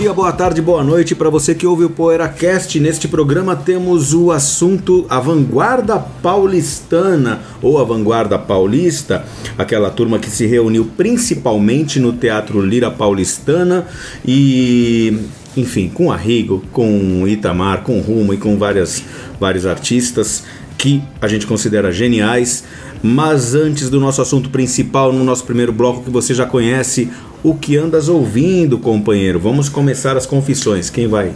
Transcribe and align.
Dia, 0.00 0.14
boa 0.14 0.32
tarde, 0.32 0.62
boa 0.62 0.82
noite 0.82 1.14
para 1.14 1.28
você 1.28 1.54
que 1.54 1.66
ouve 1.66 1.84
o 1.84 1.90
PoeiraCast. 1.90 2.80
Neste 2.80 3.06
programa 3.06 3.54
temos 3.54 4.14
o 4.14 4.30
assunto 4.30 5.04
a 5.10 5.20
vanguarda 5.20 5.98
paulistana 5.98 7.42
ou 7.60 7.78
a 7.78 7.84
vanguarda 7.84 8.38
paulista, 8.38 9.26
aquela 9.58 9.90
turma 9.90 10.18
que 10.18 10.30
se 10.30 10.46
reuniu 10.46 10.90
principalmente 10.96 12.00
no 12.00 12.14
Teatro 12.14 12.62
Lira 12.62 12.90
Paulistana 12.90 13.86
e, 14.24 15.18
enfim, 15.54 15.90
com 15.90 16.10
Arrigo, 16.10 16.64
com 16.72 17.28
Itamar, 17.28 17.82
com 17.82 18.00
Rumo 18.00 18.32
e 18.32 18.38
com 18.38 18.56
várias, 18.56 19.04
vários 19.38 19.66
artistas 19.66 20.44
que 20.78 21.02
a 21.20 21.28
gente 21.28 21.46
considera 21.46 21.92
geniais. 21.92 22.64
Mas 23.02 23.54
antes 23.54 23.90
do 23.90 24.00
nosso 24.00 24.22
assunto 24.22 24.48
principal, 24.48 25.12
no 25.12 25.24
nosso 25.24 25.44
primeiro 25.44 25.72
bloco 25.74 26.04
que 26.04 26.10
você 26.10 26.32
já 26.32 26.46
conhece, 26.46 27.10
o 27.42 27.54
que 27.54 27.76
andas 27.76 28.08
ouvindo, 28.08 28.78
companheiro? 28.78 29.38
Vamos 29.38 29.68
começar 29.68 30.16
as 30.16 30.26
confissões. 30.26 30.90
Quem 30.90 31.06
vai? 31.06 31.32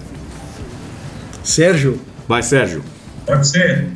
Sérgio. 1.43 2.01
Vai, 2.29 2.43
Sérgio. 2.43 2.83
Pode 3.27 3.47
ser. 3.47 3.87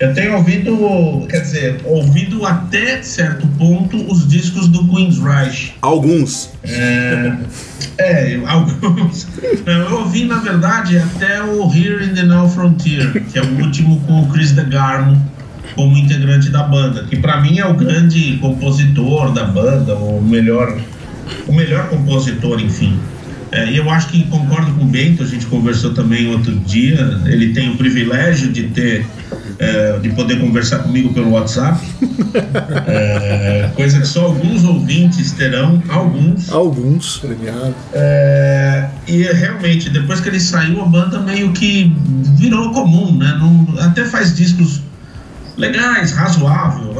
Eu 0.00 0.14
tenho 0.14 0.36
ouvido, 0.36 1.26
quer 1.28 1.40
dizer, 1.40 1.80
ouvido 1.84 2.46
até 2.46 3.02
certo 3.02 3.48
ponto 3.58 3.96
os 4.08 4.28
discos 4.28 4.68
do 4.68 4.86
Queen's 4.86 5.18
Reich. 5.18 5.74
Alguns. 5.82 6.50
É, 6.62 7.36
é 7.98 8.40
alguns. 8.46 9.26
Eu 9.66 9.98
ouvi, 9.98 10.24
na 10.24 10.36
verdade, 10.36 10.98
até 10.98 11.42
o 11.42 11.68
Here 11.72 12.04
in 12.04 12.14
the 12.14 12.22
Now 12.22 12.48
Frontier, 12.48 13.24
que 13.24 13.40
é 13.40 13.42
o 13.42 13.60
último 13.60 14.00
com 14.02 14.22
o 14.22 14.28
Chris 14.28 14.52
DeGarmo 14.52 15.20
como 15.74 15.96
integrante 15.96 16.48
da 16.50 16.62
banda, 16.62 17.04
que 17.04 17.16
para 17.16 17.40
mim 17.40 17.58
é 17.58 17.66
o 17.66 17.74
grande 17.74 18.36
compositor 18.38 19.32
da 19.32 19.44
banda, 19.44 19.96
o 19.96 20.20
melhor 20.22 20.78
o 21.46 21.52
melhor 21.52 21.88
compositor, 21.88 22.60
enfim. 22.60 22.98
É, 23.50 23.70
e 23.70 23.78
eu 23.78 23.88
acho 23.88 24.08
que 24.08 24.24
concordo 24.24 24.72
com 24.74 24.84
o 24.84 24.86
Bento, 24.86 25.22
a 25.22 25.26
gente 25.26 25.46
conversou 25.46 25.94
também 25.94 26.30
outro 26.30 26.54
dia. 26.54 26.98
Ele 27.24 27.52
tem 27.54 27.70
o 27.70 27.76
privilégio 27.76 28.52
de 28.52 28.64
ter, 28.64 29.06
é, 29.58 29.98
de 29.98 30.10
poder 30.10 30.38
conversar 30.38 30.80
comigo 30.80 31.14
pelo 31.14 31.30
WhatsApp, 31.30 31.80
é, 32.86 33.70
coisa 33.74 34.00
que 34.00 34.06
só 34.06 34.26
alguns 34.26 34.64
ouvintes 34.64 35.32
terão, 35.32 35.82
alguns. 35.88 36.52
Alguns, 36.52 37.18
premiado. 37.18 37.74
É, 37.94 38.88
e 39.06 39.22
realmente, 39.22 39.88
depois 39.88 40.20
que 40.20 40.28
ele 40.28 40.40
saiu, 40.40 40.82
a 40.82 40.86
banda 40.86 41.18
meio 41.20 41.50
que 41.52 41.94
virou 42.36 42.70
comum, 42.72 43.16
né? 43.16 43.38
Não, 43.40 43.80
até 43.80 44.04
faz 44.04 44.36
discos 44.36 44.82
legais, 45.56 46.12
razoável, 46.12 46.94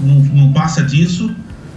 não, 0.00 0.14
não 0.14 0.52
passa 0.52 0.82
disso 0.82 1.34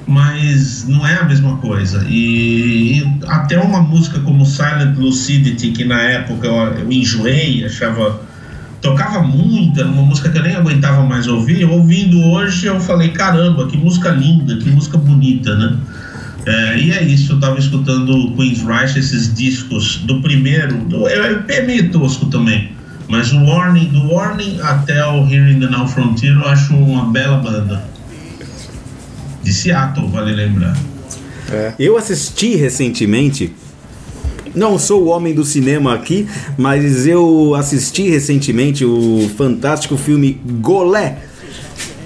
mas 0.07 0.85
não 0.87 1.05
é 1.05 1.15
a 1.15 1.23
mesma 1.23 1.57
coisa. 1.57 2.05
E, 2.07 2.99
e, 2.99 3.13
até 3.27 3.59
uma 3.59 3.81
música 3.81 4.19
como 4.19 4.45
Silent 4.45 4.97
Lucidity, 4.97 5.71
que 5.71 5.83
na 5.83 6.01
época 6.01 6.47
eu, 6.47 6.55
eu 6.55 6.91
enjoei, 6.91 7.65
achava. 7.65 8.21
tocava 8.81 9.21
muito, 9.21 9.79
era 9.79 9.89
uma 9.89 10.03
música 10.03 10.29
que 10.29 10.38
eu 10.38 10.44
nem 10.44 10.55
aguentava 10.55 11.03
mais 11.03 11.27
ouvir. 11.27 11.65
Ouvindo 11.65 12.19
hoje, 12.19 12.67
eu 12.67 12.79
falei: 12.79 13.09
caramba, 13.09 13.67
que 13.67 13.77
música 13.77 14.11
linda, 14.11 14.57
que 14.57 14.69
música 14.69 14.97
bonita, 14.97 15.55
né? 15.55 15.75
É, 16.45 16.77
e 16.77 16.91
é 16.91 17.03
isso, 17.03 17.33
eu 17.33 17.39
tava 17.39 17.57
escutando 17.57 18.31
Queen's 18.35 18.61
Reich, 18.61 18.99
esses 18.99 19.33
discos 19.33 19.97
do 20.05 20.21
primeiro, 20.21 20.77
do, 20.85 21.07
é, 21.07 21.44
é 21.47 21.61
meio 21.65 21.89
tosco 21.89 22.27
também, 22.27 22.69
mas 23.07 23.33
o 23.33 23.44
Warning, 23.44 23.88
do 23.88 24.11
Warning 24.11 24.59
até 24.61 25.03
o 25.07 25.27
Here 25.27 25.51
in 25.51 25.59
the 25.59 25.67
Now 25.67 25.88
Frontier, 25.88 26.35
eu 26.35 26.47
acho 26.47 26.75
uma 26.75 27.11
bela 27.11 27.38
banda 27.38 27.94
de 29.45 29.53
Seattle, 29.53 30.07
vale 30.07 30.33
lembrar. 30.33 30.75
É. 31.51 31.73
Eu 31.78 31.95
assisti 31.97 32.56
recentemente. 32.56 33.53
Não 34.56 34.79
sou 34.79 35.03
o 35.03 35.07
homem 35.07 35.35
do 35.35 35.45
cinema 35.45 35.94
aqui, 35.94 36.28
mas 36.57 37.06
eu 37.06 37.53
assisti 37.56 38.09
recentemente 38.09 38.83
o 38.83 39.29
fantástico 39.38 39.97
filme 39.97 40.41
Golé, 40.61 41.19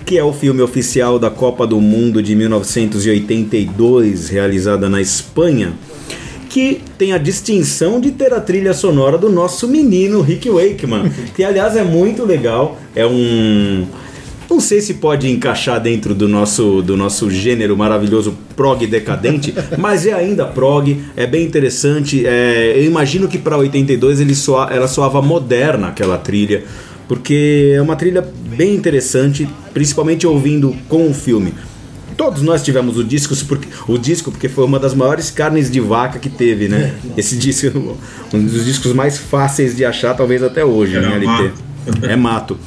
que 0.06 0.18
é 0.18 0.24
o 0.24 0.34
filme 0.34 0.62
oficial 0.62 1.18
da 1.18 1.30
Copa 1.30 1.66
do 1.66 1.80
Mundo 1.80 2.22
de 2.22 2.36
1982, 2.36 4.30
realizada 4.30 4.90
na 4.90 5.00
Espanha, 5.00 5.74
que 6.50 6.82
tem 6.98 7.14
a 7.14 7.20
distinção 7.20 8.02
de 8.02 8.12
ter 8.12 8.34
a 8.34 8.42
trilha 8.42 8.74
sonora 8.74 9.18
do 9.18 9.30
nosso 9.30 9.68
menino 9.68 10.20
Rick 10.22 10.50
Wakeman, 10.50 11.12
que 11.36 11.44
aliás 11.44 11.78
é 11.78 11.84
muito 11.84 12.26
legal, 12.26 12.80
é 12.96 13.06
um 13.06 13.86
não 14.50 14.60
sei 14.60 14.82
se 14.82 14.96
pode 14.96 15.30
encaixar 15.30 15.80
dentro 15.80 16.16
do 16.16 16.28
nosso, 16.28 16.82
do 16.82 16.98
nosso 16.98 17.30
gênero 17.30 17.78
maravilhoso 17.78 18.36
prog 18.56 18.86
decadente, 18.88 19.54
mas 19.78 20.06
é 20.06 20.14
ainda 20.14 20.46
prog, 20.46 21.00
é 21.16 21.28
bem 21.28 21.46
interessante. 21.46 22.26
É, 22.26 22.74
eu 22.76 22.84
imagino 22.84 23.28
que 23.28 23.38
para 23.38 23.58
82 23.58 24.20
ele 24.20 24.34
soa, 24.34 24.70
ela 24.72 24.88
soava 24.88 25.22
moderna 25.22 25.90
aquela 25.90 26.18
trilha, 26.18 26.64
porque 27.08 27.74
é 27.76 27.82
uma 27.82 27.96
trilha 27.96 28.28
bem 28.58 28.76
interessante, 28.76 29.48
principalmente 29.74 30.26
ouvindo 30.26 30.76
com 30.88 31.10
o 31.10 31.14
filme. 31.14 31.54
Todos 32.18 32.42
nós 32.42 32.62
tivemos 32.62 32.98
o 32.98 33.04
disco, 33.04 33.34
porque, 33.46 33.68
o 33.88 33.98
disco 33.98 34.30
porque 34.30 34.50
foi 34.50 34.66
uma 34.66 34.78
das 34.78 34.94
maiores 34.94 35.32
carnes 35.32 35.72
de 35.72 35.80
vaca 35.80 36.20
que 36.20 36.30
teve, 36.30 36.68
né? 36.68 36.96
Esse 37.16 37.38
disco, 37.38 37.98
um 38.34 38.44
dos 38.44 38.66
discos 38.66 38.94
mais 38.94 39.18
fáceis 39.18 39.76
de 39.76 39.86
achar, 39.86 40.14
talvez 40.16 40.44
até 40.44 40.66
hoje, 40.66 40.98
em 40.98 41.14
LP. 41.14 41.52
É 42.04 42.16
mato. 42.16 42.58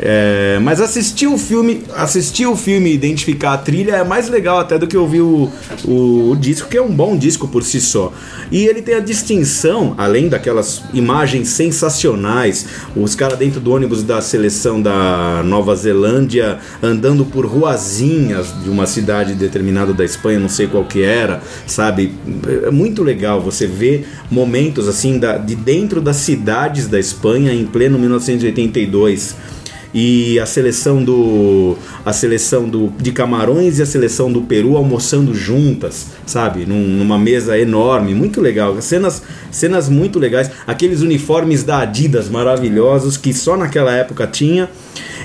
É, 0.00 0.60
mas 0.62 0.80
assistir 0.80 1.26
o 1.26 1.36
filme, 1.36 1.82
assistir 1.96 2.46
o 2.46 2.54
filme 2.54 2.90
e 2.90 2.94
identificar 2.94 3.54
a 3.54 3.58
trilha 3.58 3.96
é 3.96 4.04
mais 4.04 4.28
legal 4.28 4.60
até 4.60 4.78
do 4.78 4.86
que 4.86 4.96
ouvir 4.96 5.22
o, 5.22 5.50
o, 5.84 6.30
o, 6.30 6.36
disco, 6.36 6.68
que 6.68 6.76
é 6.76 6.82
um 6.82 6.94
bom 6.94 7.16
disco 7.16 7.48
por 7.48 7.64
si 7.64 7.80
só. 7.80 8.12
E 8.50 8.64
ele 8.66 8.80
tem 8.80 8.94
a 8.94 9.00
distinção, 9.00 9.94
além 9.98 10.28
daquelas 10.28 10.82
imagens 10.94 11.48
sensacionais, 11.48 12.66
os 12.94 13.14
caras 13.16 13.38
dentro 13.38 13.60
do 13.60 13.72
ônibus 13.72 14.04
da 14.04 14.20
seleção 14.20 14.80
da 14.80 15.42
Nova 15.44 15.74
Zelândia 15.74 16.58
andando 16.80 17.24
por 17.24 17.44
ruazinhas 17.44 18.54
de 18.62 18.70
uma 18.70 18.86
cidade 18.86 19.34
determinada 19.34 19.92
da 19.92 20.04
Espanha, 20.04 20.38
não 20.38 20.48
sei 20.48 20.68
qual 20.68 20.84
que 20.84 21.02
era, 21.02 21.42
sabe? 21.66 22.14
É 22.64 22.70
muito 22.70 23.02
legal 23.02 23.40
você 23.40 23.66
ver 23.66 24.06
momentos 24.30 24.86
assim 24.86 25.18
da, 25.18 25.36
de 25.36 25.56
dentro 25.56 26.00
das 26.00 26.16
cidades 26.16 26.86
da 26.86 27.00
Espanha 27.00 27.52
em 27.52 27.66
pleno 27.66 27.98
1982 27.98 29.57
e 29.92 30.38
a 30.38 30.46
seleção 30.46 31.02
do 31.02 31.76
a 32.04 32.12
seleção 32.12 32.68
do 32.68 32.92
de 32.98 33.12
Camarões 33.12 33.78
e 33.78 33.82
a 33.82 33.86
seleção 33.86 34.30
do 34.30 34.42
Peru 34.42 34.76
almoçando 34.76 35.34
juntas, 35.34 36.08
sabe, 36.26 36.66
Num, 36.66 36.82
numa 36.98 37.18
mesa 37.18 37.58
enorme, 37.58 38.14
muito 38.14 38.40
legal, 38.40 38.80
cenas 38.80 39.22
cenas 39.50 39.88
muito 39.88 40.18
legais, 40.18 40.50
aqueles 40.66 41.00
uniformes 41.00 41.62
da 41.62 41.80
Adidas 41.80 42.28
maravilhosos 42.28 43.16
que 43.16 43.32
só 43.32 43.56
naquela 43.56 43.92
época 43.92 44.26
tinha. 44.26 44.68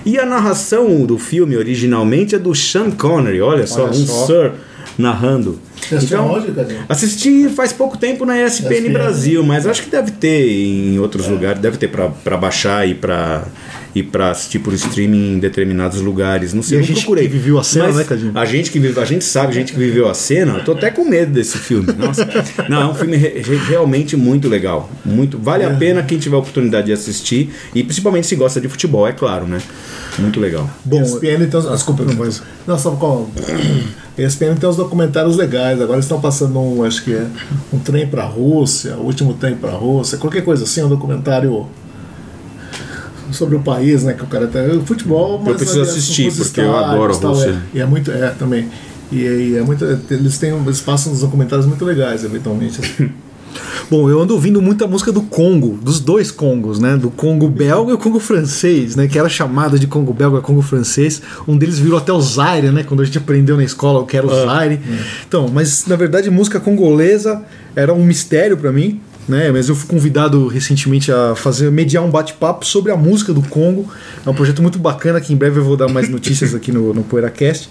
E 0.06 0.20
a 0.20 0.26
narração 0.26 1.06
do 1.06 1.18
filme 1.18 1.56
originalmente 1.56 2.36
é 2.36 2.40
do 2.40 2.54
Sean 2.54 2.92
Connery, 2.92 3.42
olha 3.42 3.66
só, 3.66 3.86
olha 3.86 3.92
um 3.92 4.06
só. 4.06 4.26
Sir 4.26 4.52
narrando. 4.98 5.60
então, 5.92 6.32
onde, 6.32 6.54
assisti 6.88 7.50
faz 7.50 7.74
pouco 7.74 7.98
tempo 7.98 8.26
na 8.26 8.42
ESPN, 8.42 8.74
ESPN 8.74 8.94
Brasil, 8.94 9.44
mas 9.44 9.66
acho 9.66 9.84
que 9.84 9.90
deve 9.90 10.12
ter 10.12 10.48
em 10.48 11.00
outros 11.00 11.26
é. 11.26 11.30
lugares, 11.30 11.62
deve 11.62 11.78
ter 11.78 11.90
para 11.90 12.38
baixar 12.38 12.88
e 12.88 12.94
para 12.94 13.46
e 13.96 14.02
para 14.02 14.32
assistir 14.32 14.60
por 14.60 14.74
streaming 14.74 15.34
em 15.36 15.40
determinados 15.40 16.02
lugares. 16.02 16.54
Não 16.54 16.64
sei, 16.64 16.78
e 16.78 16.82
não 16.82 16.84
a 16.84 16.88
gente 16.88 17.02
procurei. 17.02 17.28
Que 17.28 17.34
viveu 17.34 17.60
a 17.60 17.64
cena, 17.64 17.86
Mas 17.86 17.96
né, 17.98 18.04
Cadinho? 18.04 18.32
A 18.36 18.46
gente 18.46 18.72
que 18.72 18.80
vive, 18.80 19.00
a 19.00 19.06
gente 19.06 19.24
sabe, 19.24 19.50
a 19.50 19.54
gente 19.54 19.74
que 19.74 19.80
viveu 19.80 20.10
a 20.10 20.14
cena. 20.14 20.58
Eu 20.58 20.64
tô 20.64 20.72
até 20.72 20.90
com 20.90 21.06
medo 21.06 21.32
desse 21.32 21.58
filme. 21.58 21.94
Nossa. 21.94 22.28
Não, 22.70 22.82
é 22.82 22.86
um 22.88 22.96
filme 22.96 23.18
re 23.18 23.56
realmente 23.68 24.18
muito 24.18 24.48
legal. 24.48 24.90
Muito, 25.06 25.38
vale 25.38 25.64
é. 25.64 25.68
a 25.68 25.74
pena 25.76 26.02
quem 26.02 26.18
tiver 26.18 26.36
a 26.36 26.40
oportunidade 26.40 26.88
de 26.88 26.94
assistir 26.94 27.54
e 27.74 27.84
principalmente 27.84 28.28
se 28.28 28.36
gosta 28.36 28.60
de 28.60 28.68
futebol, 28.68 29.08
é 29.08 29.12
claro, 29.12 29.46
né? 29.46 29.62
Muito 30.18 30.40
legal. 30.40 30.70
Bom, 30.84 31.02
ESPN 31.02 31.44
então, 31.44 31.62
desculpa, 31.62 32.04
não, 32.04 32.14
mas 32.14 32.42
não, 32.68 32.78
só 32.78 32.92
com 32.92 33.30
ESPN 34.18 34.56
tem 34.60 34.70
uns 34.70 34.76
documentários 34.76 35.36
legais. 35.38 35.82
Agora 35.82 35.96
eles 35.96 36.06
estão 36.06 36.22
passando 36.22 36.60
um, 36.60 36.84
acho 36.84 37.04
que 37.04 37.14
é 37.14 37.26
um 37.72 37.80
trem 37.80 38.08
para 38.08 38.24
a 38.24 38.28
Rússia, 38.28 38.96
o 38.96 39.06
último 39.06 39.34
trem 39.34 39.56
para 39.56 39.72
a 39.72 39.76
Rússia, 39.76 40.18
qualquer 40.18 40.44
coisa 40.44 40.64
assim, 40.64 40.84
um 40.84 40.90
documentário 40.90 41.68
sobre 43.34 43.56
o 43.56 43.60
país, 43.60 44.04
né? 44.04 44.14
Que 44.14 44.24
o 44.24 44.28
cara 44.28 44.48
tá. 44.48 44.60
Futebol, 44.86 45.40
mas. 45.40 45.50
Eu 45.50 45.56
preciso 45.56 45.82
assistir, 45.82 46.32
porque 46.34 46.62
eu 46.62 46.76
adoro 46.76 47.14
a 47.14 47.28
Rússia. 47.28 47.62
É, 47.74 47.78
e 47.78 47.82
é 47.82 47.86
muito. 47.86 48.12
É, 48.12 48.30
também. 48.30 48.70
E, 49.12 49.18
e 49.18 49.58
é 49.58 49.62
muito, 49.62 49.86
eles 50.10 50.38
têm 50.40 50.52
eles 50.52 50.82
passam 50.82 51.14
uns 51.14 51.20
documentários 51.20 51.68
muito 51.68 51.86
legais, 51.86 52.24
eventualmente. 52.24 52.80
Assim. 52.82 53.10
Bom, 53.90 54.10
eu 54.10 54.20
ando 54.20 54.34
ouvindo 54.34 54.62
muita 54.62 54.88
música 54.88 55.12
do 55.12 55.22
Congo, 55.22 55.78
dos 55.82 56.00
dois 56.00 56.32
Congos, 56.32 56.80
né? 56.80 56.98
Do 56.98 57.12
Congo 57.12 57.48
belga 57.48 57.92
e 57.92 57.94
o 57.94 57.98
Congo 57.98 58.20
francês, 58.20 58.96
né? 58.96 59.08
Que 59.08 59.20
era 59.20 59.30
chamada 59.30 59.78
de 59.78 59.86
Congo 59.86 60.14
belga 60.14 60.40
e 60.40 60.42
Congo 60.42 60.62
francês. 60.62 61.22
Um 61.48 61.58
deles 61.58 61.78
virou 61.78 61.98
até 61.98 62.12
o 62.12 62.20
Zaire, 62.20 62.72
né? 62.72 62.84
Quando 62.84 63.02
a 63.02 63.06
gente 63.06 63.18
aprendeu 63.18 63.56
na 63.58 63.64
escola 63.64 64.00
o 64.00 64.06
que 64.06 64.18
era 64.18 64.26
o 64.26 64.32
ah, 64.32 64.46
Zaire. 64.46 64.76
É. 64.76 64.98
Então, 65.28 65.48
mas 65.48 65.86
na 65.86 65.96
verdade 65.96 66.30
música 66.32 66.60
congolesa 66.60 67.44
era 67.76 67.94
um 67.94 68.04
mistério 68.04 68.58
para 68.58 68.72
mim. 68.72 69.00
Né, 69.26 69.52
mas 69.54 69.70
eu 69.70 69.76
fui 69.76 69.88
convidado 69.88 70.48
recentemente 70.48 71.10
a 71.10 71.34
fazer 71.34 71.72
mediar 71.72 72.04
um 72.04 72.10
bate-papo 72.10 72.66
sobre 72.66 72.92
a 72.92 72.98
música 72.98 73.34
do 73.34 73.42
Congo. 73.42 73.88
É 74.26 74.30
um 74.30 74.34
projeto 74.34 74.62
muito 74.62 74.78
bacana 74.78 75.22
que 75.22 75.32
em 75.32 75.38
breve 75.38 75.60
eu 75.60 75.64
vou 75.64 75.78
dar 75.78 75.88
mais 75.88 76.10
notícias 76.10 76.54
aqui 76.54 76.74
no, 76.74 76.94
no 76.94 77.04
PoeiraCast 77.04 77.70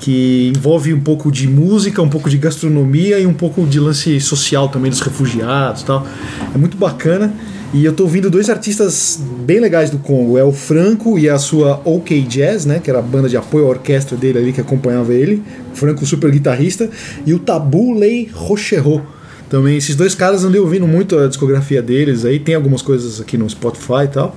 que 0.00 0.52
envolve 0.54 0.92
um 0.92 1.00
pouco 1.00 1.30
de 1.32 1.48
música, 1.48 2.02
um 2.02 2.08
pouco 2.08 2.28
de 2.28 2.36
gastronomia 2.38 3.18
e 3.18 3.26
um 3.26 3.34
pouco 3.34 3.64
de 3.66 3.80
lance 3.80 4.20
social 4.20 4.68
também 4.68 4.90
dos 4.90 5.00
refugiados 5.00 5.82
tal. 5.82 6.06
É 6.54 6.58
muito 6.58 6.76
bacana. 6.76 7.32
E 7.74 7.84
eu 7.84 7.92
tô 7.92 8.04
ouvindo 8.04 8.30
dois 8.30 8.48
artistas 8.48 9.20
bem 9.40 9.58
legais 9.58 9.90
do 9.90 9.98
Congo. 9.98 10.38
É 10.38 10.44
o 10.44 10.52
Franco 10.52 11.18
e 11.18 11.28
a 11.28 11.38
sua 11.38 11.80
OK 11.84 12.22
Jazz, 12.22 12.64
né? 12.64 12.78
Que 12.78 12.88
era 12.88 13.00
a 13.00 13.02
banda 13.02 13.28
de 13.28 13.36
apoio 13.36 13.66
à 13.66 13.68
orquestra 13.68 14.16
dele 14.16 14.38
ali 14.38 14.52
que 14.52 14.60
acompanhava 14.60 15.12
ele. 15.12 15.42
O 15.72 15.76
Franco, 15.76 16.06
super 16.06 16.30
guitarrista. 16.30 16.88
E 17.26 17.34
o 17.34 17.38
Tabu 17.38 17.92
Lei 17.92 18.30
Rocherot. 18.32 19.02
Também, 19.48 19.76
esses 19.76 19.94
dois 19.94 20.14
caras 20.14 20.44
andei 20.44 20.60
ouvindo 20.60 20.86
muito 20.86 21.18
a 21.18 21.28
discografia 21.28 21.82
deles 21.82 22.24
aí. 22.24 22.38
Tem 22.38 22.54
algumas 22.54 22.82
coisas 22.82 23.20
aqui 23.20 23.38
no 23.38 23.48
Spotify 23.48 24.04
e 24.04 24.08
tal. 24.08 24.36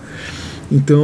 Então, 0.71 1.00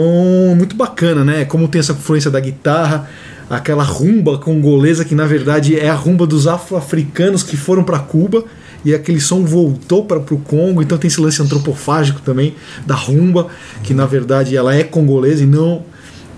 muito 0.56 0.76
bacana, 0.76 1.24
né? 1.24 1.46
Como 1.46 1.68
tem 1.68 1.80
essa 1.80 1.94
influência 1.94 2.30
da 2.30 2.40
guitarra 2.40 3.10
aquela 3.50 3.84
rumba 3.84 4.38
congolesa 4.38 5.06
que 5.06 5.14
na 5.14 5.26
verdade 5.26 5.78
é 5.80 5.90
a 5.90 5.94
rumba 5.94 6.26
dos 6.26 6.48
afro-africanos 6.48 7.44
que 7.44 7.56
foram 7.56 7.84
para 7.84 8.00
Cuba 8.00 8.44
e 8.84 8.94
aquele 8.94 9.20
som 9.20 9.44
voltou 9.44 10.06
para 10.06 10.20
o 10.20 10.38
Congo, 10.38 10.82
então 10.82 10.98
tem 10.98 11.08
esse 11.08 11.20
lance 11.20 11.42
antropofágico 11.42 12.22
também 12.22 12.56
da 12.86 12.94
rumba, 12.94 13.48
que 13.84 13.96
na 13.96 14.06
verdade 14.06 14.56
ela 14.56 14.76
é 14.76 14.84
congolesa 14.84 15.44
e 15.44 15.48
não 15.48 15.84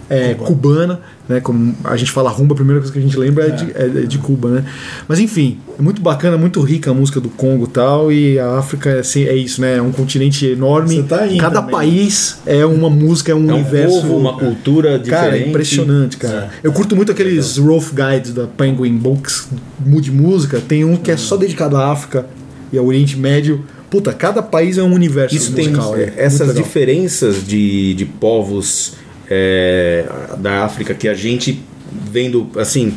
é, 0.09 0.33
cubana, 0.33 0.99
né? 1.27 1.39
Como 1.41 1.75
a 1.83 1.97
gente 1.97 2.11
fala 2.11 2.29
rumba, 2.29 2.53
a 2.53 2.55
primeira 2.55 2.79
coisa 2.79 2.93
que 2.93 2.99
a 2.99 3.01
gente 3.01 3.17
lembra 3.17 3.45
é, 3.45 3.47
é. 3.47 3.51
De, 3.51 3.99
é, 3.99 4.05
de, 4.05 4.17
Cuba, 4.17 4.49
né? 4.49 4.65
Mas 5.07 5.19
enfim, 5.19 5.59
é 5.77 5.81
muito 5.81 6.01
bacana, 6.01 6.37
muito 6.37 6.61
rica 6.61 6.91
a 6.91 6.93
música 6.93 7.19
do 7.19 7.29
Congo 7.29 7.65
e 7.65 7.67
tal, 7.67 8.11
e 8.11 8.39
a 8.39 8.57
África 8.57 8.89
é, 8.89 8.99
assim, 8.99 9.25
é 9.25 9.35
isso, 9.35 9.59
né? 9.61 9.77
É 9.77 9.81
um 9.81 9.91
continente 9.91 10.45
enorme. 10.45 11.03
Tá 11.03 11.27
Cada 11.39 11.61
também. 11.61 11.71
país 11.71 12.39
é 12.45 12.65
uma 12.65 12.89
música, 12.89 13.31
é 13.31 13.35
um, 13.35 13.49
é 13.49 13.53
um 13.53 13.55
universo. 13.55 14.01
Povo, 14.01 14.17
uma 14.17 14.37
cultura 14.37 14.97
diferente. 14.97 15.09
Cara, 15.09 15.37
é 15.37 15.47
impressionante, 15.47 16.17
cara. 16.17 16.49
É. 16.63 16.67
Eu 16.67 16.71
curto 16.71 16.95
muito 16.95 17.11
aqueles 17.11 17.57
rough 17.57 17.91
guides 17.93 18.33
da 18.33 18.47
Penguin 18.47 18.97
Books 18.97 19.49
de 19.79 20.11
música. 20.11 20.61
Tem 20.65 20.85
um 20.85 20.95
que 20.95 21.11
é 21.11 21.17
só 21.17 21.35
dedicado 21.35 21.75
à 21.77 21.91
África 21.91 22.25
e 22.71 22.77
ao 22.77 22.85
Oriente 22.85 23.17
Médio. 23.17 23.65
Puta, 23.89 24.13
cada 24.13 24.43
país 24.43 24.77
é 24.77 24.83
um 24.83 24.93
universo 24.93 25.35
Isso 25.35 25.51
musical. 25.51 25.93
Tem, 25.93 26.03
é, 26.03 26.13
essas 26.17 26.53
diferenças 26.53 27.45
de, 27.45 27.93
de 27.93 28.05
povos 28.05 28.93
é, 29.29 30.05
da 30.37 30.63
África 30.63 30.93
que 30.93 31.07
a 31.07 31.13
gente 31.13 31.63
vendo 31.91 32.49
assim 32.57 32.95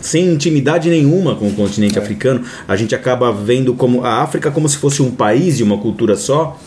sem 0.00 0.26
intimidade 0.34 0.90
nenhuma 0.90 1.34
com 1.34 1.48
o 1.48 1.54
continente 1.54 1.98
é. 1.98 2.02
africano, 2.02 2.44
a 2.68 2.76
gente 2.76 2.94
acaba 2.94 3.32
vendo 3.32 3.72
como 3.74 4.04
a 4.04 4.22
África 4.22 4.50
como 4.50 4.68
se 4.68 4.76
fosse 4.76 5.00
um 5.00 5.10
país 5.10 5.60
e 5.60 5.62
uma 5.62 5.78
cultura 5.78 6.14
só. 6.14 6.60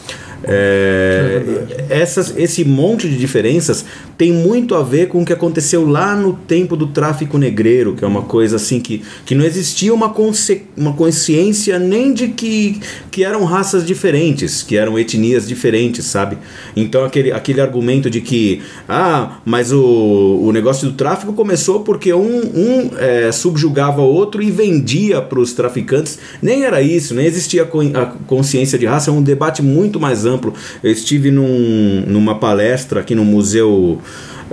É, 0.43 1.41
essas, 1.89 2.37
esse 2.37 2.63
monte 2.63 3.09
de 3.09 3.17
diferenças 3.17 3.85
tem 4.17 4.31
muito 4.31 4.75
a 4.75 4.83
ver 4.83 5.07
com 5.07 5.21
o 5.21 5.25
que 5.25 5.33
aconteceu 5.33 5.87
lá 5.87 6.15
no 6.15 6.33
tempo 6.33 6.75
do 6.75 6.87
tráfico 6.87 7.37
negreiro, 7.37 7.95
que 7.95 8.03
é 8.03 8.07
uma 8.07 8.21
coisa 8.21 8.57
assim 8.57 8.79
que, 8.79 9.03
que 9.25 9.33
não 9.33 9.43
existia 9.43 9.93
uma, 9.93 10.09
consci, 10.09 10.63
uma 10.75 10.93
consciência 10.93 11.79
nem 11.79 12.13
de 12.13 12.29
que, 12.29 12.79
que 13.09 13.23
eram 13.23 13.43
raças 13.45 13.85
diferentes, 13.85 14.61
que 14.61 14.77
eram 14.77 14.97
etnias 14.97 15.47
diferentes, 15.47 16.05
sabe? 16.05 16.37
Então 16.75 17.03
aquele, 17.03 17.31
aquele 17.31 17.61
argumento 17.61 18.09
de 18.09 18.21
que, 18.21 18.61
ah, 18.87 19.39
mas 19.45 19.71
o, 19.71 20.39
o 20.43 20.51
negócio 20.51 20.87
do 20.87 20.93
tráfico 20.93 21.33
começou 21.33 21.81
porque 21.81 22.13
um, 22.13 22.41
um 22.55 22.91
é, 22.97 23.31
subjugava 23.31 24.01
o 24.01 24.05
outro 24.05 24.41
e 24.41 24.51
vendia 24.51 25.21
para 25.21 25.39
os 25.39 25.53
traficantes, 25.53 26.19
nem 26.41 26.63
era 26.63 26.81
isso, 26.81 27.13
nem 27.13 27.25
existia 27.25 27.63
a 27.63 28.05
consciência 28.25 28.77
de 28.77 28.85
raça, 28.85 29.09
é 29.09 29.13
um 29.13 29.21
debate 29.21 29.61
muito 29.61 29.99
mais 29.99 30.26
amplo. 30.27 30.53
Eu 30.83 30.91
estive 30.91 31.31
num, 31.31 32.03
numa 32.07 32.35
palestra 32.35 32.99
aqui 32.99 33.15
no 33.15 33.25
Museu. 33.25 33.99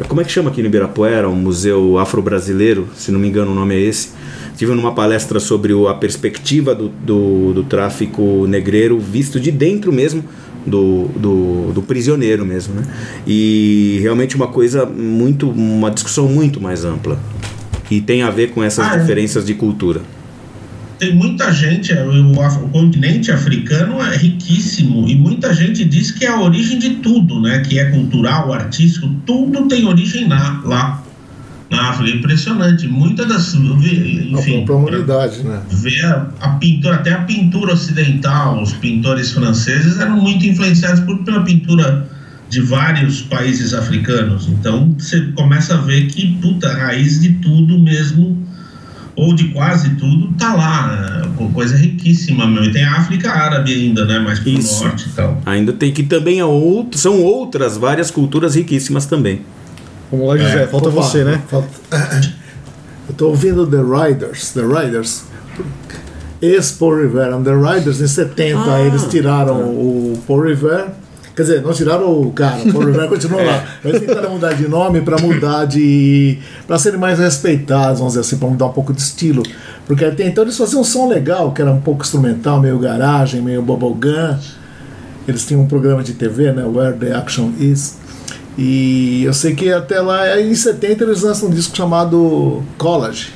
Como 0.08 0.20
é 0.20 0.24
que 0.24 0.32
chama 0.32 0.50
aqui 0.50 0.60
no 0.60 0.66
Ibirapuera? 0.66 1.28
Um 1.28 1.36
museu 1.36 1.98
afro-brasileiro, 1.98 2.88
se 2.96 3.12
não 3.12 3.20
me 3.20 3.28
engano 3.28 3.52
o 3.52 3.54
nome 3.54 3.76
é 3.76 3.80
esse. 3.80 4.10
Estive 4.50 4.72
numa 4.72 4.92
palestra 4.92 5.38
sobre 5.38 5.72
a 5.88 5.94
perspectiva 5.94 6.74
do, 6.74 6.88
do, 6.88 7.52
do 7.52 7.62
tráfico 7.64 8.46
negreiro 8.48 8.98
visto 8.98 9.38
de 9.38 9.50
dentro 9.52 9.92
mesmo 9.92 10.24
do, 10.66 11.08
do, 11.16 11.72
do, 11.72 11.82
prisioneiro 11.82 12.44
mesmo, 12.44 12.74
né? 12.74 12.82
E 13.26 13.98
realmente 14.00 14.34
uma 14.36 14.48
coisa 14.48 14.86
muito, 14.86 15.50
uma 15.50 15.90
discussão 15.90 16.26
muito 16.26 16.60
mais 16.60 16.84
ampla 16.84 17.18
e 17.90 18.00
tem 18.00 18.22
a 18.22 18.30
ver 18.30 18.50
com 18.50 18.62
essas 18.62 18.86
ah, 18.86 18.96
é. 18.96 18.98
diferenças 18.98 19.44
de 19.44 19.54
cultura 19.54 20.00
tem 20.98 21.14
muita 21.14 21.52
gente, 21.52 21.92
é, 21.92 22.04
o, 22.04 22.68
continente 22.68 23.30
africano 23.30 24.00
é 24.00 24.16
riquíssimo 24.16 25.08
e 25.08 25.14
muita 25.14 25.52
gente 25.54 25.84
diz 25.84 26.10
que 26.10 26.24
é 26.24 26.28
a 26.28 26.40
origem 26.40 26.78
de 26.78 26.90
tudo, 26.96 27.40
né? 27.40 27.60
Que 27.60 27.78
é 27.78 27.86
cultural, 27.86 28.52
artístico, 28.52 29.08
tudo 29.26 29.66
tem 29.66 29.86
origem 29.86 30.28
lá. 30.28 30.62
lá 30.64 31.04
na 31.70 31.90
África, 31.90 32.16
impressionante. 32.16 32.86
Muitas 32.86 33.26
das. 33.26 33.54
Enfim, 33.54 34.62
a 34.62 34.64
própria 34.64 34.98
humanidade, 34.98 35.42
né? 35.42 35.60
Ver 35.70 36.04
a, 36.04 36.28
a, 36.40 36.48
pintura, 36.50 36.96
até 36.96 37.12
a 37.12 37.22
pintura 37.22 37.72
ocidental, 37.72 38.62
os 38.62 38.72
pintores 38.74 39.32
franceses 39.32 39.98
eram 39.98 40.20
muito 40.20 40.46
influenciados 40.46 41.00
por, 41.00 41.24
pela 41.24 41.42
pintura 41.42 42.08
de 42.48 42.60
vários 42.60 43.22
países 43.22 43.74
africanos. 43.74 44.46
Então 44.48 44.94
você 44.98 45.20
começa 45.34 45.74
a 45.74 45.78
ver 45.78 46.06
que, 46.06 46.36
puta, 46.40 46.68
a 46.68 46.76
raiz 46.76 47.20
de 47.20 47.32
tudo 47.34 47.78
mesmo 47.78 48.38
ou 49.16 49.34
de 49.34 49.48
quase 49.48 49.90
tudo, 49.96 50.32
tá 50.38 50.54
lá. 50.54 50.86
Né? 50.88 51.50
Coisa 51.52 51.76
riquíssima, 51.76 52.46
meu. 52.46 52.64
E 52.64 52.72
tem 52.72 52.84
a 52.84 52.98
África 52.98 53.30
Árabe 53.30 53.72
ainda, 53.72 54.04
né? 54.04 54.18
Mais 54.18 54.38
pro 54.38 54.50
Isso. 54.50 54.84
norte 54.84 55.08
e 55.08 55.12
tal. 55.12 55.40
Ainda 55.46 55.72
tem 55.72 55.92
que 55.92 56.02
também 56.02 56.40
é 56.40 56.44
outro, 56.44 56.98
são 56.98 57.22
outras 57.22 57.76
várias 57.76 58.10
culturas 58.10 58.54
riquíssimas 58.54 59.06
também. 59.06 59.42
Vamos 60.10 60.28
lá, 60.28 60.36
José. 60.36 60.62
É, 60.62 60.66
falta 60.66 60.88
opa, 60.88 61.02
você, 61.02 61.24
né? 61.24 61.42
Falta... 61.48 61.68
Eu 63.06 63.14
tô 63.14 63.28
ouvindo 63.28 63.66
The 63.66 63.76
Riders. 63.76 64.52
The 64.52 64.62
Riders. 64.62 65.24
Ex-Paul 66.40 67.02
Rivera. 67.02 67.38
The 67.38 67.54
Riders, 67.54 68.00
em 68.00 68.06
70, 68.06 68.58
ah, 68.60 68.80
eles 68.80 69.04
tiraram 69.04 69.60
é. 69.60 69.64
o 69.64 70.18
Paul 70.26 70.42
Rivera 70.42 71.03
Quer 71.34 71.42
dizer, 71.42 71.62
não 71.62 71.72
tiraram 71.72 72.20
o 72.20 72.30
cara, 72.30 72.58
o 72.62 72.78
Rivera 72.78 73.08
continua 73.08 73.40
é. 73.42 73.44
lá. 73.44 73.64
Eles 73.84 74.00
tentaram 74.00 74.30
mudar 74.30 74.52
de 74.52 74.68
nome 74.68 75.00
para 75.00 75.18
mudar 75.18 75.64
de. 75.64 76.38
para 76.66 76.78
serem 76.78 76.98
mais 76.98 77.18
respeitados, 77.18 77.98
vamos 77.98 78.14
dizer 78.14 78.20
assim, 78.20 78.36
para 78.36 78.48
mudar 78.48 78.66
um 78.66 78.72
pouco 78.72 78.92
de 78.92 79.00
estilo. 79.00 79.42
Porque 79.84 80.04
até 80.04 80.26
então 80.26 80.44
eles 80.44 80.56
faziam 80.56 80.82
um 80.82 80.84
som 80.84 81.08
legal, 81.08 81.52
que 81.52 81.60
era 81.60 81.72
um 81.72 81.80
pouco 81.80 82.02
instrumental, 82.02 82.60
meio 82.60 82.78
garagem, 82.78 83.42
meio 83.42 83.62
bubblegum. 83.62 84.38
Eles 85.26 85.44
tinham 85.44 85.62
um 85.62 85.66
programa 85.66 86.04
de 86.04 86.12
TV, 86.12 86.52
né? 86.52 86.64
Where 86.64 86.96
the 86.96 87.12
Action 87.12 87.50
Is. 87.58 87.96
E 88.56 89.24
eu 89.24 89.32
sei 89.32 89.54
que 89.56 89.72
até 89.72 90.00
lá, 90.00 90.40
em 90.40 90.54
70, 90.54 91.02
eles 91.02 91.22
lançam 91.22 91.48
um 91.48 91.50
disco 91.50 91.76
chamado 91.76 92.62
College. 92.78 93.32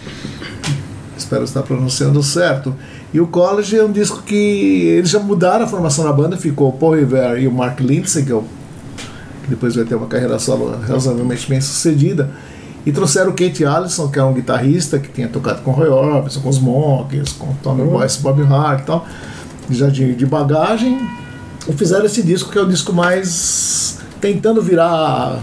Espero 1.17 1.43
estar 1.43 1.63
pronunciando 1.63 2.23
certo 2.23 2.73
e 3.13 3.21
o 3.21 3.27
College 3.27 3.79
é 3.79 3.85
um 3.85 3.91
disco 3.91 4.23
que 4.23 4.35
eles 4.35 5.09
já 5.09 5.19
mudaram 5.19 5.65
a 5.65 5.69
formação 5.69 6.05
da 6.05 6.13
banda, 6.13 6.37
ficou 6.37 6.69
o 6.69 6.73
Paul 6.73 6.95
Revere 6.95 7.43
e 7.43 7.49
o 7.49 7.53
Mark 7.53 7.81
Lindsay, 7.81 8.25
que, 8.25 8.33
é 8.33 8.35
o, 8.35 8.43
que 9.43 9.49
depois 9.49 9.75
vai 9.75 9.85
ter 9.85 9.95
uma 9.95 10.07
carreira 10.07 10.39
solo 10.39 10.79
razoavelmente 10.87 11.49
bem 11.49 11.61
sucedida. 11.61 12.31
E 12.85 12.93
trouxeram 12.93 13.31
o 13.31 13.35
Kate 13.35 13.65
Allison, 13.65 14.09
que 14.09 14.19
é 14.19 14.25
um 14.25 14.33
guitarrista 14.33 14.99
que 14.99 15.09
tinha 15.09 15.29
tocado 15.29 15.63
com 15.63 15.71
Roy 15.71 15.89
Orbison, 15.89 16.41
com 16.41 16.49
os 16.49 16.59
Monkeys, 16.59 17.33
com 17.33 17.53
Tommy 17.63 17.83
uhum. 17.83 17.91
Boyce, 17.91 18.21
Bob 18.21 18.43
Hart 18.43 18.81
e 18.81 18.85
tal, 18.85 19.07
já 19.71 19.89
de, 19.89 20.15
de 20.15 20.27
bagagem. 20.27 20.99
E 21.67 21.73
fizeram 21.73 22.05
esse 22.05 22.23
disco 22.23 22.51
que 22.51 22.59
é 22.59 22.63
o 22.63 22.69
disco 22.69 22.93
mais 22.93 23.99
tentando 24.21 24.63
virar 24.63 25.43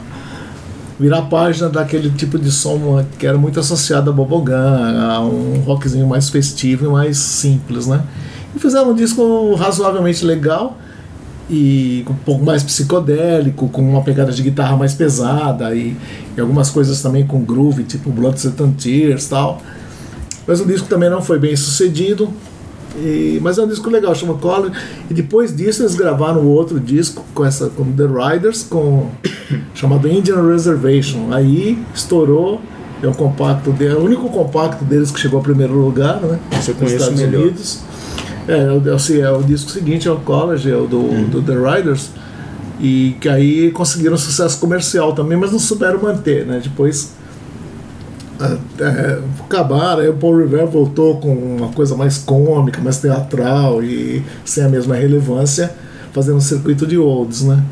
virar 1.00 1.20
a 1.20 1.22
página 1.24 1.70
daquele 1.70 2.10
tipo 2.10 2.40
de 2.40 2.52
som 2.52 3.04
que 3.20 3.28
era 3.28 3.38
muito 3.38 3.60
associado 3.60 4.10
a 4.10 4.14
Bobogan, 4.14 5.10
a 5.10 5.20
um 5.22 5.60
rockzinho 5.66 6.08
mais 6.08 6.30
festivo 6.30 6.86
e 6.86 6.90
mais 6.90 7.18
simples, 7.18 7.88
né? 7.88 8.04
E 8.56 8.60
fizeram 8.60 8.92
um 8.92 8.96
disco 8.96 9.54
razoavelmente 9.56 10.24
legal 10.24 10.78
e 11.50 12.04
um 12.10 12.14
pouco 12.14 12.44
mais 12.44 12.64
psicodélico, 12.64 13.68
com 13.70 13.82
uma 13.82 14.02
pegada 14.02 14.32
de 14.32 14.42
guitarra 14.42 14.76
mais 14.78 14.94
pesada 14.94 15.76
e, 15.76 15.96
e 16.36 16.42
algumas 16.42 16.70
coisas 16.70 17.02
também 17.02 17.26
com 17.26 17.44
groove, 17.44 17.84
tipo 17.84 18.10
Blood, 18.10 18.40
Sweat 18.40 18.64
and 18.64 18.72
Tears 18.72 19.28
tal. 19.28 19.62
Mas 20.48 20.62
o 20.62 20.66
disco 20.66 20.88
também 20.88 21.10
não 21.10 21.22
foi 21.22 21.40
bem 21.40 21.56
sucedido, 21.56 22.32
e, 22.98 23.40
mas 23.42 23.58
é 23.58 23.62
um 23.64 23.68
disco 23.68 23.90
legal, 23.90 24.14
chama 24.16 24.36
Color. 24.36 24.72
E 25.10 25.14
depois 25.14 25.56
disso 25.56 25.84
eles 25.84 25.96
gravaram 25.96 26.46
outro 26.46 26.80
disco 26.80 27.24
com 27.34 27.46
essa 27.46 27.70
com 27.70 27.84
The 27.92 28.04
Riders, 28.06 28.64
com 28.64 29.10
chamado 29.76 30.08
Indian 30.08 30.48
Reservation. 30.50 31.32
Aí 31.32 31.78
estourou. 31.94 32.62
é 33.04 33.08
um 33.08 33.14
compacto 33.14 33.72
dele, 33.72 33.94
é 33.94 33.98
o 33.98 34.04
único 34.04 34.30
compacto 34.30 34.84
deles 34.86 35.12
que 35.12 35.20
chegou 35.20 35.38
ao 35.38 35.44
primeiro 35.44 35.74
lugar, 35.74 36.20
né? 36.22 36.40
Nos 36.56 36.66
conheço 36.70 36.96
Estados 36.96 37.20
melhor. 37.22 37.42
Unidos. 37.44 37.80
É, 38.48 38.72
o- 38.72 38.96
assim, 38.96 39.20
é 39.22 39.30
o 39.32 39.44
disco 39.44 39.70
seguinte, 39.72 40.08
é 40.08 40.12
o 40.12 40.18
College, 40.18 40.70
é 40.72 40.76
o 40.78 40.88
do, 40.88 41.00
Hum. 41.00 41.28
do 41.30 41.42
The 41.42 41.54
Riders. 41.54 42.10
E 42.80 43.16
que 43.22 43.30
aí 43.30 43.72
conseguiram 43.72 44.18
sucesso 44.18 44.60
comercial 44.60 45.14
também, 45.14 45.38
mas 45.38 45.52
não 45.52 45.60
souberam 45.60 46.02
manter, 46.02 46.46
né? 46.46 46.60
Depois 46.64 47.12
é, 48.40 48.84
é, 48.84 49.20
acabaram, 49.46 50.02
aí 50.02 50.10
o 50.10 50.14
Paul 50.14 50.38
Revere 50.38 50.66
voltou 50.66 51.18
com 51.20 51.34
uma 51.34 51.70
coisa 51.70 51.96
mais 51.96 52.18
cômica, 52.18 52.82
mais 52.82 52.98
teatral 52.98 53.82
e 53.84 54.24
sem 54.44 54.64
a 54.64 54.70
mesma 54.70 54.96
relevância, 54.96 55.74
fazendo 56.12 56.38
um 56.38 56.42
circuito 56.42 56.86
de 56.86 56.98
olds, 56.98 57.44
né? 57.44 57.64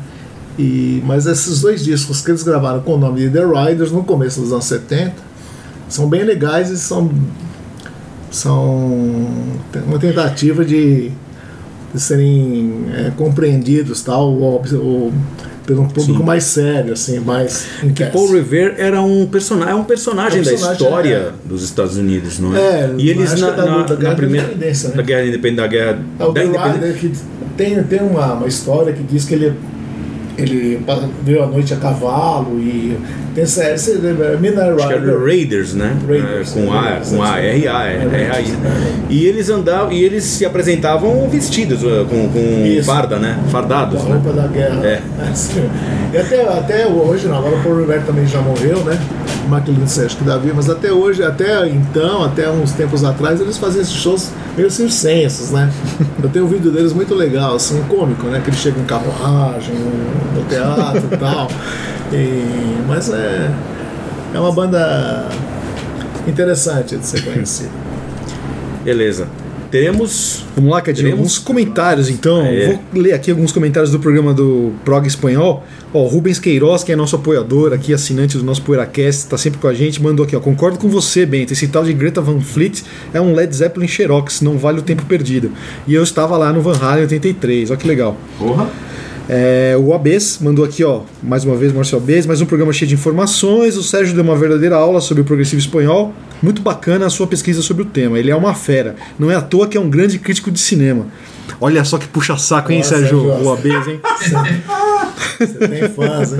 E, 0.58 1.02
mas 1.04 1.26
esses 1.26 1.60
dois 1.60 1.84
discos 1.84 2.20
que 2.20 2.30
eles 2.30 2.42
gravaram 2.42 2.80
com 2.80 2.94
o 2.94 2.98
nome 2.98 3.20
de 3.20 3.30
The 3.30 3.44
Riders 3.44 3.90
no 3.90 4.04
começo 4.04 4.40
dos 4.40 4.52
anos 4.52 4.64
70 4.66 5.12
são 5.88 6.08
bem 6.08 6.22
legais 6.22 6.70
e 6.70 6.78
são 6.78 7.10
são 8.30 9.26
uma 9.86 9.98
tentativa 9.98 10.64
de, 10.64 11.10
de 11.92 12.00
serem 12.00 12.86
é, 12.92 13.12
compreendidos 13.16 14.02
tal 14.02 14.32
o, 14.32 15.12
pelo 15.66 15.82
um 15.82 15.88
público 15.88 16.18
Sim. 16.18 16.24
mais 16.24 16.44
sério 16.44 16.92
assim 16.92 17.18
mais 17.20 17.66
Que. 17.94 18.04
Paul 18.06 18.32
Revere 18.32 18.74
era 18.78 19.00
um 19.00 19.26
personagem, 19.26 19.72
é 19.72 19.74
um 19.74 19.84
personagem, 19.84 20.38
É 20.38 20.40
um 20.40 20.44
da 20.44 20.50
personagem, 20.50 20.82
história 20.86 21.14
é. 21.16 21.32
dos 21.48 21.62
Estados 21.62 21.96
Unidos, 21.96 22.38
não 22.38 22.54
é? 22.56 22.60
É, 22.60 22.94
e 22.98 23.08
eles 23.10 23.32
acho 23.32 23.42
na, 23.42 23.48
é 23.48 23.56
da- 23.56 23.64
na- 23.64 23.82
da 23.82 23.94
Guerra 23.94 24.02
na 24.02 24.10
da 24.10 24.14
primeira 24.16 24.46
Independência, 24.46 24.88
né? 24.90 24.94
da 24.96 25.02
guerra 25.02 25.26
independente 25.26 25.56
da 25.56 25.66
guerra 25.66 25.98
É, 26.18 26.24
o 26.24 26.32
da 26.32 26.40
The 26.40 26.46
independência. 26.46 27.10
Tem, 27.56 27.82
tem 27.84 28.00
uma, 28.00 28.34
uma 28.34 28.46
história 28.48 28.92
que 28.92 29.02
diz 29.02 29.24
que 29.24 29.34
ele, 29.34 29.52
ele 30.36 30.80
veio 31.22 31.42
à 31.42 31.46
noite 31.46 31.72
a 31.74 31.76
cavalo 31.76 32.58
e 32.58 32.98
tem 33.34 33.44
essa, 33.44 33.64
essa 33.64 33.92
é, 33.92 34.36
Midnight 34.36 34.70
Acho 34.70 34.86
que 34.88 34.92
era 34.94 35.00
Rider. 35.00 35.18
Raiders, 35.24 35.74
né? 35.74 35.96
Raiders, 36.06 36.56
É, 36.56 36.60
com 36.60 36.72
A, 36.72 37.00
com 37.00 37.22
A. 37.22 37.38
R 37.40 37.68
A, 37.68 37.82
R 37.84 38.14
A 38.30 38.40
I. 38.40 38.50
é. 38.50 38.92
E 39.10 39.26
eles 39.26 39.50
andavam, 39.50 39.92
e 39.92 40.02
eles 40.04 40.24
se 40.24 40.44
apresentavam 40.44 41.28
vestidos 41.28 41.82
uh, 41.82 42.06
com, 42.08 42.28
com 42.28 42.82
farda, 42.84 43.18
né? 43.18 43.38
Da 43.44 43.50
Fardados, 43.50 44.04
né? 44.04 44.14
roupa 44.14 44.32
da 44.32 44.46
guerra. 44.46 44.86
É. 44.86 45.02
E 46.14 46.16
até, 46.16 46.42
até 46.46 46.86
hoje, 46.86 47.26
não, 47.26 47.38
agora 47.38 47.56
o 47.56 47.62
Paul 47.64 47.78
Revere 47.78 48.02
também 48.04 48.24
já 48.24 48.40
morreu, 48.40 48.84
né? 48.84 48.96
O 49.44 49.48
Mark 49.48 49.68
Lindsay 49.68 50.06
acho 50.06 50.16
que 50.16 50.24
Davi, 50.24 50.52
mas 50.54 50.70
até 50.70 50.90
hoje, 50.90 51.22
até 51.22 51.68
então, 51.68 52.24
até 52.24 52.50
uns 52.50 52.72
tempos 52.72 53.04
atrás, 53.04 53.40
eles 53.40 53.58
faziam 53.58 53.82
esses 53.82 53.94
shows 53.94 54.30
meio 54.56 54.70
circenses, 54.70 55.50
né? 55.50 55.70
Eu 56.22 56.30
tenho 56.30 56.46
um 56.46 56.48
vídeo 56.48 56.70
deles 56.70 56.92
muito 56.92 57.14
legal, 57.14 57.56
assim, 57.56 57.82
cômico, 57.88 58.26
né? 58.26 58.40
Que 58.42 58.50
eles 58.50 58.60
chegam 58.60 58.82
em 58.82 58.86
carruagem, 58.86 59.74
no 60.34 60.44
teatro 60.48 61.08
e 61.12 61.16
tal. 61.16 61.48
E, 62.12 62.76
mas 62.88 63.10
é, 63.10 63.50
é 64.32 64.40
uma 64.40 64.52
banda 64.52 65.28
interessante 66.26 66.96
de 66.96 67.04
ser 67.04 67.22
conhecida. 67.22 67.70
Beleza. 68.82 69.28
Teremos. 69.74 70.44
Vamos 70.54 70.70
lá, 70.70 70.80
Cadinho. 70.80 71.06
Teremos? 71.06 71.18
Alguns 71.18 71.38
comentários, 71.38 72.08
então. 72.08 72.46
É. 72.46 72.78
Vou 72.92 73.02
ler 73.02 73.12
aqui 73.12 73.32
alguns 73.32 73.50
comentários 73.50 73.90
do 73.90 73.98
programa 73.98 74.32
do 74.32 74.72
Prog 74.84 75.04
Espanhol. 75.04 75.64
Ó, 75.92 76.06
Rubens 76.06 76.38
Queiroz, 76.38 76.84
que 76.84 76.92
é 76.92 76.96
nosso 76.96 77.16
apoiador 77.16 77.72
aqui, 77.72 77.92
assinante 77.92 78.38
do 78.38 78.44
nosso 78.44 78.62
PoeiraCast, 78.62 79.26
tá 79.26 79.36
sempre 79.36 79.58
com 79.58 79.66
a 79.66 79.74
gente, 79.74 80.00
mandou 80.00 80.24
aqui, 80.24 80.36
ó. 80.36 80.38
Concordo 80.38 80.78
com 80.78 80.88
você, 80.88 81.26
Bento. 81.26 81.52
Esse 81.52 81.66
tal 81.66 81.82
de 81.82 81.92
Greta 81.92 82.20
Van 82.20 82.40
Fleet 82.40 82.84
é 83.12 83.20
um 83.20 83.34
Led 83.34 83.52
Zeppelin 83.52 83.88
Xerox, 83.88 84.42
não 84.42 84.56
vale 84.58 84.78
o 84.78 84.82
tempo 84.82 85.04
perdido. 85.06 85.50
E 85.88 85.94
eu 85.94 86.04
estava 86.04 86.36
lá 86.36 86.52
no 86.52 86.62
Van 86.62 86.78
Halen 86.80 87.02
83, 87.02 87.72
ó 87.72 87.76
que 87.76 87.88
legal. 87.88 88.16
Porra. 88.38 88.70
É, 89.28 89.74
o 89.78 89.94
Abes 89.94 90.38
mandou 90.40 90.64
aqui, 90.64 90.84
ó, 90.84 91.02
mais 91.22 91.44
uma 91.44 91.56
vez, 91.56 91.72
Márcio 91.72 91.96
Abes, 91.96 92.26
mais 92.26 92.40
um 92.40 92.46
programa 92.46 92.72
cheio 92.72 92.88
de 92.88 92.94
informações. 92.94 93.76
O 93.76 93.82
Sérgio 93.82 94.14
deu 94.14 94.22
uma 94.22 94.36
verdadeira 94.36 94.76
aula 94.76 95.00
sobre 95.00 95.22
o 95.22 95.24
progressivo 95.24 95.60
espanhol. 95.60 96.12
Muito 96.42 96.60
bacana 96.60 97.06
a 97.06 97.10
sua 97.10 97.26
pesquisa 97.26 97.62
sobre 97.62 97.82
o 97.82 97.86
tema. 97.86 98.18
Ele 98.18 98.30
é 98.30 98.36
uma 98.36 98.54
fera. 98.54 98.96
Não 99.18 99.30
é 99.30 99.34
à 99.34 99.40
toa 99.40 99.66
que 99.66 99.76
é 99.78 99.80
um 99.80 99.88
grande 99.88 100.18
crítico 100.18 100.50
de 100.50 100.58
cinema. 100.58 101.06
Olha 101.60 101.84
só 101.84 101.96
que 101.96 102.06
puxa-saco, 102.06 102.70
hein, 102.70 102.78
Nossa, 102.78 102.98
Sérgio? 102.98 103.22
Sérgio. 103.22 103.44
O 103.44 103.52
Abes, 103.52 103.88
hein? 103.88 104.00
Você 105.38 105.68
tem 105.68 105.88
fãs, 105.88 106.32
hein? 106.32 106.38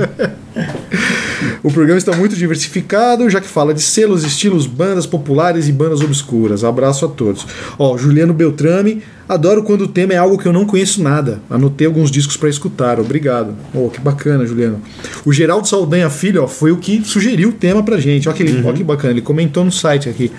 O 1.63 1.71
programa 1.73 1.99
está 1.99 2.13
muito 2.15 2.37
diversificado, 2.37 3.29
já 3.29 3.41
que 3.41 3.49
fala 3.49 3.75
de 3.75 3.83
selos, 3.83 4.23
estilos, 4.25 4.67
bandas 4.67 5.07
populares 5.07 5.69
e 5.69 5.73
bandas 5.73 6.01
obscuras. 6.01 6.63
Abraço 6.63 7.05
a 7.05 7.09
todos. 7.09 7.47
Ó, 7.79 7.97
Juliano 7.99 8.33
Beltrame, 8.33 9.03
adoro 9.29 9.63
quando 9.65 9.83
o 9.83 9.89
tema 9.89 10.13
é 10.13 10.17
algo 10.17 10.39
que 10.39 10.47
eu 10.47 10.53
não 10.53 10.65
conheço 10.65 11.03
nada. 11.03 11.41
Anotei 11.51 11.87
alguns 11.87 12.11
discos 12.11 12.37
para 12.37 12.49
escutar. 12.49 13.01
Obrigado. 13.01 13.55
Oh, 13.75 13.89
que 13.89 14.01
bacana, 14.01 14.47
Juliano. 14.47 14.81
O 15.25 15.33
Geraldo 15.33 15.67
Saldanha 15.67 16.09
Filho, 16.09 16.45
ó, 16.45 16.47
foi 16.47 16.71
o 16.71 16.77
que 16.77 17.03
sugeriu 17.05 17.49
o 17.49 17.53
tema 17.53 17.83
pra 17.83 17.99
gente. 17.99 18.29
Ó 18.29 18.33
que, 18.33 18.43
ele- 18.43 18.63
ó 18.67 18.73
que 18.73 18.85
bacana, 18.85 19.13
ele 19.15 19.23
comentou 19.23 19.65
no 19.65 19.73
site 19.73 20.09
aqui. 20.09 20.31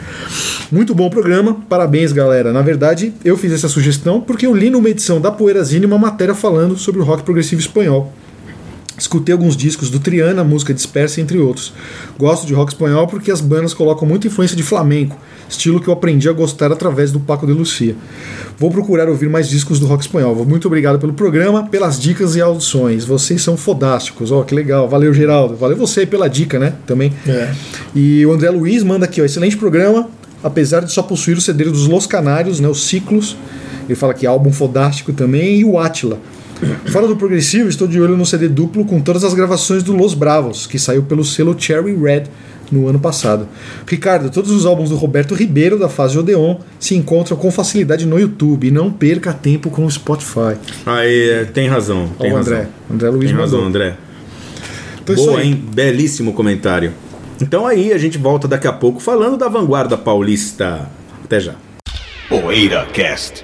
Muito 0.72 0.95
bom 0.95 1.10
programa, 1.10 1.57
parabéns, 1.67 2.12
galera. 2.13 2.53
Na 2.53 2.62
verdade, 2.62 3.12
eu 3.24 3.36
fiz 3.38 3.51
essa 3.51 3.67
sugestão 3.67 4.22
porque 4.22 4.45
eu 4.48 4.55
li 4.55 4.69
numa 4.69 4.89
edição 4.89 5.19
da 5.19 5.31
Poeirazine 5.31 5.86
uma 5.86 5.98
matéria 5.98 6.34
falando 6.36 6.77
sobre 6.77 7.01
o 7.01 7.03
rock 7.03 7.24
progressivo 7.24 7.60
espanhol. 7.60 8.13
Escutei 8.97 9.33
alguns 9.33 9.57
discos 9.57 9.89
do 9.89 9.99
Triana, 9.99 10.43
música 10.43 10.73
dispersa, 10.73 11.19
entre 11.19 11.37
outros. 11.37 11.73
Gosto 12.17 12.47
de 12.47 12.53
rock 12.53 12.71
espanhol 12.71 13.07
porque 13.07 13.29
as 13.29 13.41
bandas 13.41 13.73
colocam 13.73 14.07
muita 14.07 14.27
influência 14.27 14.55
de 14.55 14.63
flamenco, 14.63 15.17
estilo 15.49 15.81
que 15.81 15.89
eu 15.89 15.93
aprendi 15.93 16.29
a 16.29 16.31
gostar 16.31 16.71
através 16.71 17.11
do 17.11 17.19
Paco 17.19 17.45
de 17.45 17.51
Lucia. 17.51 17.95
Vou 18.57 18.71
procurar 18.71 19.09
ouvir 19.09 19.27
mais 19.27 19.49
discos 19.49 19.79
do 19.79 19.85
rock 19.85 20.03
espanhol. 20.03 20.33
Muito 20.45 20.67
obrigado 20.67 20.97
pelo 20.97 21.13
programa, 21.13 21.67
pelas 21.67 21.99
dicas 21.99 22.37
e 22.37 22.41
audições. 22.41 23.03
Vocês 23.03 23.41
são 23.41 23.57
fodásticos. 23.57 24.31
Ó, 24.31 24.43
que 24.43 24.55
legal. 24.55 24.87
Valeu, 24.87 25.13
Geraldo. 25.13 25.57
Valeu 25.57 25.75
você 25.75 26.05
pela 26.05 26.29
dica, 26.29 26.57
né? 26.57 26.73
Também. 26.87 27.11
É. 27.27 27.53
E 27.93 28.25
o 28.25 28.31
André 28.31 28.49
Luiz 28.49 28.81
manda 28.81 29.03
aqui, 29.03 29.21
ó, 29.21 29.25
excelente 29.25 29.57
programa, 29.57 30.07
apesar 30.41 30.85
de 30.85 30.91
só 30.93 31.03
possuir 31.03 31.37
o 31.37 31.41
CD 31.41 31.65
dos 31.65 31.85
Los 31.85 32.07
Canários, 32.07 32.61
né, 32.61 32.67
os 32.69 32.85
Ciclos. 32.85 33.35
Ele 33.87 33.95
fala 33.95 34.13
que 34.13 34.25
álbum 34.25 34.51
fodástico 34.51 35.11
também, 35.11 35.59
e 35.59 35.65
o 35.65 35.77
Átila. 35.77 36.17
Fora 36.88 37.07
do 37.07 37.15
progressivo, 37.15 37.69
estou 37.69 37.88
de 37.88 38.00
olho 38.00 38.15
no 38.17 38.25
CD 38.25 38.48
duplo 38.48 38.86
com 38.86 39.01
todas 39.01 39.24
as 39.24 39.34
gravações 39.34 39.84
do 39.84 39.93
Los 39.95 40.13
Bravos, 40.13 40.67
que 40.67 40.79
saiu 40.79 41.03
pelo 41.03 41.24
selo 41.24 41.55
Cherry 41.57 41.95
Red 41.95 42.24
no 42.72 42.88
ano 42.88 43.00
passado. 43.00 43.48
Ricardo, 43.88 44.29
todos 44.29 44.51
os 44.51 44.65
álbuns 44.65 44.89
do 44.89 44.95
Roberto 44.95 45.36
Ribeiro, 45.36 45.77
da 45.77 45.89
fase 45.89 46.17
Odeon, 46.17 46.57
se 46.79 46.95
encontram 46.95 47.38
com 47.38 47.51
facilidade 47.51 48.05
no 48.05 48.19
YouTube. 48.19 48.67
E 48.67 48.72
não 48.72 48.91
perca 48.91 49.34
tempo 49.34 49.69
com 49.69 49.86
o 49.86 49.91
Spotify. 49.91 50.55
Aí, 50.86 51.29
é, 51.29 51.45
tem 51.45 51.67
razão. 51.67 52.10
Ó, 52.17 52.22
Tem 52.24 52.31
o 52.31 52.36
razão. 52.36 52.53
André. 52.53 52.67
André 52.91 53.10
Luiz 53.10 53.29
Tem 53.29 53.39
razão. 53.39 53.63
André. 53.63 53.95
Então 55.03 55.13
é 55.13 55.17
Boa, 55.17 55.43
hein? 55.43 55.63
Belíssimo 55.74 56.34
comentário. 56.34 56.91
Então 57.41 57.67
aí, 57.67 57.91
a 57.93 57.98
gente 57.98 58.17
volta 58.17 58.48
daqui 58.48 58.67
a 58.67 58.74
pouco 58.74 59.00
falando 59.00 59.38
da 59.38 59.48
vanguarda 59.48 59.98
paulista. 59.98 60.89
Até 61.24 61.39
já. 61.39 61.55
Poeira 62.29 62.86
Cast. 62.91 63.43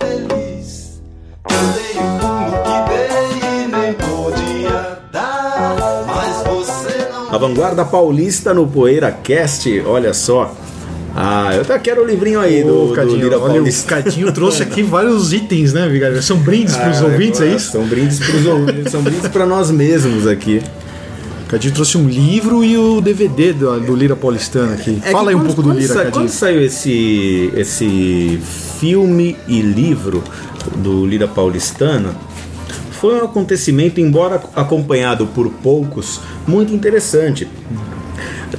Vanguarda 7.41 7.83
paulista 7.83 8.53
no 8.53 8.67
Poeira 8.67 9.11
Cast, 9.11 9.81
olha 9.85 10.13
só. 10.13 10.53
Ah, 11.15 11.49
eu 11.55 11.61
até 11.63 11.77
quero 11.79 12.03
o 12.03 12.05
livrinho 12.05 12.39
aí 12.39 12.63
do, 12.63 12.83
Ô, 12.83 12.87
do 12.87 12.93
Cadinho, 12.93 13.17
Lira 13.17 13.37
olha, 13.37 13.51
o 13.51 13.55
Paulista. 13.55 14.01
Cadinho 14.01 14.31
trouxe 14.31 14.63
aqui 14.63 14.81
vários 14.81 15.33
itens, 15.33 15.73
né, 15.73 15.89
Vigário? 15.89 16.21
São 16.21 16.37
brindes 16.37 16.75
para 16.77 16.91
os 16.91 17.01
Ah, 17.01 17.05
ouvintes, 17.05 17.41
é 17.41 17.47
isso? 17.47 17.71
São 17.71 17.83
brindes 17.85 18.19
pros 18.19 18.45
ouvintes, 18.45 18.91
são 18.91 19.01
brindes 19.01 19.27
para 19.27 19.45
nós 19.45 19.69
mesmos 19.71 20.25
aqui. 20.27 20.61
Cadinho 21.49 21.73
trouxe 21.73 21.97
um 21.97 22.07
livro 22.07 22.63
e 22.63 22.77
o 22.77 23.01
DVD 23.01 23.51
do, 23.51 23.77
do 23.81 23.93
Lira 23.93 24.15
Paulistano 24.15 24.71
aqui. 24.73 25.01
É 25.03 25.11
Fala 25.11 25.31
aí 25.31 25.35
um 25.35 25.43
pouco 25.43 25.61
do 25.61 25.71
Lira, 25.73 25.87
sa- 25.87 25.93
Cadinho. 25.95 26.13
Quando 26.13 26.29
saiu 26.29 26.61
esse, 26.61 27.51
esse 27.57 28.39
filme 28.79 29.35
e 29.49 29.59
livro 29.61 30.23
do 30.77 31.05
Lira 31.05 31.27
Paulistana, 31.27 32.11
foi 33.01 33.19
um 33.19 33.25
acontecimento, 33.25 33.99
embora 33.99 34.39
acompanhado 34.55 35.25
por 35.25 35.49
poucos, 35.49 36.21
muito 36.47 36.71
interessante. 36.71 37.47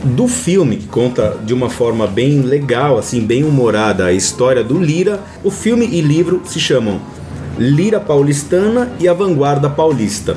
Do 0.02 0.26
filme, 0.26 0.78
que 0.78 0.88
conta 0.88 1.38
de 1.44 1.54
uma 1.54 1.70
forma 1.70 2.08
bem 2.08 2.40
legal, 2.40 2.98
assim, 2.98 3.24
bem 3.24 3.44
humorada 3.44 4.06
a 4.06 4.12
história 4.12 4.64
do 4.64 4.82
Lira, 4.82 5.20
o 5.44 5.50
filme 5.50 5.86
e 5.86 6.00
livro 6.00 6.42
se 6.44 6.58
chamam 6.58 7.00
Lira 7.56 8.00
Paulistana 8.00 8.90
e 8.98 9.06
a 9.06 9.14
Vanguarda 9.14 9.70
Paulista. 9.70 10.36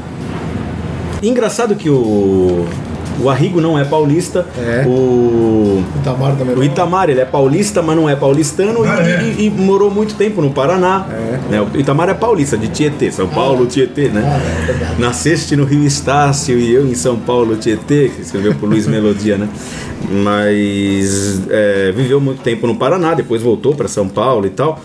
Engraçado 1.24 1.76
que 1.76 1.90
o, 1.90 2.68
O 3.19 3.29
Arrigo 3.29 3.62
não 3.62 3.77
é 3.79 3.84
paulista. 3.86 4.45
É. 4.57 4.84
O, 4.88 5.84
Itamar 6.01 6.36
também. 6.36 6.55
o 6.55 6.63
Itamar, 6.63 7.10
ele 7.10 7.19
é 7.22 7.25
paulista, 7.25 7.81
mas 7.81 7.95
não 7.95 8.10
é 8.10 8.15
paulistano 8.15 8.84
Ah, 8.84 9.01
e, 9.01 9.12
é? 9.12 9.24
e- 9.39 9.45
e 9.45 9.50
morou 9.50 9.89
muito 9.89 10.15
tempo 10.15 10.41
no 10.41 10.51
Paraná. 10.51 11.05
É. 11.12 11.39
Né? 11.51 11.62
O 11.74 11.77
Itamar 11.79 12.10
é 12.10 12.13
paulista, 12.13 12.57
de 12.57 12.67
Tietê, 12.67 13.12
São 13.12 13.27
Paulo, 13.27 13.65
Tietê, 13.65 14.10
né? 14.10 14.22
Ah, 14.25 14.95
é. 14.98 15.01
Nasceste 15.01 15.55
no 15.55 15.63
Rio 15.65 15.84
Estácio 15.86 16.57
e 16.60 16.74
eu 16.74 16.86
em 16.88 16.95
São 16.95 17.17
Paulo, 17.17 17.55
Tietê, 17.55 18.10
que 18.15 18.22
escreveu 18.22 18.53
por 18.55 18.67
Luiz 18.69 18.86
Melodia, 18.88 19.38
né? 19.38 19.48
Mas 20.10 21.41
é, 21.50 21.91
viveu 21.95 22.19
muito 22.19 22.41
tempo 22.41 22.67
no 22.67 22.75
Paraná, 22.75 23.13
depois 23.13 23.41
voltou 23.41 23.74
para 23.75 23.88
São 23.88 24.07
Paulo 24.07 24.45
e 24.45 24.50
tal. 24.50 24.79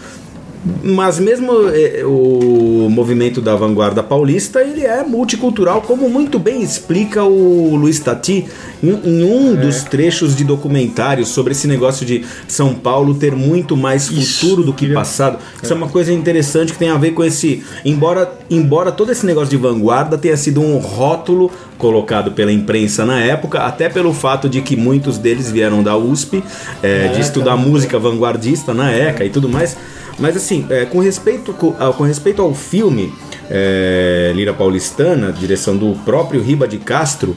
Mas 0.83 1.19
mesmo 1.19 1.53
é, 1.73 2.03
o 2.05 2.89
movimento 2.91 3.41
da 3.41 3.57
vanguarda 3.57 4.03
paulista, 4.03 4.61
ele 4.61 4.85
é 4.85 5.03
multicultural, 5.03 5.81
como 5.81 6.09
muito 6.09 6.39
bem 6.39 6.63
explica 6.63 7.25
o 7.25 7.75
Luiz 7.77 7.99
Tati 7.99 8.45
em, 8.83 9.25
um 9.25 9.55
dos 9.57 9.85
trechos 9.85 10.37
de 10.37 10.45
documentário 10.45 11.25
sobre 11.25 11.53
esse 11.53 11.67
negócio 11.67 12.05
de 12.05 12.27
São 12.47 12.75
Paulo 12.75 13.15
ter 13.15 13.35
muito 13.35 13.75
mais 13.75 14.11
Isso, 14.11 14.41
futuro 14.41 14.63
do 14.63 14.73
que 14.75 14.81
queria- 14.81 14.97
passado. 14.97 15.39
Isso 15.63 15.73
é 15.73 15.77
uma 15.77 15.89
coisa 15.89 16.13
interessante 16.13 16.73
que 16.75 16.79
tem 16.79 16.91
a 16.91 16.97
ver 16.99 17.13
com 17.13 17.25
esse. 17.25 17.63
Embora, 17.83 18.31
embora 18.51 18.93
todo 18.93 19.11
esse 19.13 19.25
negócio 19.25 19.49
de 19.51 19.57
vanguarda 19.57 20.19
tenha 20.19 20.37
sido 20.37 20.61
um 20.61 20.77
rótulo 20.77 21.51
colocado 21.79 22.33
pela 22.33 22.53
imprensa 22.53 23.07
na 23.07 23.19
época, 23.19 23.61
até 23.61 23.89
pelo 23.89 24.13
fato 24.13 24.47
de 24.47 24.61
que 24.61 24.77
muitos 24.77 25.17
deles 25.17 25.51
vieram 25.51 25.83
da 25.83 25.97
USP, 25.97 26.45
é, 26.83 27.09
de 27.09 27.21
estudar 27.23 27.57
música 27.57 27.99
vanguardista 27.99 28.75
na 28.75 28.93
ECA 28.93 29.25
e 29.25 29.31
tudo 29.31 29.49
mais. 29.49 29.75
Mas 30.21 30.37
assim, 30.37 30.67
é, 30.69 30.85
com, 30.85 30.99
respeito, 31.01 31.53
co- 31.55 31.75
ao- 31.79 31.95
com 31.95 32.05
respeito 32.05 32.43
ao 32.43 32.55
filme 32.55 33.13
é, 33.51 34.33
Lira 34.35 34.53
Paulistana, 34.53 35.33
direção 35.33 35.77
do 35.77 35.95
próprio 36.05 36.43
Riba 36.43 36.69
de 36.69 36.79
Castro, 36.79 37.35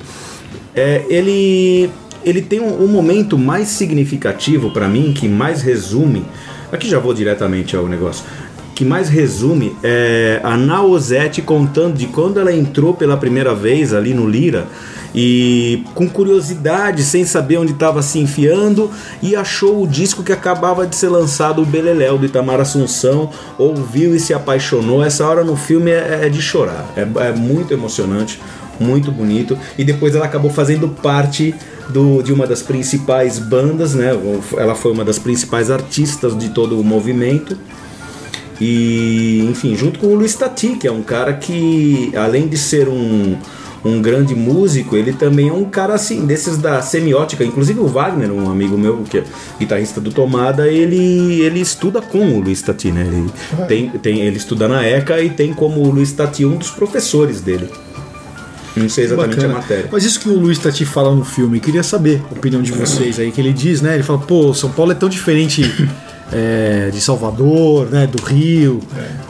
é, 0.76 1.06
ele, 1.10 1.90
ele 2.26 2.42
tem 2.42 2.60
um, 2.60 2.84
um 2.84 2.88
momento 2.88 3.38
mais 3.38 3.70
significativo 3.70 4.72
para 4.72 4.88
mim, 4.88 5.14
que 5.14 5.28
mais 5.28 5.62
resume. 5.62 6.26
Aqui 6.72 6.90
já 6.90 7.00
vou 7.00 7.14
diretamente 7.14 7.76
ao 7.76 7.88
negócio. 7.88 8.26
Que 8.76 8.84
mais 8.84 9.08
resume 9.08 9.76
é 9.84 10.42
a 10.44 10.58
Naozete 10.58 11.42
contando 11.42 11.96
de 11.96 12.08
quando 12.08 12.40
ela 12.40 12.52
entrou 12.52 12.94
pela 12.94 13.16
primeira 13.16 13.54
vez 13.54 13.94
ali 13.94 14.14
no 14.16 14.28
Lira 14.28 14.66
e 15.14 15.84
com 15.94 16.10
curiosidade, 16.10 17.04
sem 17.04 17.26
saber 17.26 17.58
onde 17.58 17.74
estava 17.74 18.02
se 18.02 18.20
enfiando, 18.20 18.90
e 19.22 19.36
achou 19.36 19.84
o 19.84 19.88
disco 19.88 20.24
que 20.24 20.32
acabava 20.32 20.88
de 20.88 20.96
ser 20.96 21.10
lançado, 21.10 21.62
o 21.62 21.66
Beleléu 21.66 22.18
do 22.18 22.26
Itamar 22.26 22.60
Assunção, 22.60 23.30
ouviu 23.58 24.16
e 24.16 24.20
se 24.20 24.34
apaixonou. 24.34 25.04
Essa 25.04 25.26
hora 25.28 25.44
no 25.44 25.56
filme 25.56 25.92
é, 25.92 26.22
é 26.24 26.30
de 26.30 26.42
chorar, 26.42 26.86
é, 26.96 27.28
é 27.28 27.32
muito 27.32 27.74
emocionante 27.74 28.40
muito 28.80 29.12
bonito. 29.12 29.58
E 29.78 29.84
depois 29.84 30.16
ela 30.16 30.26
acabou 30.26 30.50
fazendo 30.50 30.88
parte 30.88 31.54
do, 31.90 32.22
de 32.22 32.34
uma 32.34 32.48
das 32.48 32.62
principais 32.62 33.40
bandas, 33.40 33.94
né? 33.94 34.12
Ela 34.58 34.76
foi 34.76 34.92
uma 34.92 35.06
das 35.06 35.20
principais 35.20 35.70
artistas 35.70 36.38
de 36.38 36.50
todo 36.50 36.80
o 36.80 36.84
movimento. 36.84 37.58
E, 38.60 39.46
enfim, 39.50 39.76
junto 39.76 40.00
com 40.00 40.08
o 40.08 40.16
Luiz 40.16 40.36
Tati, 40.36 40.76
que 40.76 40.88
é 40.88 40.92
um 40.92 41.02
cara 41.02 41.34
que, 41.34 42.12
além 42.16 42.48
de 42.48 42.58
ser 42.58 42.88
um, 42.88 43.38
um 43.86 44.02
grande 44.02 44.34
músico, 44.34 44.96
ele 44.96 45.14
também 45.14 45.50
é 45.50 45.54
um 45.54 45.66
cara 45.66 45.94
assim, 45.94 46.26
desses 46.26 46.58
da 46.58 46.82
semiótica. 46.82 47.44
Inclusive 47.44 47.80
o 47.80 47.88
Wagner, 47.88 48.32
um 48.32 48.50
amigo 48.50 48.78
meu, 48.78 49.04
que 49.10 49.20
é 49.20 49.24
guitarrista 49.60 50.00
do 50.00 50.12
Tomada, 50.12 50.68
ele, 50.68 51.42
ele 51.42 51.60
estuda 51.60 52.02
com 52.02 52.38
o 52.38 52.40
Luiz 52.42 52.62
Tati, 52.62 52.92
né? 52.92 53.06
Ele, 53.06 53.68
tem, 53.68 53.90
tem, 53.90 54.22
ele 54.22 54.38
estuda 54.38 54.68
na 54.68 54.86
ECA 54.86 55.22
e 55.22 55.30
tem 55.30 55.54
como 55.54 55.82
o 55.82 55.92
Luiz 55.92 56.12
Tati 56.14 56.46
um 56.46 56.56
dos 56.56 56.72
professores 56.72 57.42
dele. 57.42 57.70
Não 58.76 58.90
sei 58.90 59.04
exatamente 59.04 59.36
Bacana. 59.36 59.54
a 59.54 59.58
matéria. 59.58 59.90
Mas 59.92 60.04
isso 60.04 60.20
que 60.20 60.30
o 60.30 60.40
Luiz 60.40 60.58
Tati 60.58 60.84
fala 60.86 61.14
no 61.14 61.24
filme, 61.24 61.60
queria 61.60 61.84
saber 61.84 62.24
a 62.30 62.34
opinião 62.34 62.62
de 62.62 62.72
vocês 62.72 63.20
aí, 63.20 63.32
que 63.32 63.40
ele 63.40 63.54
diz, 63.54 63.82
né? 63.82 63.94
Ele 63.94 64.04
fala, 64.04 64.20
pô, 64.20 64.54
São 64.54 64.72
Paulo 64.72 64.92
é 64.92 64.96
tão 64.96 65.10
diferente 65.10 65.62
é, 66.32 66.90
de 66.92 67.02
Salvador, 67.02 67.90
né? 67.90 68.08
Do 68.08 68.22
Rio, 68.24 68.80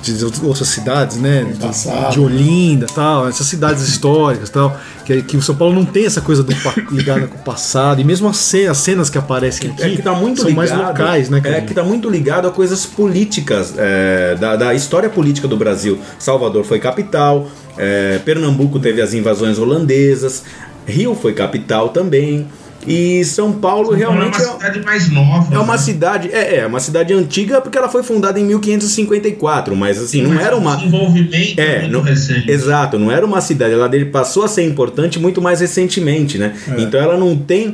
de 0.02 0.24
outras 0.24 0.68
cidades, 0.68 1.18
né? 1.18 1.44
De, 1.44 2.14
de 2.14 2.20
Olinda 2.20 2.86
tal, 2.94 3.28
essas 3.28 3.48
cidades 3.48 3.88
históricas 3.88 4.50
tal. 4.50 4.78
Que, 5.06 5.22
que 5.22 5.36
o 5.36 5.42
São 5.42 5.56
Paulo 5.56 5.74
não 5.74 5.84
tem 5.84 6.06
essa 6.06 6.22
coisa 6.22 6.44
do 6.44 6.54
ligada 6.92 7.28
com 7.28 7.38
o 7.38 7.42
passado. 7.42 8.00
E 8.00 8.04
mesmo 8.06 8.28
as 8.28 8.38
cenas, 8.38 8.72
as 8.72 8.78
cenas 8.78 9.10
que 9.10 9.18
aparecem 9.18 9.70
aqui 9.70 9.84
É 9.84 9.90
que 9.90 10.02
tá 10.02 10.14
muito 10.14 10.42
são 10.42 10.50
ligado, 10.50 10.70
mais 10.70 10.88
locais, 10.88 11.30
né? 11.30 11.40
É 11.40 11.42
cara? 11.42 11.62
que 11.62 11.74
tá 11.74 11.84
muito 11.84 12.10
ligado 12.10 12.48
a 12.48 12.52
coisas 12.52 12.86
políticas, 12.86 13.74
é, 13.78 14.36
da, 14.40 14.56
da 14.56 14.74
história 14.74 15.10
política 15.10 15.48
do 15.48 15.58
Brasil. 15.58 16.00
Salvador 16.18 16.64
foi 16.64 16.80
capital, 16.80 17.48
é, 17.78 18.20
Pernambuco 18.24 18.80
teve 18.80 19.02
as 19.02 19.14
invasões 19.14 19.60
holandesas, 19.60 20.44
Rio 20.86 21.16
foi 21.16 21.34
capital 21.34 21.90
também. 21.90 22.48
E 22.88 23.24
São 23.26 23.52
Paulo 23.54 23.96
Então, 23.96 23.98
realmente 24.12 24.42
é 24.42 24.46
uma 24.48 24.54
cidade 24.60 24.82
mais 24.84 25.10
nova. 25.12 25.56
é 25.56 25.60
uma 25.60 25.74
né? 25.74 25.78
cidade, 25.80 26.30
é, 26.32 26.58
é 26.60 26.66
uma 26.68 26.80
cidade 26.80 27.14
antiga 27.14 27.62
porque 27.62 27.78
ela 27.78 27.90
foi 27.90 28.04
fundada 28.04 28.40
em 28.40 28.44
1554, 28.46 29.76
mas 29.76 30.00
assim, 30.00 30.22
não 30.22 30.32
Mas 30.32 30.46
era 30.46 30.56
o 30.56 30.60
uma 30.60 30.76
desenvolvimento 30.76 31.60
é, 31.60 31.80
muito 31.82 31.92
não- 31.92 32.02
recente. 32.02 32.50
exato, 32.52 32.98
não 33.00 33.12
era 33.12 33.26
uma 33.26 33.42
cidade, 33.42 33.74
ela 33.74 33.88
dele 33.90 34.06
passou 34.06 34.44
a 34.44 34.48
ser 34.48 34.64
importante 34.64 35.20
muito 35.20 35.42
mais 35.42 35.60
recentemente, 35.62 36.38
né? 36.38 36.54
Então 36.78 37.00
ela 37.00 37.18
não 37.18 37.36
tem 37.36 37.74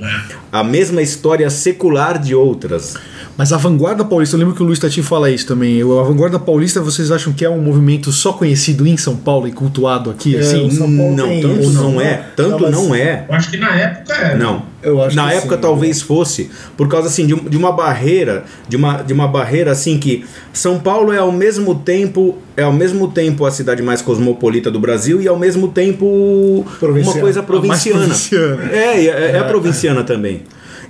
a 0.51 0.63
mesma 0.63 1.01
história 1.01 1.49
secular 1.49 2.17
de 2.19 2.33
outras. 2.35 2.95
Mas 3.39 3.53
a 3.53 3.57
vanguarda 3.57 4.03
paulista, 4.03 4.35
eu 4.35 4.39
lembro 4.41 4.53
que 4.53 4.61
o 4.61 4.65
Luiz 4.65 4.79
Tati 4.79 5.01
fala 5.01 5.31
isso 5.31 5.47
também. 5.47 5.77
Eu- 5.77 5.97
A 5.97 6.03
vanguarda 6.03 6.37
paulista, 6.37 6.81
vocês 6.81 7.09
acham 7.09 7.31
que 7.31 7.45
é 7.45 7.49
um 7.49 7.61
movimento 7.61 8.11
só 8.11 8.33
conhecido 8.33 8.85
em 8.85 8.97
São 8.97 9.15
Paulo 9.15 9.47
e 9.47 9.53
cultuado 9.53 10.09
aqui? 10.09 10.35
É, 10.35 10.39
assim? 10.41 10.67
o 10.67 10.71
São 10.71 10.93
Paulo 10.97 11.15
não, 11.15 11.27
tem 11.29 11.41
tanto 11.41 11.61
isso, 11.61 11.71
não 11.71 11.91
né? 11.95 12.03
é, 12.05 12.23
tanto 12.35 12.49
Não, 12.49 12.59
mas- 12.59 12.71
não 12.71 12.93
é. 12.93 13.25
Eu 13.29 13.35
acho 13.35 13.49
que 13.49 13.55
na 13.55 13.69
época 13.73 14.13
era. 14.13 14.35
Não. 14.37 14.63
Eu 14.83 15.01
acho 15.01 15.15
Na 15.15 15.29
que 15.29 15.35
época 15.35 15.55
sim, 15.55 15.61
talvez 15.61 16.01
fosse, 16.01 16.51
por 16.75 16.89
causa 16.89 17.07
assim 17.07 17.25
de, 17.25 17.33
de 17.33 17.55
uma 17.55 17.71
barreira, 17.71 18.43
de 18.67 18.75
uma, 18.75 19.01
de 19.03 19.13
uma 19.13 19.25
barreira 19.27 19.71
assim 19.71 19.97
que 19.97 20.25
São 20.51 20.77
Paulo 20.77 21.13
é 21.13 21.17
ao 21.19 21.31
mesmo 21.31 21.75
tempo 21.75 22.37
é 22.57 22.63
ao 22.63 22.73
mesmo 22.73 23.07
tempo 23.07 23.45
a 23.45 23.51
cidade 23.51 23.81
mais 23.81 24.01
cosmopolita 24.01 24.69
do 24.69 24.81
Brasil 24.81 25.21
e 25.21 25.29
ao 25.29 25.39
mesmo 25.39 25.69
tempo 25.69 26.65
uma 26.81 27.13
coisa 27.13 27.39
mais 27.39 27.45
provinciana. 27.45 27.99
provinciana. 27.99 28.63
É, 28.73 29.05
é, 29.05 29.37
é 29.37 29.43
provinciana 29.43 30.03
também. 30.03 30.41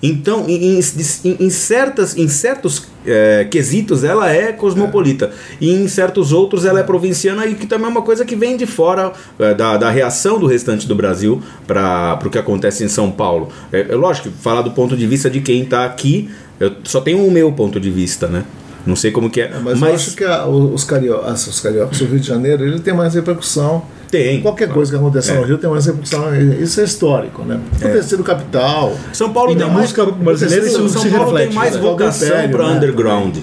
Então, 0.01 0.45
em, 0.47 0.79
em- 0.79 1.37
em 1.39 1.49
certas, 1.49 2.17
em 2.17 2.27
certos 2.27 2.83
é, 3.05 3.45
quesitos, 3.49 4.03
ela 4.03 4.31
é 4.31 4.51
cosmopolita. 4.51 5.31
E 5.59 5.71
em 5.71 5.87
certos 5.87 6.31
outros, 6.31 6.63
ela 6.65 6.79
é 6.79 6.83
provinciana, 6.83 7.45
e 7.45 7.55
que 7.55 7.65
também 7.65 7.87
é 7.87 7.89
uma 7.89 8.01
coisa 8.01 8.23
que 8.23 8.35
vem 8.35 8.55
de 8.55 8.65
fora 8.65 9.11
é, 9.37 9.53
da, 9.53 9.77
da 9.77 9.89
reação 9.89 10.39
do 10.39 10.45
restante 10.47 10.87
do 10.87 10.95
Brasil 10.95 11.41
para 11.67 12.19
o 12.25 12.29
que 12.29 12.37
acontece 12.37 12.83
em 12.83 12.87
São 12.87 13.11
Paulo. 13.11 13.49
É, 13.71 13.87
é 13.89 13.95
lógico, 13.95 14.29
falar 14.41 14.61
do 14.61 14.71
ponto 14.71 14.95
de 14.95 15.05
vista 15.07 15.29
de 15.29 15.41
quem 15.41 15.63
está 15.63 15.85
aqui, 15.85 16.29
eu 16.59 16.73
só 16.83 17.01
tenho 17.01 17.25
o 17.25 17.31
meu 17.31 17.51
ponto 17.51 17.79
de 17.79 17.89
vista, 17.89 18.27
né? 18.27 18.43
Não 18.85 18.95
sei 18.95 19.11
como 19.11 19.29
que 19.29 19.41
é. 19.41 19.51
Mas, 19.61 19.81
eu 19.81 19.93
acho 19.93 20.15
que 20.15 20.23
a- 20.23 20.45
os, 20.47 20.83
cariocas, 20.85 21.45
os 21.47 21.59
cariocas 21.59 21.99
do 21.99 22.05
Rio 22.05 22.19
de 22.19 22.27
Janeiro 22.27 22.65
ele 22.65 22.79
tem 22.79 22.93
mais 22.93 23.13
repercussão. 23.13 23.83
Tem. 24.09 24.41
Qualquer 24.41 24.69
coisa 24.69 24.91
que 24.91 24.97
aconteça 24.97 25.31
É. 25.31 25.39
no 25.39 25.43
Rio 25.45 25.57
tem 25.57 25.69
mais 25.69 25.85
repercussão. 25.85 26.35
Isso 26.59 26.81
é 26.81 26.83
histórico, 26.83 27.43
né? 27.43 27.59
Por 27.71 27.91
ter 27.91 28.03
sido 28.03 28.23
capital. 28.23 28.95
São 29.13 29.31
Paulo 29.31 29.55
tem 29.55 29.65
mais, 29.67 29.93
música 29.93 30.05
brasileira 30.05 30.69
São, 30.69 30.87
Paulo 30.89 31.25
reflete, 31.25 31.47
tem 31.47 31.55
mais 31.55 31.75
né? 31.75 31.81
vocação 31.81 32.49
para 32.49 32.67
né? 32.67 32.73
underground. 32.75 33.37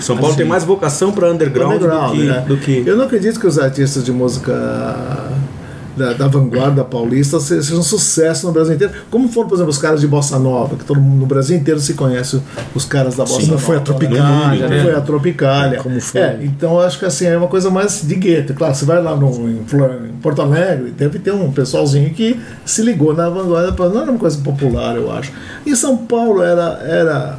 São 0.00 0.16
Paulo 0.16 0.36
tem 0.36 0.46
mais 0.46 0.64
vocação 0.64 1.12
para 1.12 1.30
underground, 1.30 1.76
underground, 1.76 2.10
do, 2.10 2.16
que, 2.16 2.24
né? 2.26 2.44
do 2.46 2.56
que. 2.56 2.82
Eu 2.86 2.96
não 2.96 3.04
acredito 3.04 3.38
que 3.38 3.46
os 3.46 3.58
artistas 3.58 4.04
de 4.04 4.12
música 4.12 4.52
da, 5.96 6.12
da 6.12 6.26
vanguarda 6.28 6.82
paulista 6.84 7.38
se- 7.40 7.62
sejam 7.62 7.80
um 7.80 7.82
sucesso 7.82 8.46
no 8.46 8.52
Brasil 8.52 8.74
inteiro. 8.74 8.92
Como 9.10 9.28
foram, 9.28 9.48
por 9.48 9.54
exemplo, 9.54 9.70
os 9.70 9.78
caras 9.78 10.00
de 10.00 10.06
Bossa 10.06 10.38
Nova, 10.38 10.76
que 10.76 10.84
todo 10.84 11.00
mundo 11.00 11.20
no 11.20 11.26
Brasil 11.26 11.56
inteiro 11.56 11.78
se 11.80 11.94
conhece 11.94 12.40
os 12.74 12.84
caras 12.84 13.14
da 13.16 13.24
Bossa 13.24 13.40
Como 13.40 13.52
Nova. 13.52 13.62
foi 13.62 13.76
a? 13.76 13.80
Tropicália, 13.80 14.68
né? 14.68 14.82
foi 14.82 14.94
a 14.94 15.00
Tropicália. 15.00 15.78
Como 15.82 16.00
foi. 16.00 16.20
É, 16.20 16.38
então 16.42 16.72
eu 16.74 16.80
acho 16.80 16.98
que 16.98 17.04
assim, 17.04 17.26
é 17.26 17.36
uma 17.36 17.48
coisa 17.48 17.70
mais 17.70 18.02
de 18.02 18.14
gueto. 18.14 18.54
Claro, 18.54 18.74
você 18.74 18.84
vai 18.84 19.02
lá 19.02 19.14
no, 19.16 19.30
em, 19.48 19.58
em 19.60 20.12
Porto 20.22 20.42
Alegre, 20.42 20.90
deve 20.90 21.18
ter 21.18 21.32
um 21.32 21.50
pessoalzinho 21.52 22.10
que 22.10 22.38
se 22.64 22.82
ligou 22.82 23.14
na 23.14 23.28
vanguarda, 23.28 23.74
não 23.88 24.00
era 24.02 24.10
uma 24.10 24.18
coisa 24.18 24.38
popular, 24.38 24.96
eu 24.96 25.10
acho. 25.12 25.32
E 25.66 25.74
São 25.76 25.96
Paulo 25.96 26.42
era. 26.42 26.80
era 26.84 27.38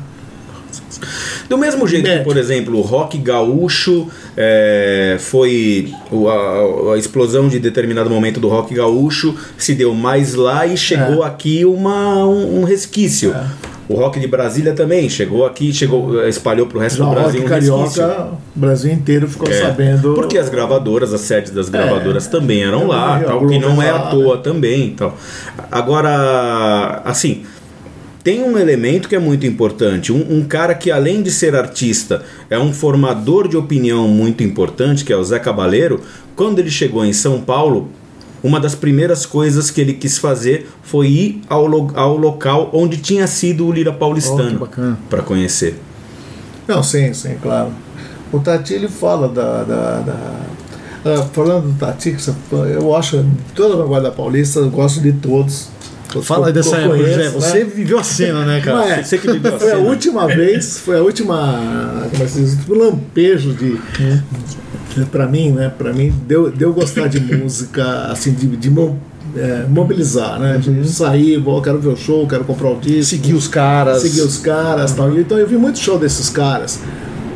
Do 1.50 1.58
mesmo 1.58 1.88
jeito 1.88 2.04
que, 2.04 2.10
Médio. 2.10 2.24
por 2.26 2.38
exemplo, 2.38 2.78
o 2.78 2.82
rock 2.82 3.18
gaúcho 3.18 4.08
é, 4.36 5.18
foi. 5.20 5.94
o- 6.12 6.28
a, 6.30 6.94
a 6.94 6.98
explosão 6.98 7.48
de 7.48 7.60
determinado 7.60 8.10
momento 8.10 8.40
do 8.40 8.48
rock 8.48 8.74
gaúcho 8.74 9.36
se 9.58 9.74
deu 9.76 9.94
mais 9.94 10.34
lá 10.36 10.66
e 10.66 10.76
chegou 10.78 11.24
É. 11.24 11.28
aqui 11.28 11.66
uma, 11.66 12.26
um, 12.26 12.62
um 12.62 12.64
resquício. 12.64 13.36
O 13.88 13.94
rock 13.94 14.20
de 14.20 14.26
Brasília 14.28 14.74
também 14.74 15.08
chegou 15.08 15.46
aqui, 15.46 15.72
chegou, 15.72 16.28
espalhou 16.28 16.66
pro 16.66 16.80
resto 16.80 16.98
já 16.98 17.04
do 17.06 17.12
o 17.12 17.14
Brasil 17.14 17.42
rock 17.42 17.52
um 17.54 17.54
resquício. 17.78 18.02
carioca, 18.04 18.28
o 18.56 18.60
Brasil 18.60 18.92
inteiro 18.92 19.28
ficou 19.28 19.48
É, 19.48 19.62
sabendo. 19.62 20.16
Porque 20.16 20.40
as 20.40 20.50
gravadoras, 20.50 21.14
as 21.14 21.22
sedes 21.22 21.52
das 21.52 21.70
gravadoras 21.70 22.26
também 22.26 22.64
eram 22.64 22.82
É, 22.82 22.88
lá, 22.88 23.20
tal, 23.24 23.46
que 23.46 23.60
não 23.60 23.80
é 23.80 23.86
é 23.86 23.90
à 23.92 24.00
toa 24.08 24.38
também. 24.40 24.96
Tal. 24.98 25.16
Agora, 25.72 27.02
assim, 27.06 27.44
tem 28.26 28.44
um 28.44 28.58
elemento 28.58 29.08
que 29.08 29.16
é 29.16 29.20
muito 29.20 29.46
importante. 29.46 30.12
Um, 30.12 30.40
um 30.40 30.44
cara 30.44 30.74
que, 30.74 30.90
além 30.90 31.22
de 31.22 31.30
ser 31.30 31.56
artista, 31.56 32.24
é 32.50 32.58
um 32.58 32.74
formador 32.74 33.48
de 33.48 33.56
opinião 33.56 34.08
muito 34.08 34.44
importante, 34.44 35.06
que 35.06 35.14
é 35.14 35.16
o 35.16 35.24
Zé 35.24 35.38
Cabaleiro. 35.38 36.02
Quando 36.36 36.58
ele 36.58 36.72
chegou 36.72 37.06
em 37.06 37.14
São 37.14 37.40
Paulo, 37.40 37.88
uma 38.44 38.60
das 38.60 38.74
primeiras 38.74 39.28
coisas 39.28 39.70
que 39.70 39.80
ele 39.80 39.94
quis 39.94 40.18
fazer 40.18 40.68
foi 40.82 41.08
ir 41.08 41.42
ao, 41.48 41.68
lo- 41.68 41.92
ao 41.94 42.18
local 42.18 42.72
onde 42.74 42.98
tinha 42.98 43.28
sido 43.28 43.68
o 43.68 43.72
Lira 43.72 43.92
Oh, 43.92 44.00
Paulistano 44.00 44.58
bacana. 44.60 44.98
para 45.08 45.22
conhecer. 45.22 45.80
Não, 46.68 46.82
sim, 46.82 47.14
sim, 47.14 47.36
claro. 47.40 47.70
O 48.34 48.40
Tati 48.40 48.74
ele 48.74 48.88
fala 48.88 49.28
da. 49.30 49.64
da, 49.64 50.00
da- 50.00 50.40
ah, 51.06 51.22
falando 51.32 51.68
do 51.72 51.78
Tati, 51.80 52.16
eu 52.74 52.96
acho 52.96 53.24
toda 53.54 53.76
a 53.76 53.78
vanguarda 53.78 54.10
paulista, 54.12 54.60
eu 54.62 54.72
gosto 54.72 55.00
de 55.00 55.12
todos. 55.14 55.68
Fala 56.22 56.52
dessa 56.52 56.78
época, 56.78 56.98
conheço, 56.98 57.10
José. 57.14 57.24
né? 57.24 57.30
Você 57.30 57.64
viveu 57.64 58.00
a 58.00 58.04
cena, 58.04 58.46
né, 58.46 58.62
cara? 58.62 58.78
Não 58.78 58.84
é. 58.88 59.04
Você 59.04 59.18
que 59.18 59.32
viveu 59.32 59.56
a 59.56 59.60
Foi 59.60 59.72
a 59.72 59.76
cena. 59.76 59.88
última 59.90 60.28
vez, 60.28 60.78
foi 60.80 60.98
a 60.98 61.02
última, 61.02 62.08
como 62.12 62.24
é 62.24 62.26
que 62.26 62.32
se 62.32 62.40
diz, 62.42 62.58
um 62.70 62.74
lampejo 62.74 63.54
de, 63.54 63.78
de 64.96 65.06
para 65.12 65.28
mim, 65.28 65.52
né, 65.52 65.72
para 65.78 65.92
mim 65.92 66.14
deu 66.26 66.50
deu 66.50 66.74
gostar 66.74 67.08
de 67.08 67.20
música, 67.20 67.84
assim, 68.12 68.32
de, 68.34 68.48
de 68.48 68.70
mo- 68.70 68.98
é, 69.36 69.66
mobilizar, 69.70 70.40
né, 70.40 70.58
de 70.58 70.88
sair, 70.88 71.38
vou, 71.38 71.62
quero 71.62 71.80
ver 71.80 71.90
o 71.90 71.98
show, 71.98 72.26
quero 72.28 72.46
comprar 72.46 72.70
o 72.70 72.80
disco, 72.80 73.04
Seguir 73.16 73.34
os 73.34 73.48
caras. 73.48 74.02
seguir 74.02 74.22
os 74.22 74.38
caras, 74.38 74.94
tal. 74.94 75.14
E, 75.14 75.20
Então 75.22 75.38
eu 75.38 75.46
vi 75.48 75.58
muito 75.58 75.78
show 75.80 76.00
desses 76.00 76.30
caras. 76.30 76.80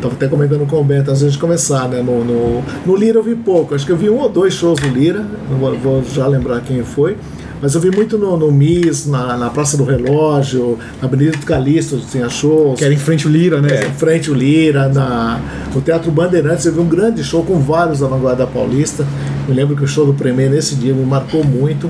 Tava 0.02 0.14
até 0.14 0.30
comentando 0.30 0.66
com 0.66 0.80
o 0.80 0.84
Bento 0.86 1.12
antes 1.12 1.30
de 1.30 1.38
começar, 1.38 1.90
né? 1.90 2.02
No, 2.02 2.24
no, 2.24 2.64
no 2.86 2.96
Lira 2.96 3.20
eu 3.20 3.24
vi 3.24 3.36
pouco. 3.36 3.76
Acho 3.76 3.86
que 3.86 3.92
eu 3.92 3.98
vi 3.98 4.10
um 4.10 4.18
ou 4.18 4.30
dois 4.30 4.54
shows 4.54 4.80
no 4.80 4.88
Lira. 4.94 5.26
Não 5.52 5.58
vou, 5.58 5.78
vou 5.78 6.04
já 6.16 6.26
lembrar 6.26 6.62
quem 6.62 6.82
foi. 6.86 7.18
Mas 7.62 7.76
eu 7.76 7.82
vi 7.82 7.92
muito 7.92 8.18
no, 8.18 8.38
no 8.38 8.52
MIS, 8.52 9.06
na, 9.08 9.36
na 9.38 9.50
Praça 9.50 9.76
do 9.76 9.84
Relógio, 9.84 10.78
na 11.02 11.08
Avenida 11.08 11.32
do 11.38 11.46
Calixto, 11.46 11.98
tinha 12.10 12.30
shows. 12.30 12.78
Que 12.80 12.86
era 12.86 12.94
em 12.94 12.98
frente 12.98 13.28
o 13.28 13.30
Lira, 13.30 13.62
né? 13.62 13.86
Em 13.88 13.92
frente 13.94 14.32
o 14.32 14.34
Lira, 14.34 14.88
na, 14.88 15.40
no 15.74 15.82
Teatro 15.82 16.10
Bandeirantes, 16.12 16.66
eu 16.66 16.74
vi 16.74 16.80
um 16.80 16.88
grande 16.88 17.24
show 17.24 17.44
com 17.44 17.60
vários 17.60 18.00
da 18.00 18.08
Vanguarda 18.08 18.48
Paulista. 18.48 19.06
Me 19.48 19.54
lembro 19.54 19.76
que 19.76 19.84
o 19.84 19.88
show 19.88 20.06
do 20.06 20.14
Premier 20.14 20.50
nesse 20.50 20.76
dia 20.76 20.94
me 20.94 21.04
marcou 21.06 21.44
muito. 21.44 21.90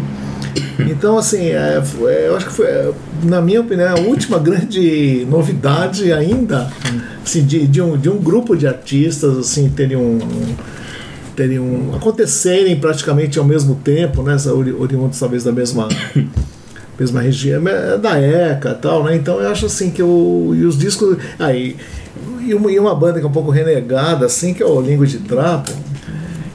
Então, 0.79 1.17
assim, 1.17 1.49
é, 1.49 1.81
foi- 1.83 2.27
eu 2.27 2.35
acho 2.35 2.47
que 2.47 2.53
foi, 2.53 2.65
é, 2.65 2.91
na 3.23 3.39
minha 3.41 3.61
opinião, 3.61 3.95
a 3.95 3.99
última 3.99 4.39
grande 4.39 5.25
novidade 5.29 6.11
ainda 6.11 6.71
assim, 7.23 7.43
de, 7.43 7.67
de, 7.67 7.81
um, 7.81 7.95
de 7.97 8.09
um 8.09 8.17
grupo 8.17 8.55
de 8.57 8.65
artistas 8.65 9.37
assim, 9.37 9.69
terem 9.69 9.97
um. 9.97 10.17
Teriam, 11.39 11.93
acontecerem 11.95 12.77
praticamente 12.77 13.39
ao 13.39 13.45
mesmo 13.45 13.75
tempo, 13.75 14.21
né? 14.21 14.35
ori- 14.47 14.73
Oriundos 14.73 15.17
talvez 15.17 15.41
da 15.41 15.53
mesma 15.53 15.87
mesma 16.99 17.21
região, 17.21 17.65
é 17.65 17.97
da 17.97 18.19
ECA 18.19 18.71
e 18.77 18.81
tal, 18.81 19.05
né? 19.05 19.15
Então 19.15 19.39
eu 19.39 19.49
acho 19.49 19.67
assim 19.67 19.89
que 19.89 20.01
e 20.01 20.03
os 20.65 20.77
discos. 20.77 21.15
Aí, 21.39 21.77
e, 22.45 22.53
uma, 22.53 22.69
e 22.69 22.77
uma 22.77 22.93
banda 22.93 23.21
que 23.21 23.25
é 23.25 23.29
um 23.29 23.31
pouco 23.31 23.51
renegada, 23.51 24.25
assim, 24.25 24.53
que 24.53 24.61
é 24.61 24.65
o 24.65 24.81
Língua 24.81 25.07
de 25.07 25.19
Trapo. 25.19 25.71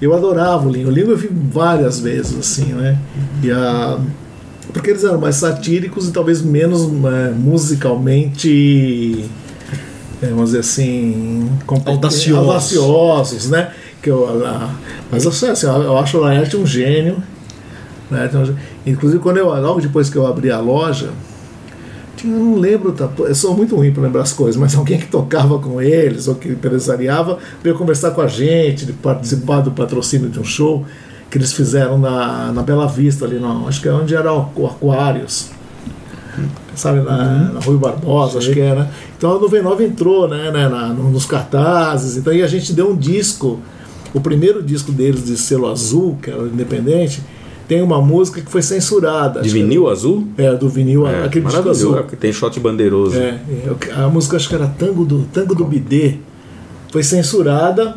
Eu 0.03 0.13
adorava 0.13 0.69
o 0.69 0.71
Língua. 0.71 0.93
O 0.93 0.95
Língua 0.95 1.15
eu 1.15 1.17
vi 1.17 1.31
várias 1.33 1.99
vezes, 1.99 2.37
assim, 2.39 2.75
né? 2.75 2.99
E 3.43 3.51
a, 3.51 3.99
porque 4.71 4.91
eles 4.91 5.03
eram 5.03 5.19
mais 5.19 5.37
satíricos 5.37 6.09
e 6.09 6.13
talvez 6.13 6.43
menos 6.43 6.83
é, 6.83 7.31
musicalmente. 7.31 9.25
é, 10.23 10.27
vamos 10.27 10.47
dizer 10.51 10.59
assim. 10.59 11.49
Audaciosos. 11.67 12.35
audaciosos, 12.37 13.49
né? 13.49 13.71
Que 14.05 14.11
eu, 14.11 14.29
a- 14.47 14.71
mas 15.11 15.25
eu, 15.25 15.31
assim, 15.31 15.67
eu 15.67 15.97
acho 15.99 16.19
o 16.19 16.21
Laerte 16.21 16.57
um 16.57 16.67
gênio. 16.67 17.17
né? 18.11 18.31
Inclusive, 18.87 19.21
quando 19.23 19.39
eu, 19.39 19.47
logo 19.61 19.81
depois 19.81 20.11
que 20.11 20.17
eu 20.17 20.27
abri 20.27 20.51
a 20.51 20.61
loja, 20.61 21.09
eu 22.23 22.31
não 22.31 22.55
lembro, 22.57 22.93
tá, 22.93 23.09
eu 23.19 23.35
sou 23.35 23.55
muito 23.57 23.75
ruim 23.77 23.93
para 23.93 24.03
lembrar 24.03 24.23
as 24.23 24.33
coisas, 24.33 24.59
mas 24.61 24.75
alguém 24.77 24.99
que 24.99 25.07
tocava 25.07 25.59
com 25.59 25.81
eles 25.81 26.29
ou 26.29 26.35
que 26.35 26.49
empresariava 26.51 27.39
veio 27.63 27.77
conversar 27.77 28.11
com 28.13 28.21
a 28.21 28.27
gente, 28.27 28.87
de 28.87 28.93
participar 28.93 29.61
do 29.63 29.71
patrocínio 29.73 30.29
de 30.29 30.39
um 30.39 30.45
show 30.45 30.85
que 31.31 31.39
eles 31.39 31.53
fizeram 31.53 31.99
na, 31.99 32.53
na 32.53 32.63
Bela 32.63 32.87
Vista, 32.87 33.25
ali, 33.25 33.39
no, 33.39 33.67
acho 33.69 33.81
que 33.81 33.89
é 33.89 33.93
onde 33.93 34.15
era 34.15 34.33
o, 34.33 34.49
o 34.55 34.67
Aquários. 34.67 35.49
Sabe, 36.75 37.01
na, 37.01 37.53
na 37.55 37.61
Rui 37.61 37.77
Barbosa, 37.79 38.39
acho 38.39 38.51
que 38.53 38.59
era. 38.61 38.91
Então 39.17 39.37
a 39.37 39.39
99 39.39 39.85
entrou 39.85 40.27
né, 40.29 40.51
né, 40.51 40.69
na- 40.69 40.89
no- 40.89 41.11
nos 41.11 41.25
cartazes, 41.25 42.17
então 42.17 42.33
e 42.33 42.43
a 42.43 42.47
gente 42.49 42.73
deu 42.73 42.91
um 42.91 42.97
disco, 42.97 43.61
o 44.15 44.21
primeiro 44.21 44.63
disco 44.63 44.91
deles 44.93 45.25
de 45.27 45.37
selo 45.37 45.69
azul, 45.69 46.17
que 46.23 46.31
era 46.31 46.43
independente, 46.45 47.21
tem 47.69 47.83
uma 47.83 48.01
música 48.01 48.41
que 48.41 48.51
foi 48.51 48.63
censurada. 48.63 49.41
De 49.43 49.49
vinil 49.49 49.89
azul? 49.89 50.29
é, 50.39 50.55
do 50.55 50.69
vinil, 50.69 51.07
É, 51.07 51.25
aquele 51.25 51.45
disco 51.47 51.69
azul. 51.69 52.03
que 52.05 52.15
tem 52.17 52.33
shot 52.33 52.59
bandeiroso. 52.61 53.17
É, 53.17 53.39
eu- 53.67 53.77
a 54.05 54.09
música 54.09 54.37
acho 54.37 54.49
que 54.49 54.55
era 54.55 54.67
Tango 54.67 55.05
do, 55.05 55.25
Tango 55.33 55.55
do 55.55 55.65
Bidê. 55.65 56.17
Foi 56.93 57.03
censurada 57.03 57.97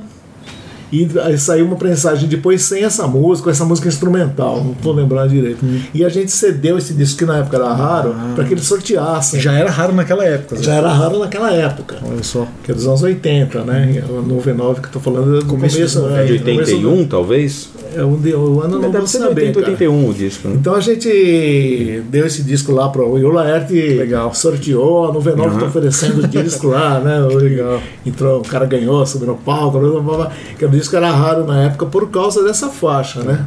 e 0.91 1.07
aí 1.23 1.37
saiu 1.37 1.65
uma 1.65 1.75
prensagem 1.75 2.27
depois 2.29 2.61
sem 2.61 2.83
essa 2.83 3.05
música, 3.07 3.49
essa 3.51 3.65
música 3.65 3.87
instrumental, 3.87 4.63
não 4.63 4.73
tô 4.73 4.91
lembrando 4.91 5.29
direito. 5.29 5.65
E 5.93 6.03
a 6.05 6.09
gente 6.09 6.31
cedeu 6.31 6.77
esse 6.77 6.93
disco 6.93 7.19
que 7.19 7.25
na 7.25 7.37
época 7.39 7.57
era 7.57 7.73
raro 7.73 8.15
para 8.35 8.43
que 8.45 8.53
eles 8.53 8.65
sorteassem. 8.65 9.39
Já 9.39 9.53
era 9.53 9.69
raro 9.69 9.93
naquela 9.93 10.23
época. 10.23 10.61
Já 10.61 10.75
era 10.75 10.89
raro 10.91 11.19
naquela 11.19 11.51
época. 11.51 11.97
Olha 12.09 12.23
só. 12.23 12.47
Que 12.63 12.71
é 12.71 12.75
dos 12.75 12.87
anos 12.87 13.03
80, 13.03 13.63
né? 13.63 14.03
O 14.09 14.21
99 14.21 14.81
que 14.81 14.87
eu 14.87 14.91
tô 14.91 14.99
falando 14.99 15.37
é 15.37 15.39
do 15.39 15.45
Começo 15.45 15.75
começo, 15.77 15.99
dos 16.01 16.11
né? 16.11 16.23
De 16.25 16.39
começo 16.39 16.71
81, 16.75 17.05
talvez? 17.07 17.69
do- 17.73 17.77
É 17.99 18.03
o, 18.03 18.15
de- 18.17 18.33
o 18.35 18.61
ano 18.61 18.75
não 18.75 18.81
vou 18.83 18.91
Deve 18.91 19.07
ser 19.09 19.17
de 19.19 19.23
saber. 19.25 19.41
80, 19.47 19.59
cara. 19.61 19.71
81 19.71 20.09
o 20.09 20.13
disco, 20.13 20.47
né? 20.49 20.55
Então 20.59 20.75
a 20.75 20.79
gente 20.81 22.03
deu 22.09 22.25
esse 22.25 22.43
disco 22.43 22.71
lá 22.71 22.89
para 22.89 23.01
o 23.03 23.31
Laerte, 23.31 23.73
Legal. 23.73 24.33
sorteou, 24.33 25.05
a 25.09 25.13
99 25.13 25.53
Uhum. 25.53 25.59
tá 25.59 25.65
oferecendo 25.67 26.23
o 26.23 26.27
disco 26.27 26.67
lá, 26.67 26.99
né? 26.99 27.19
Legal. 27.33 27.81
Entrou, 28.05 28.39
o 28.39 28.43
cara 28.43 28.65
ganhou, 28.65 29.05
subiu 29.05 29.27
no 29.27 29.35
palco, 29.35 29.79
blá, 29.79 29.89
blá, 29.89 29.99
blá, 30.01 30.17
blá, 30.17 30.31
que 30.57 30.65
o 30.65 30.69
disco 30.77 30.95
era 30.95 31.11
raro 31.11 31.45
na 31.45 31.63
época 31.63 31.85
por 31.85 32.09
causa 32.09 32.43
dessa 32.43 32.69
faixa, 32.69 33.21
né? 33.21 33.45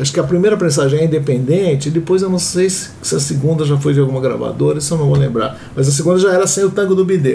Acho 0.00 0.12
que 0.12 0.20
a 0.20 0.24
primeira 0.24 0.56
prensagem 0.56 1.00
é 1.00 1.04
independente, 1.04 1.90
depois 1.90 2.22
eu 2.22 2.30
não 2.30 2.38
sei 2.38 2.70
se, 2.70 2.90
se 3.02 3.14
a 3.14 3.20
segunda 3.20 3.66
já 3.66 3.76
foi 3.76 3.92
de 3.92 4.00
alguma 4.00 4.20
gravadora, 4.20 4.78
isso 4.78 4.94
eu 4.94 4.98
não 4.98 5.06
vou 5.06 5.16
lembrar. 5.16 5.58
Mas 5.76 5.86
a 5.86 5.90
segunda 5.90 6.18
já 6.18 6.32
era 6.32 6.46
sem 6.46 6.64
o 6.64 6.70
tango 6.70 6.94
do 6.94 7.04
bidê. 7.04 7.34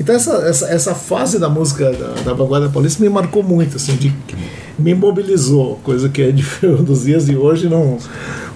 Então 0.00 0.14
essa, 0.14 0.32
essa, 0.48 0.66
essa 0.66 0.94
fase 0.94 1.38
da 1.38 1.48
música 1.48 1.92
da, 1.92 2.22
da 2.22 2.32
vanguarda 2.32 2.68
paulista 2.68 3.02
me 3.02 3.08
marcou 3.08 3.42
muito, 3.42 3.76
assim, 3.76 3.94
de, 3.96 4.12
me 4.78 4.94
mobilizou, 4.94 5.78
coisa 5.84 6.08
que 6.08 6.22
é 6.22 6.30
de, 6.32 6.44
dos 6.82 7.04
dias 7.04 7.26
de 7.26 7.36
hoje 7.36 7.68
não 7.68 7.98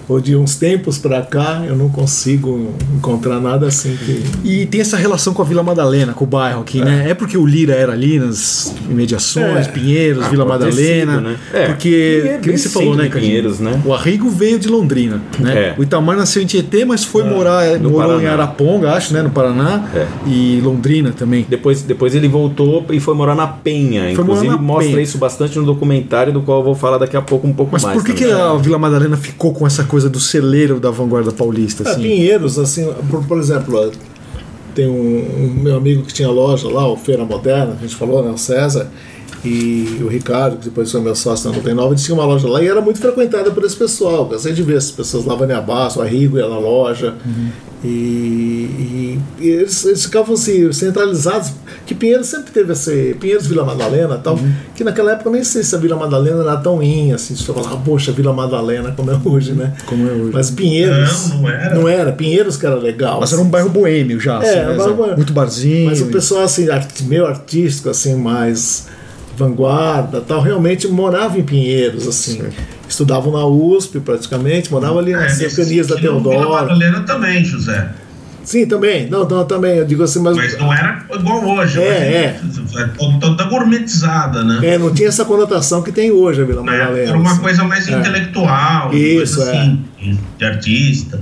ou 0.07 0.19
de 0.19 0.35
uns 0.35 0.55
tempos 0.55 0.97
pra 0.97 1.21
cá 1.21 1.63
eu 1.67 1.75
não 1.75 1.89
consigo 1.89 2.73
encontrar 2.95 3.39
nada 3.39 3.67
assim 3.67 3.95
que 3.95 4.23
E 4.43 4.65
tem 4.65 4.81
essa 4.81 4.97
relação 4.97 5.33
com 5.33 5.41
a 5.41 5.45
Vila 5.45 5.63
Madalena, 5.63 6.13
com 6.13 6.23
o 6.25 6.27
bairro 6.27 6.61
aqui, 6.61 6.79
né? 6.83 7.05
É 7.09 7.13
porque 7.13 7.37
o 7.37 7.45
Lira 7.45 7.73
era 7.73 7.93
ali 7.93 8.19
nas 8.19 8.73
imediações, 8.89 9.67
É. 9.67 9.71
Pinheiros, 9.71 10.23
Ah, 10.25 10.29
Vila 10.29 10.45
Madalena. 10.45 11.21
né? 11.21 11.35
É. 11.53 11.67
Porque, 11.67 12.39
que 12.41 12.57
você 12.57 12.69
falou, 12.69 12.95
né? 12.95 13.09
Pinheiros, 13.09 13.59
né? 13.59 13.81
O 13.85 13.93
Arrigo 13.93 14.29
veio 14.29 14.59
de 14.59 14.67
Londrina, 14.67 15.21
né? 15.39 15.53
É. 15.53 15.75
O 15.77 15.83
Itamar 15.83 16.15
nasceu 16.17 16.41
em 16.41 16.45
Tietê, 16.45 16.85
mas 16.85 17.03
foi 17.03 17.23
morar, 17.23 17.79
no 17.79 17.91
morou 17.91 18.21
em. 18.21 18.27
Araponga, 18.27 18.91
acho, 18.93 19.13
né? 19.13 19.21
No 19.21 19.29
Paraná. 19.29 19.87
É. 19.95 20.05
E 20.27 20.59
Londrina 20.63 21.11
também. 21.11 21.45
Depois, 21.49 21.81
depois 21.83 22.15
ele 22.15 22.27
voltou 22.27 22.85
e 22.91 22.99
foi 22.99 23.13
morar 23.15 23.35
na 23.35 23.47
Penha. 23.47 24.01
Foi 24.15 24.23
morar 24.23 24.23
Inclusive 24.23 24.47
na 24.49 24.57
mostra 24.57 24.87
Penha. 24.91 25.01
isso 25.01 25.17
bastante 25.17 25.57
no 25.57 25.65
documentário, 25.65 26.33
do 26.33 26.41
qual 26.41 26.59
eu 26.59 26.63
vou 26.65 26.75
falar 26.75 26.97
daqui 26.97 27.15
a 27.17 27.21
pouco 27.21 27.47
um 27.47 27.53
pouco 27.53 27.71
Mas 27.73 27.83
mais. 27.83 27.97
por 27.97 28.05
que, 28.05 28.13
que 28.13 28.25
a 28.31 28.53
Vila 28.55 28.77
Madalena 28.77 29.17
ficou 29.17 29.53
com 29.53 29.65
essa 29.67 29.83
coisa 29.93 30.09
do 30.09 30.19
celeiro 30.19 30.79
da 30.79 30.89
vanguarda 30.89 31.31
paulista, 31.31 31.83
Ah, 31.85 31.91
assim? 31.91 32.01
Pinheiros, 32.01 32.57
assim, 32.57 32.91
por, 33.11 33.23
por 33.27 33.37
exemplo, 33.37 33.77
ó, 33.77 33.91
tem 34.73 34.87
um, 34.87 35.45
um 35.45 35.61
meu 35.61 35.77
amigo 35.77 36.01
que 36.01 36.11
tinha 36.11 36.29
loja 36.31 36.67
lá, 36.67 36.91
o 36.91 36.97
Feira 36.97 37.23
Moderna, 37.23 37.75
que 37.75 37.85
a 37.85 37.87
gente 37.87 37.95
falou, 37.95 38.23
né, 38.23 38.31
o 38.31 38.37
César, 38.39 38.89
e 39.45 39.99
o 40.01 40.07
Ricardo, 40.07 40.57
que 40.57 40.65
depois 40.65 40.91
foi 40.91 40.99
meu 40.99 41.15
sócio 41.15 41.47
na 41.51 41.55
99, 41.57 41.89
eles 41.91 42.03
tinham 42.03 42.17
uma 42.17 42.25
loja 42.25 42.47
lá 42.47 42.63
e 42.63 42.67
era 42.67 42.81
muito 42.81 42.97
frequentada 42.99 43.51
por 43.51 43.63
esse 43.63 43.75
pessoal. 43.75 44.25
Cansei 44.25 44.51
de 44.53 44.63
ver 44.63 44.77
essas 44.77 44.91
pessoas 44.91 45.25
lá, 45.25 45.35
Vânia 45.35 45.61
Basso, 45.61 46.01
a 46.01 46.05
Rigo 46.05 46.39
ia 46.39 46.47
na 46.49 46.57
loja. 46.57 47.13
E, 47.72 47.72
e- 47.83 49.19
e 49.39 49.49
eles, 49.49 49.83
eles 49.85 50.03
ficavam 50.05 50.35
assim, 50.35 50.71
centralizados, 50.71 51.51
que 51.85 51.93
Pinheiros 51.93 52.27
sempre 52.27 52.51
teve 52.51 52.71
esse. 52.73 53.15
Pinheiros 53.19 53.45
Vila 53.45 53.65
Madalena 53.65 54.17
tal, 54.17 54.39
que 54.75 54.83
naquela 54.83 55.11
época 55.11 55.27
eu 55.29 55.33
nem 55.33 55.43
sei 55.43 55.63
se 55.63 55.75
a 55.75 55.77
Vila 55.77 55.95
Madalena 55.97 56.41
era 56.41 56.57
tão 56.57 56.81
in, 56.81 57.11
assim, 57.11 57.35
se 57.35 57.43
você 57.43 57.53
falar, 57.53 57.75
poxa, 57.77 58.11
Vila 58.11 58.31
Madalena, 58.33 58.91
como 58.93 59.11
é 59.11 59.19
hoje, 59.25 59.51
né? 59.51 59.73
Como 59.85 60.07
é 60.07 60.11
hoje. 60.11 60.31
Mas 60.33 60.49
Pinheiros. 60.49 61.29
Não, 61.29 61.41
não 61.41 61.49
era. 61.49 61.75
Não 61.75 61.89
era, 61.89 62.11
Pinheiros 62.13 62.55
que 62.57 62.65
era 62.65 62.75
legal. 62.75 63.19
Mas 63.19 63.33
era 63.33 63.41
um 63.41 63.49
bairro 63.49 63.69
boêmio 63.69 64.19
já, 64.19 64.37
assim, 64.37 64.47
É, 64.47 64.65
né, 64.65 64.71
um 64.73 64.77
bairro 64.77 64.95
boêmio. 64.95 65.15
muito 65.17 65.33
barzinho. 65.33 65.89
Mas 65.89 66.01
o 66.01 66.05
pessoal 66.07 66.43
assim, 66.43 66.69
art- 66.69 67.01
meio 67.01 67.25
artístico, 67.25 67.89
assim, 67.89 68.15
mais 68.15 68.87
vanguarda 69.35 70.21
tal, 70.21 70.41
realmente 70.41 70.87
morava 70.87 71.37
em 71.37 71.43
Pinheiros, 71.43 72.07
assim. 72.07 72.41
Estudavam 72.93 73.33
na 73.33 73.43
USP 73.45 73.99
praticamente, 73.99 74.71
moravam 74.71 74.99
ali 74.99 75.13
nas 75.13 75.39
nesse 75.39 75.49
cercanias 75.55 75.87
da 75.87 75.95
Vila 75.95 76.21
Teodoro. 76.21 76.49
Madalena 76.51 76.99
também, 77.01 77.43
José. 77.43 77.89
Sim, 78.43 78.67
também. 78.67 79.09
Não, 79.09 79.27
não, 79.27 79.43
também. 79.45 79.77
Eu 79.77 79.85
digo 79.85 80.03
assim, 80.03 80.19
mas. 80.19 80.37
Mas 80.37 80.55
não 80.59 80.71
era 80.71 81.03
igual 81.11 81.43
hoje. 81.43 81.81
É, 81.81 82.35
hoje 82.45 82.77
é. 82.83 82.87
Toda 83.19 83.45
gourmetizada, 83.45 84.43
né? 84.43 84.59
É, 84.61 84.77
não 84.77 84.93
tinha 84.93 85.07
essa 85.09 85.25
conotação 85.25 85.81
que 85.81 85.91
tem 85.91 86.11
hoje 86.11 86.41
a 86.43 86.45
Vila 86.45 86.61
Né? 86.61 86.71
Madalena. 86.77 87.09
Era 87.09 87.17
uma 87.17 87.31
assim. 87.31 87.41
coisa 87.41 87.63
mais 87.63 87.87
É. 87.87 87.93
intelectual, 87.93 88.93
Isso, 88.93 89.37
coisa 89.37 89.51
assim, 89.51 89.83
de 90.37 90.45
artista. 90.45 91.19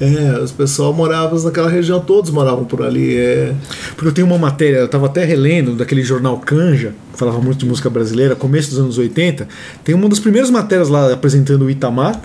É, 0.00 0.38
os 0.38 0.52
pessoal 0.52 0.92
moravam 0.92 1.38
naquela 1.42 1.68
região, 1.68 1.98
todos 2.00 2.30
moravam 2.30 2.64
por 2.64 2.82
ali. 2.82 3.16
É. 3.16 3.52
Porque 3.94 4.08
eu 4.08 4.12
tenho 4.12 4.26
uma 4.26 4.38
matéria, 4.38 4.78
eu 4.78 4.84
estava 4.86 5.06
até 5.06 5.24
relendo 5.24 5.74
daquele 5.74 6.02
jornal 6.02 6.38
Canja, 6.38 6.92
que 7.12 7.18
falava 7.18 7.40
muito 7.40 7.58
de 7.58 7.66
música 7.66 7.90
brasileira, 7.90 8.36
começo 8.36 8.70
dos 8.70 8.78
anos 8.78 8.96
80. 8.98 9.48
Tem 9.82 9.94
uma 9.94 10.08
das 10.08 10.20
primeiras 10.20 10.50
matérias 10.50 10.88
lá 10.88 11.12
apresentando 11.12 11.64
o 11.64 11.70
Itamar. 11.70 12.20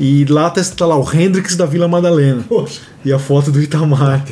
E 0.00 0.24
lá 0.26 0.46
está 0.46 0.62
tá 0.76 0.86
lá 0.86 0.96
o 0.96 1.04
Hendrix 1.12 1.56
da 1.56 1.66
Vila 1.66 1.88
Madalena. 1.88 2.44
Poxa. 2.48 2.82
E 3.04 3.12
a 3.12 3.18
foto 3.18 3.50
do 3.50 3.60
Itamar. 3.60 4.24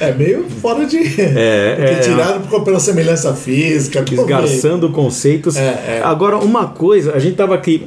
É 0.00 0.12
meio 0.14 0.44
fora 0.48 0.86
de. 0.86 0.96
É, 1.20 1.74
Porque 1.76 1.90
é, 1.90 1.98
tiraram 2.00 2.40
por- 2.42 2.64
pela 2.64 2.80
semelhança 2.80 3.34
física. 3.34 4.02
esgarçando 4.10 4.88
conceitos. 4.90 5.56
É, 5.56 5.98
é. 5.98 6.02
Agora, 6.02 6.38
uma 6.38 6.68
coisa, 6.68 7.12
a 7.12 7.18
gente 7.18 7.36
tava 7.36 7.54
aqui. 7.54 7.86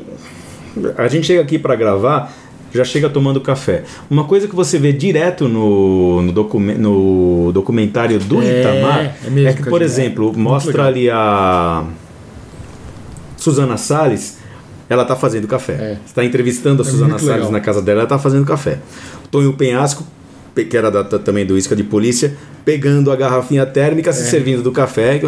A 0.97 1.07
gente 1.07 1.25
chega 1.25 1.41
aqui 1.41 1.57
para 1.57 1.75
gravar, 1.75 2.31
já 2.75 2.83
chega 2.83 3.09
tomando 3.09 3.39
café. 3.41 3.83
Uma 4.09 4.23
coisa 4.25 4.47
que 4.47 4.55
você 4.55 4.77
vê 4.77 4.91
direto 4.93 5.47
no, 5.47 6.21
no, 6.21 6.31
documen- 6.31 6.77
no 6.77 7.51
documentário 7.53 8.19
do 8.19 8.41
É, 8.41 8.61
Itamar 8.61 9.15
é 9.25 9.29
mesmo, 9.29 9.63
que, 9.63 9.69
por 9.69 9.81
exemplo, 9.81 10.33
mostra 10.37 10.85
ali 10.85 11.09
a 11.09 11.83
Suzana 13.37 13.77
Salles. 13.77 14.37
Ela 14.87 15.03
tá 15.03 15.15
fazendo 15.15 15.47
café. 15.47 15.73
É. 15.73 15.97
Está 16.05 16.23
entrevistando 16.23 16.83
a 16.83 16.85
É 16.85 16.89
Suzana 16.89 17.09
muito 17.09 17.21
Salles 17.21 17.35
legal. 17.37 17.51
na 17.51 17.59
casa 17.59 17.81
dela, 17.81 18.01
ela 18.01 18.07
tá 18.09 18.19
fazendo 18.19 18.45
café. 18.45 18.77
Tonho 19.31 19.53
Penhasco, 19.53 20.03
pe- 20.03 20.09
que 20.63 20.77
era 20.77 20.89
da- 20.89 21.03
também 21.03 21.45
do 21.45 21.57
Isca 21.57 21.75
de 21.75 21.83
Polícia, 21.83 22.33
pegando 22.63 23.11
a 23.11 23.15
garrafinha 23.15 23.65
térmica, 23.65 24.09
É. 24.11 24.13
se 24.13 24.29
servindo 24.29 24.61
do 24.63 24.71
café. 24.71 25.19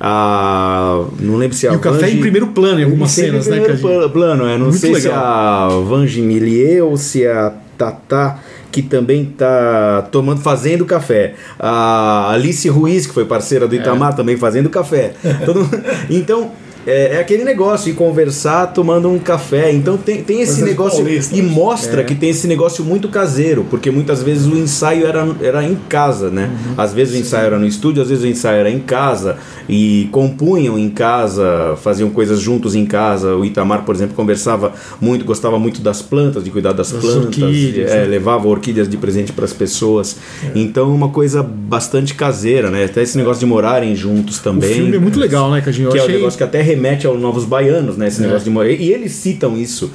Ah, 0.00 1.04
não 1.20 1.36
lembro 1.36 1.56
se 1.56 1.66
a 1.68 1.72
E 1.72 1.76
o 1.76 1.78
café 1.78 2.00
Vange- 2.00 2.16
em 2.16 2.20
primeiro 2.20 2.48
plano 2.48 2.80
em 2.80 2.84
algumas 2.84 3.10
cenas, 3.10 3.46
em 3.46 3.50
né, 3.50 3.56
primeiro 3.60 3.82
Cadinho? 3.82 4.00
pla- 4.00 4.08
plano, 4.10 4.46
é. 4.46 4.52
Não 4.58 4.66
Muito 4.66 4.78
sei 4.78 4.94
se 4.96 5.02
legal. 5.08 5.24
a 5.24 5.68
Vange 5.84 6.20
Millier 6.20 6.84
ou 6.84 6.96
se 6.96 7.26
a 7.26 7.52
Tatá 7.78 8.38
que 8.70 8.82
também 8.82 9.24
tá 9.24 10.02
tomando, 10.10 10.40
fazendo 10.40 10.84
café. 10.84 11.34
A 11.58 12.32
Alice 12.32 12.68
Ruiz, 12.68 13.06
que 13.06 13.14
foi 13.14 13.24
parceira 13.24 13.68
do 13.68 13.74
Itamar, 13.76 14.16
também 14.16 14.36
fazendo 14.36 14.68
café. 14.68 15.12
Todo 15.46 15.68
então, 16.10 16.50
é, 16.86 17.16
é 17.16 17.18
aquele 17.20 17.44
negócio 17.44 17.90
de 17.90 17.96
conversar 17.96 18.68
tomando 18.68 19.08
um 19.10 19.18
café. 19.18 19.72
Então 19.72 19.96
tem, 19.96 20.22
tem 20.22 20.40
esse 20.40 20.60
Coisa 20.60 20.64
de 20.64 20.70
negócio 20.70 21.08
e 21.38 21.42
né? 21.42 21.48
mostra 21.50 22.04
que 22.04 22.14
tem 22.14 22.30
esse 22.30 22.46
negócio 22.46 22.84
muito 22.84 23.08
caseiro, 23.08 23.66
porque 23.70 23.90
muitas 23.90 24.22
vezes 24.22 24.46
o 24.46 24.56
ensaio 24.56 25.06
era, 25.06 25.26
era 25.40 25.64
em 25.64 25.74
casa, 25.88 26.30
né? 26.30 26.50
Às 26.76 26.92
vezes 26.92 27.14
o 27.14 27.18
ensaio 27.18 27.46
era 27.46 27.58
no 27.58 27.66
estúdio, 27.66 28.02
às 28.02 28.08
vezes 28.08 28.24
o 28.24 28.26
ensaio 28.26 28.58
era 28.58 28.70
em 28.70 28.80
casa 28.80 29.36
e 29.68 30.08
compunham 30.12 30.78
em 30.78 30.90
casa, 30.90 31.76
faziam 31.82 32.10
coisas 32.10 32.40
juntos 32.40 32.74
em 32.74 32.84
casa. 32.84 33.34
O 33.34 33.44
Itamar, 33.44 33.84
por 33.84 33.94
exemplo, 33.94 34.14
conversava 34.14 34.72
muito, 35.00 35.24
gostava 35.24 35.58
muito 35.58 35.80
das 35.80 36.02
plantas, 36.02 36.44
de 36.44 36.50
cuidar 36.50 36.72
das, 36.72 36.92
Das 36.92 37.00
plantas, 37.00 37.24
orquídeas, 37.24 37.90
é, 37.90 38.00
né? 38.00 38.04
levava 38.04 38.46
orquídeas 38.48 38.88
de 38.88 38.96
presente 38.96 39.32
para 39.32 39.44
as 39.44 39.52
pessoas. 39.52 40.16
Então, 40.54 40.94
uma 40.94 41.08
coisa 41.08 41.42
bastante 41.42 42.14
caseira, 42.14 42.70
né? 42.70 42.84
Até 42.84 43.02
esse 43.02 43.16
negócio 43.16 43.40
de 43.40 43.46
morarem 43.46 43.94
juntos 43.96 44.38
O 44.38 44.42
também. 44.42 44.74
filme 44.74 44.96
é 44.96 45.00
muito 45.00 45.18
legal, 45.18 45.50
né, 45.50 45.60
Cadinho? 45.60 45.88
Eu 45.88 45.92
Que 45.92 45.98
é 45.98 46.04
um 46.04 46.08
negócio 46.08 46.36
que 46.36 46.44
até 46.44 46.62
remete 46.74 47.06
aos 47.06 47.20
novos 47.20 47.44
baianos, 47.44 47.96
né? 47.96 48.08
Esse 48.08 48.20
É. 48.22 48.26
negócio 48.26 48.44
de 48.44 48.50
morar. 48.50 48.68
E 48.70 48.90
eles 48.92 49.12
citam 49.12 49.56
isso, 49.58 49.90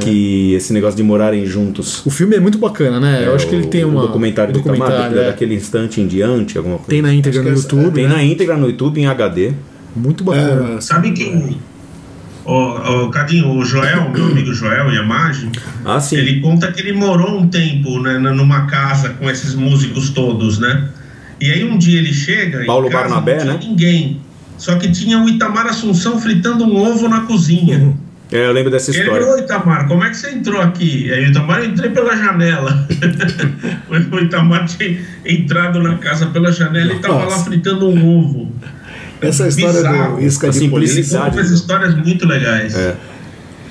que 0.00 0.52
esse 0.54 0.72
negócio 0.72 0.96
de 0.96 1.02
morarem 1.02 1.46
juntos. 1.46 2.04
O 2.04 2.10
filme 2.10 2.34
é 2.36 2.40
muito 2.40 2.58
bacana, 2.58 2.98
né? 2.98 3.22
Eu 3.26 3.34
acho 3.34 3.46
que 3.48 3.54
ele 3.54 3.66
tem 3.68 3.84
uma. 3.84 4.02
o 4.02 4.06
documentário 4.06 4.52
do 4.52 4.58
Itamar, 4.60 4.78
documentário, 4.78 5.18
é. 5.18 5.26
daquele 5.26 5.54
instante 5.54 6.00
em 6.00 6.06
diante, 6.06 6.58
alguma 6.58 6.76
coisa. 6.78 6.90
Tem 6.90 7.00
na 7.02 7.12
íntegra 7.14 7.42
no 7.42 7.50
essa- 7.50 7.62
YouTube. 7.62 7.94
Tem 7.94 8.08
né? 8.08 8.14
na 8.14 8.22
íntegra 8.24 8.56
no 8.56 8.66
YouTube 8.68 9.00
em 9.00 9.06
HD. 9.06 9.52
Muito 9.94 10.24
bacana. 10.24 10.76
É, 10.76 10.80
Sabe 10.80 11.12
que 11.12 11.56
o, 12.44 13.08
Cadinho, 13.10 13.56
o 13.56 13.64
Joel, 13.64 14.10
meu 14.10 14.24
amigo 14.26 14.52
Joel 14.52 14.90
Yamagi, 14.92 15.48
Ah, 15.84 15.98
sim. 16.00 16.16
ele 16.16 16.40
conta 16.40 16.70
que 16.72 16.80
ele 16.80 16.92
morou 16.92 17.38
um 17.38 17.48
tempo 17.48 18.00
né, 18.00 18.18
numa 18.18 18.66
casa 18.66 19.10
com 19.10 19.30
esses 19.30 19.54
músicos 19.54 20.10
todos, 20.10 20.58
né? 20.58 20.88
E 21.40 21.50
aí 21.50 21.64
um 21.64 21.78
dia 21.78 21.98
ele 21.98 22.12
chega 22.12 22.64
Paulo 22.66 22.86
em 22.88 22.90
casa, 22.90 23.08
Barnabé, 23.20 23.32
não 23.36 23.40
tinha 23.40 23.52
né? 23.54 23.60
ninguém. 23.62 24.20
Só 24.56 24.76
que 24.76 24.90
tinha 24.90 25.18
o 25.18 25.28
Itamar 25.28 25.66
Assunção 25.66 26.20
fritando 26.20 26.64
um 26.64 26.76
ovo 26.76 27.08
na 27.08 27.22
cozinha. 27.22 27.94
É, 28.32 28.46
eu 28.46 28.52
lembro 28.52 28.70
dessa 28.70 28.90
Ele 28.90 29.00
história. 29.00 29.22
falou, 29.22 29.38
Itamar, 29.38 29.86
como 29.86 30.02
é 30.02 30.10
que 30.10 30.16
você 30.16 30.30
entrou 30.30 30.60
aqui? 30.60 31.12
Aí 31.12 31.26
o 31.26 31.30
Itamar, 31.30 31.60
eu 31.60 31.66
entrei 31.66 31.90
pela 31.90 32.16
janela. 32.16 32.88
o 34.10 34.18
Itamar 34.18 34.66
tinha 34.66 34.98
entrado 35.24 35.82
na 35.82 35.98
casa 35.98 36.26
pela 36.26 36.50
janela 36.50 36.92
e 36.92 36.96
estava 36.96 37.24
lá 37.24 37.38
fritando 37.38 37.88
um 37.88 38.18
ovo. 38.18 38.52
Essa 39.20 39.48
história 39.48 39.74
Bizarro. 39.74 40.16
do 40.16 40.22
Isca 40.22 40.50
de. 40.50 40.68
Polícia. 40.68 41.04
São 41.04 41.28
umas 41.28 41.50
histórias 41.50 41.94
muito 41.94 42.26
legais. 42.26 42.74
É. 42.74 42.96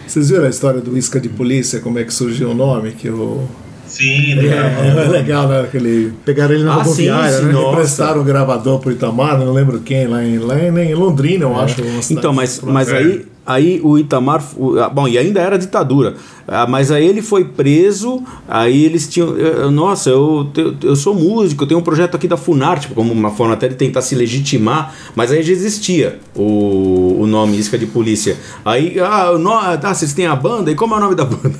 Vocês 0.07 0.29
viram 0.29 0.45
a 0.45 0.49
história 0.49 0.81
do 0.81 0.97
Isca 0.97 1.19
de 1.19 1.29
Polícia, 1.29 1.79
como 1.79 1.97
é 1.97 2.03
que 2.03 2.13
surgiu 2.13 2.51
o 2.51 2.53
nome? 2.53 2.91
Que 2.91 3.09
o... 3.09 3.47
Sim, 3.93 4.31
É, 4.31 4.35
legal. 4.35 4.57
é 5.05 5.07
legal, 5.09 5.47
né? 5.47 5.61
Aquele. 5.61 6.13
Pegaram 6.25 6.55
ele 6.55 6.63
na 6.63 6.71
Ah, 6.73 6.75
rodoviária, 6.77 7.29
sim, 7.37 7.45
né? 7.45 7.51
senhor. 7.51 7.61
Nossa. 7.61 7.73
Emprestaram 7.77 8.21
o 8.21 8.23
gravador 8.23 8.79
pro 8.79 8.91
Itamar, 8.91 9.37
não 9.37 9.53
lembro 9.53 9.79
quem, 9.81 10.07
lá 10.07 10.23
em, 10.25 10.39
lá 10.39 10.59
em, 10.59 10.75
em 10.79 10.95
Londrina, 10.95 11.45
eu 11.45 11.55
acho. 11.59 11.79
uma 11.81 12.01
cidade 12.01 12.13
Então, 12.19 12.33
mas, 12.33 12.59
mas 12.61 12.91
aí, 12.91 13.25
aí 13.45 13.79
o 13.83 13.95
Itamar. 13.99 14.43
o- 14.57 14.79
ah, 14.79 14.89
Bom, 14.89 15.07
e 15.07 15.15
ainda 15.17 15.39
era 15.39 15.59
ditadura. 15.59 16.15
Ah, 16.47 16.65
Mas 16.67 16.91
aí 16.91 17.05
ele 17.07 17.21
foi 17.21 17.45
preso, 17.45 18.21
aí 18.47 18.83
eles 18.83 19.07
tinham. 19.07 19.35
Nossa, 19.71 20.09
eu, 20.09 20.49
eu, 20.57 20.75
eu 20.83 20.95
sou 20.95 21.13
músico, 21.13 21.63
eu 21.63 21.67
tenho 21.67 21.79
um 21.79 21.83
projeto 21.83 22.15
aqui 22.15 22.27
da 22.27 22.35
Funarte, 22.35 22.87
como 22.89 23.13
uma 23.13 23.29
forma 23.31 23.53
até 23.53 23.67
de 23.69 23.75
tentar 23.75 24.01
se 24.01 24.15
legitimar, 24.15 24.93
mas 25.15 25.31
aí 25.31 25.41
já 25.43 25.53
existia 25.53 26.19
o, 26.35 27.17
o 27.21 27.27
nome 27.27 27.57
Isca 27.57 27.77
de 27.77 27.85
Polícia. 27.85 28.35
Aí, 28.65 28.99
ah, 28.99 29.37
no, 29.37 29.53
ah, 29.53 29.77
vocês 29.93 30.13
têm 30.13 30.25
a 30.25 30.35
banda, 30.35 30.71
e 30.71 30.75
como 30.75 30.95
é 30.95 30.97
o 30.97 30.99
nome 30.99 31.15
da 31.15 31.25
banda? 31.25 31.53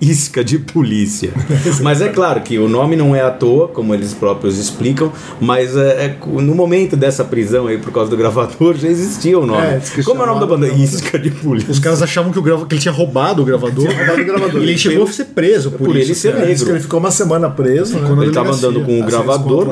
Isca 0.00 0.42
de 0.42 0.58
Polícia. 0.58 1.30
mas 1.82 2.00
é 2.00 2.08
claro 2.08 2.40
que 2.40 2.58
o 2.58 2.68
nome 2.68 2.96
não 2.96 3.14
é 3.14 3.20
à 3.20 3.30
toa, 3.30 3.68
como 3.68 3.94
eles 3.94 4.14
próprios 4.14 4.56
explicam, 4.58 5.12
mas 5.40 5.76
é, 5.76 6.04
é 6.06 6.16
no 6.40 6.54
momento 6.54 6.96
dessa 6.96 7.24
prisão 7.24 7.66
aí, 7.66 7.78
por 7.78 7.92
causa 7.92 8.10
do 8.10 8.16
gravador, 8.16 8.76
já 8.76 8.88
existia 8.88 9.38
o 9.38 9.44
nome. 9.46 9.60
É, 9.66 9.80
como 10.04 10.20
é 10.20 10.24
o 10.24 10.26
nome 10.26 10.40
da 10.40 10.46
banda? 10.46 10.66
gravador. 10.66 10.84
Isca 10.84 11.18
de 11.18 11.30
Polícia. 11.30 11.70
Os 11.70 11.78
caras 11.78 12.02
achavam 12.02 12.32
que, 12.32 12.38
o 12.38 12.42
grava... 12.42 12.66
que 12.66 12.74
ele 12.74 12.80
tinha 12.80 12.92
roubado 12.92 13.42
o 13.42 13.44
gravador. 13.44 13.86
Tinha 13.86 13.98
roubado 13.98 14.22
o 14.22 14.24
gravador. 14.24 14.60
E 14.60 14.64
ele 14.64 14.78
chegou 14.78 15.04
a 15.04 15.12
ser 15.12 15.24
preso 15.26 15.70
por, 15.70 15.86
Por 15.86 15.96
isso. 15.96 16.06
ele 16.06 16.14
ser 16.14 16.32
cara. 16.32 16.46
negro. 16.46 16.70
Ele 16.70 16.80
ficou 16.80 16.98
uma 17.00 17.10
semana 17.10 17.50
preso, 17.50 17.98
né? 17.98 18.00
Ele 18.00 18.30
tava 18.32 18.50
delegacia. 18.50 18.68
andando 18.68 18.84
com 18.84 18.92
o 18.92 18.96
eles 18.96 19.06
gravador. 19.06 19.68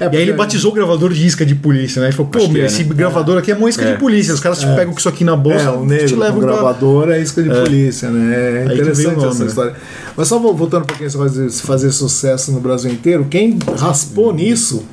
É, 0.00 0.04
E 0.04 0.08
aí 0.08 0.16
ele 0.16 0.24
porque- 0.26 0.32
batizou 0.32 0.70
o 0.72 0.74
gravador 0.74 1.12
de 1.12 1.26
isca 1.26 1.44
de 1.46 1.54
polícia, 1.54 2.00
né? 2.00 2.08
Ele 2.08 2.16
falou, 2.16 2.30
pô, 2.30 2.48
meu, 2.48 2.62
é, 2.62 2.66
esse 2.66 2.84
né? 2.84 2.94
gravador 2.94 3.38
aqui 3.38 3.50
é 3.52 3.54
uma 3.54 3.68
isca 3.68 3.84
É. 3.84 3.92
de 3.92 3.98
polícia. 3.98 4.34
Os 4.34 4.40
caras 4.40 4.58
te 4.58 4.66
pegam 4.66 4.92
com 4.92 4.98
isso 4.98 5.08
aqui 5.08 5.24
na 5.24 5.36
bolsa 5.36 5.64
É, 5.64 5.70
o 5.70 5.80
te 5.82 5.86
negro, 5.86 6.18
levam 6.18 6.38
o 6.38 6.40
pra... 6.42 6.52
gravador 6.52 7.10
é 7.10 7.20
isca 7.20 7.42
de 7.42 7.48
polícia, 7.50 8.10
né? 8.10 8.64
É 8.68 8.74
interessante 8.74 9.24
essa 9.24 9.44
né? 9.44 9.53
História. 9.62 9.74
Mas 10.16 10.28
só 10.28 10.38
vol- 10.38 10.54
voltando 10.54 10.82
um 10.82 10.86
pouquinho 10.86 11.08
de 11.10 11.50
fazer 11.62 11.90
sucesso 11.92 12.52
no 12.52 12.60
Brasil 12.60 12.90
inteiro, 12.90 13.26
quem 13.30 13.58
raspou 13.78 14.32
nisso 14.32 14.84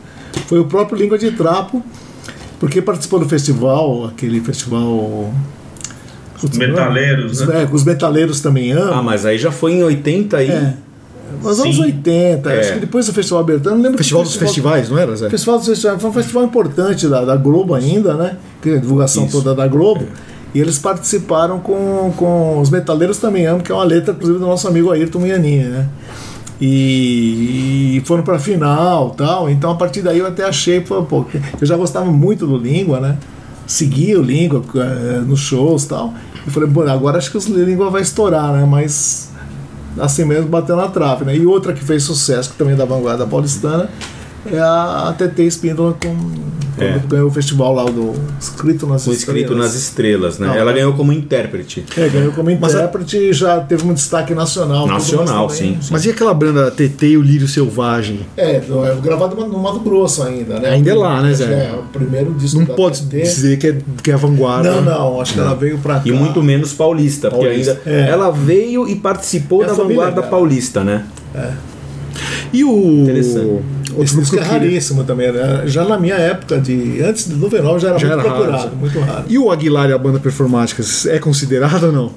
foi 0.48 0.60
o 0.60 0.66
próprio 0.66 0.98
Língua 0.98 1.18
de 1.18 1.32
Trapo, 1.32 1.84
porque 2.60 2.82
participou 2.82 3.20
do 3.20 3.28
festival, 3.28 4.06
aquele 4.06 4.40
festival. 4.42 5.34
Putz, 6.40 6.58
Metaleiros, 6.58 7.40
os, 7.42 7.48
né? 7.48 7.64
é, 7.64 7.70
os 7.72 7.84
metaleiros 7.84 8.42
também 8.42 8.72
amam. 8.72 8.94
Ah, 9.00 9.04
mas 9.04 9.26
aí 9.28 9.38
já 9.38 9.52
foi 9.52 9.74
em 9.74 9.84
80 9.84 10.38
aí. 10.38 10.50
É. 10.50 10.74
Nos 11.42 11.60
anos 11.60 11.76
Sim. 11.76 11.84
80, 11.84 12.52
É. 12.52 12.60
acho 12.60 12.74
que 12.74 12.80
depois 12.80 13.06
do 13.06 13.14
Festival 13.14 13.42
Abertano, 13.44 13.76
não 13.78 13.84
lembro 13.84 13.98
Festival 14.00 14.24
que 14.24 14.30
dos 14.30 14.38
festivais, 14.38 14.90
não 14.90 14.98
era, 14.98 15.16
Zé? 15.16 15.30
Festival 15.30 15.58
dos 15.60 15.68
Festivais 15.68 16.02
foi 16.02 16.10
um 16.10 16.14
festival 16.14 16.44
importante 16.44 17.08
da, 17.08 17.24
da 17.24 17.36
Globo 17.38 17.74
ainda, 17.74 18.16
né? 18.16 18.38
Que 18.62 18.72
é 18.72 18.74
a 18.76 18.78
divulgação 18.80 19.26
Isso. 19.26 19.38
toda 19.42 19.56
da 19.56 19.68
Globo. 19.68 20.06
E 20.54 20.60
eles 20.60 20.78
participaram 20.78 21.60
com, 21.60 22.14
com 22.18 22.60
os 22.60 22.70
Metaleiros 22.70 23.18
Também 23.18 23.46
Amo, 23.46 23.64
que 23.64 23.72
é 23.72 23.76
uma 23.76 23.84
letra, 23.84 24.14
inclusive, 24.14 24.40
do 24.40 24.46
nosso 24.46 24.68
amigo 24.68 24.92
Ayrton 24.92 25.20
Mianinha, 25.20 25.70
né? 25.70 25.90
E, 26.60 27.98
e 27.98 28.02
foram 28.06 28.24
pra 28.24 28.38
final 28.38 29.12
tal. 29.12 29.50
Então, 29.50 29.72
a 29.72 29.76
partir 29.76 30.02
daí, 30.02 30.20
eu 30.20 30.28
até 30.28 30.44
achei, 30.44 30.82
pô, 30.82 31.26
eu 31.60 31.66
já 31.66 31.76
gostava 31.76 32.12
muito 32.12 32.46
do 32.46 32.58
Língua, 32.58 33.00
né? 33.00 33.18
Seguia 33.66 34.20
o 34.20 34.22
Língua 34.22 34.62
eh, 34.76 35.22
nos 35.26 35.40
shows 35.40 35.86
tal. 35.86 36.14
E 36.46 36.50
falei, 36.52 36.70
agora 36.90 37.18
acho 37.18 37.32
que 37.32 37.38
o 37.38 37.64
Língua 37.64 37.90
vai 37.90 38.02
estourar, 38.02 38.52
né? 38.52 38.66
Mas 38.66 39.32
assim 40.00 40.24
mesmo 40.24 40.48
bateu 40.50 40.76
na 40.76 40.88
trave, 40.88 41.26
né? 41.26 41.36
E 41.36 41.46
outra 41.46 41.74
que 41.74 41.84
fez 41.84 42.04
sucesso, 42.04 42.52
que 42.52 42.58
também 42.58 42.74
é 42.74 42.78
da 42.78 42.86
vanguarda 42.86 43.26
paulistana, 43.26 43.90
é 44.46 44.58
a, 44.60 45.10
a 45.10 45.14
TT 45.14 45.44
Espíndola 45.44 45.96
com 46.02 46.42
É. 46.82 47.00
ganhou 47.08 47.28
o 47.28 47.32
festival 47.32 47.74
lá 47.76 47.84
do 47.86 48.14
Escrito 48.40 48.88
nas 48.88 49.04
Foi 49.06 49.14
escrito 49.14 49.40
Estrelas. 49.42 49.66
nas 49.66 49.76
estrelas, 49.76 50.40
né? 50.40 50.48
Não, 50.48 50.56
Ela 50.56 50.72
é. 50.72 50.74
ganhou 50.76 50.94
como 50.94 51.12
intérprete. 51.14 51.86
É, 51.96 52.08
ganhou 52.10 52.32
como 52.32 52.50
intérprete 52.50 53.18
e 53.18 53.34
já 53.34 53.60
teve 53.60 53.86
um 53.88 53.94
destaque 53.94 54.34
nacional. 54.34 54.88
Nacional, 54.88 55.48
também- 55.48 55.78
sim. 55.82 55.90
Mas 55.92 56.06
e 56.06 56.10
aquela 56.10 56.34
banda 56.34 56.72
TT 56.72 57.08
e 57.10 57.18
o 57.18 57.22
Lírio 57.22 57.48
Selvagem? 57.48 58.22
É, 58.36 58.56
é 58.56 58.96
gravado 59.04 59.36
no 59.36 59.60
Mato 59.60 59.80
Grosso 59.82 60.24
ainda, 60.24 60.60
né? 60.60 60.70
Ainda 60.70 60.90
é 60.90 60.94
lá, 60.96 61.22
né, 61.22 61.34
Zé? 61.34 61.44
É, 61.46 61.76
o 61.78 61.84
primeiro 61.92 62.34
disco 62.34 62.58
Não 62.60 62.66
da 62.66 62.74
pode 62.74 63.04
TT. 63.04 63.22
dizer 63.22 63.58
que 63.60 63.68
é, 63.68 63.78
que 64.02 64.12
é 64.12 64.16
vanguarda. 64.16 64.72
Não, 64.72 64.82
não, 64.82 65.22
acho 65.22 65.34
que 65.34 65.40
ela 65.40 65.54
veio 65.54 65.78
pra 65.78 65.96
cá. 65.96 66.02
E 66.06 66.12
muito 66.12 66.42
menos 66.42 66.74
paulista, 66.74 67.30
porque 67.30 67.46
Paulista, 67.46 67.80
ainda 67.86 68.00
é. 68.08 68.10
ela 68.10 68.32
veio 68.32 68.88
e 68.88 68.96
participou 68.96 69.62
É 69.64 69.68
da 69.68 69.74
vanguarda 69.74 70.16
dela. 70.22 70.28
paulista, 70.28 70.84
né? 70.84 71.06
E 72.52 72.64
o. 72.64 73.04
Interessante. 73.04 73.62
Outro 73.98 74.20
disco 74.20 74.36
que 74.36 74.42
é 74.42 74.46
raríssimo 74.46 75.04
também, 75.04 75.32
né? 75.32 75.64
Já 75.66 75.84
na 75.86 75.98
minha 76.00 76.16
época, 76.16 76.60
de 76.60 77.02
antes 77.04 77.28
do 77.28 77.38
99, 77.38 77.80
já 77.80 77.90
era 77.90 78.00
Já 78.00 78.08
muito 78.08 78.20
era 78.20 78.30
raro, 78.30 78.42
procurado, 78.44 78.70
sim. 78.72 78.76
muito 78.78 79.00
raro. 79.00 79.24
E 79.28 79.38
o 79.38 79.52
Aguilar 79.52 79.90
e 79.90 79.94
a 79.94 79.98
banda 79.98 80.20
Performáticas 80.20 81.06
é 81.06 81.20
considerado 81.20 81.84
ou 81.86 81.92
não? 81.92 82.12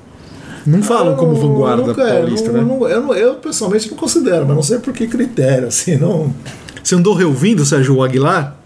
Não 0.67 0.83
falam 0.83 1.15
como 1.15 1.33
Eu 1.33 1.43
não- 1.43 1.49
vanguarda 1.49 1.83
nunca- 1.83 2.05
paulista, 2.07 2.51
não- 2.51 2.63
né? 2.63 2.67
não- 2.81 2.89
eu, 2.89 3.01
não- 3.03 3.15
eu, 3.15 3.35
pessoalmente 3.35 3.91
não 3.91 3.97
considero, 3.99 4.47
mas 4.47 4.57
não 4.57 4.63
sei 4.63 4.79
por 4.79 4.93
que 4.95 5.07
critério, 5.07 5.69
assim, 5.69 5.97
não. 5.97 6.33
Você 6.83 6.95
andou 6.95 7.15
reouvindo, 7.15 7.65
Sérgio 7.65 8.03
Aguilar? 8.03 8.57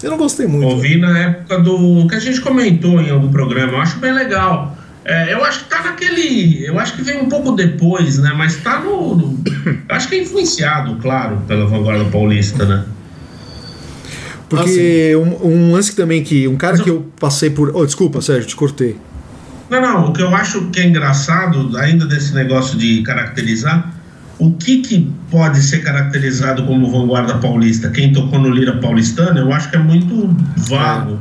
Eu 0.00 0.10
não 0.12 0.18
gostei 0.18 0.46
muito. 0.46 0.68
Ouvi 0.68 0.96
na 0.98 1.18
época 1.18 1.58
do. 1.58 2.06
que 2.06 2.14
a 2.14 2.20
gente 2.20 2.40
comentou 2.40 3.00
em 3.00 3.10
algum 3.10 3.28
programa, 3.32 3.72
eu 3.72 3.80
acho 3.80 3.98
bem 3.98 4.12
legal. 4.12 4.76
É, 5.10 5.32
eu 5.32 5.42
acho 5.42 5.64
que 5.64 5.70
tá 5.70 5.82
naquele. 5.82 6.66
Eu 6.66 6.78
acho 6.78 6.94
que 6.94 7.02
vem 7.02 7.18
um 7.22 7.28
pouco 7.30 7.52
depois, 7.52 8.18
né? 8.18 8.34
Mas 8.36 8.56
tá 8.56 8.78
no. 8.80 9.16
no- 9.16 9.38
eu 9.88 9.96
acho 9.96 10.06
que 10.06 10.16
é 10.16 10.22
influenciado, 10.22 10.96
claro, 10.96 11.38
pela 11.48 11.64
vanguarda 11.66 12.04
paulista, 12.04 12.66
né? 12.66 12.84
Porque 14.50 15.14
um, 15.16 15.46
um 15.46 15.72
lance 15.72 15.94
também 15.96 16.22
que. 16.22 16.46
Um 16.46 16.56
cara 16.56 16.78
que 16.78 16.88
eu 16.90 17.06
passei 17.18 17.50
por. 17.50 17.74
Oh, 17.74 17.84
desculpa, 17.86 18.20
Sérgio, 18.20 18.48
te 18.48 18.56
cortei. 18.56 18.96
Não, 19.70 19.80
não, 19.80 20.04
o 20.08 20.12
que 20.12 20.22
eu 20.22 20.34
acho 20.34 20.66
que 20.70 20.80
é 20.80 20.86
engraçado, 20.86 21.76
ainda 21.76 22.06
desse 22.06 22.34
negócio 22.34 22.78
de 22.78 23.02
caracterizar, 23.02 23.92
o 24.38 24.52
que, 24.52 24.82
que 24.82 25.10
pode 25.30 25.60
ser 25.60 25.82
caracterizado 25.82 26.62
como 26.64 26.90
vanguarda 26.90 27.38
paulista? 27.38 27.90
Quem 27.90 28.12
tocou 28.12 28.38
no 28.38 28.50
Lira 28.50 28.76
Paulistana, 28.76 29.40
eu 29.40 29.52
acho 29.52 29.68
que 29.68 29.76
é 29.76 29.80
muito 29.80 30.34
vago. 30.56 31.18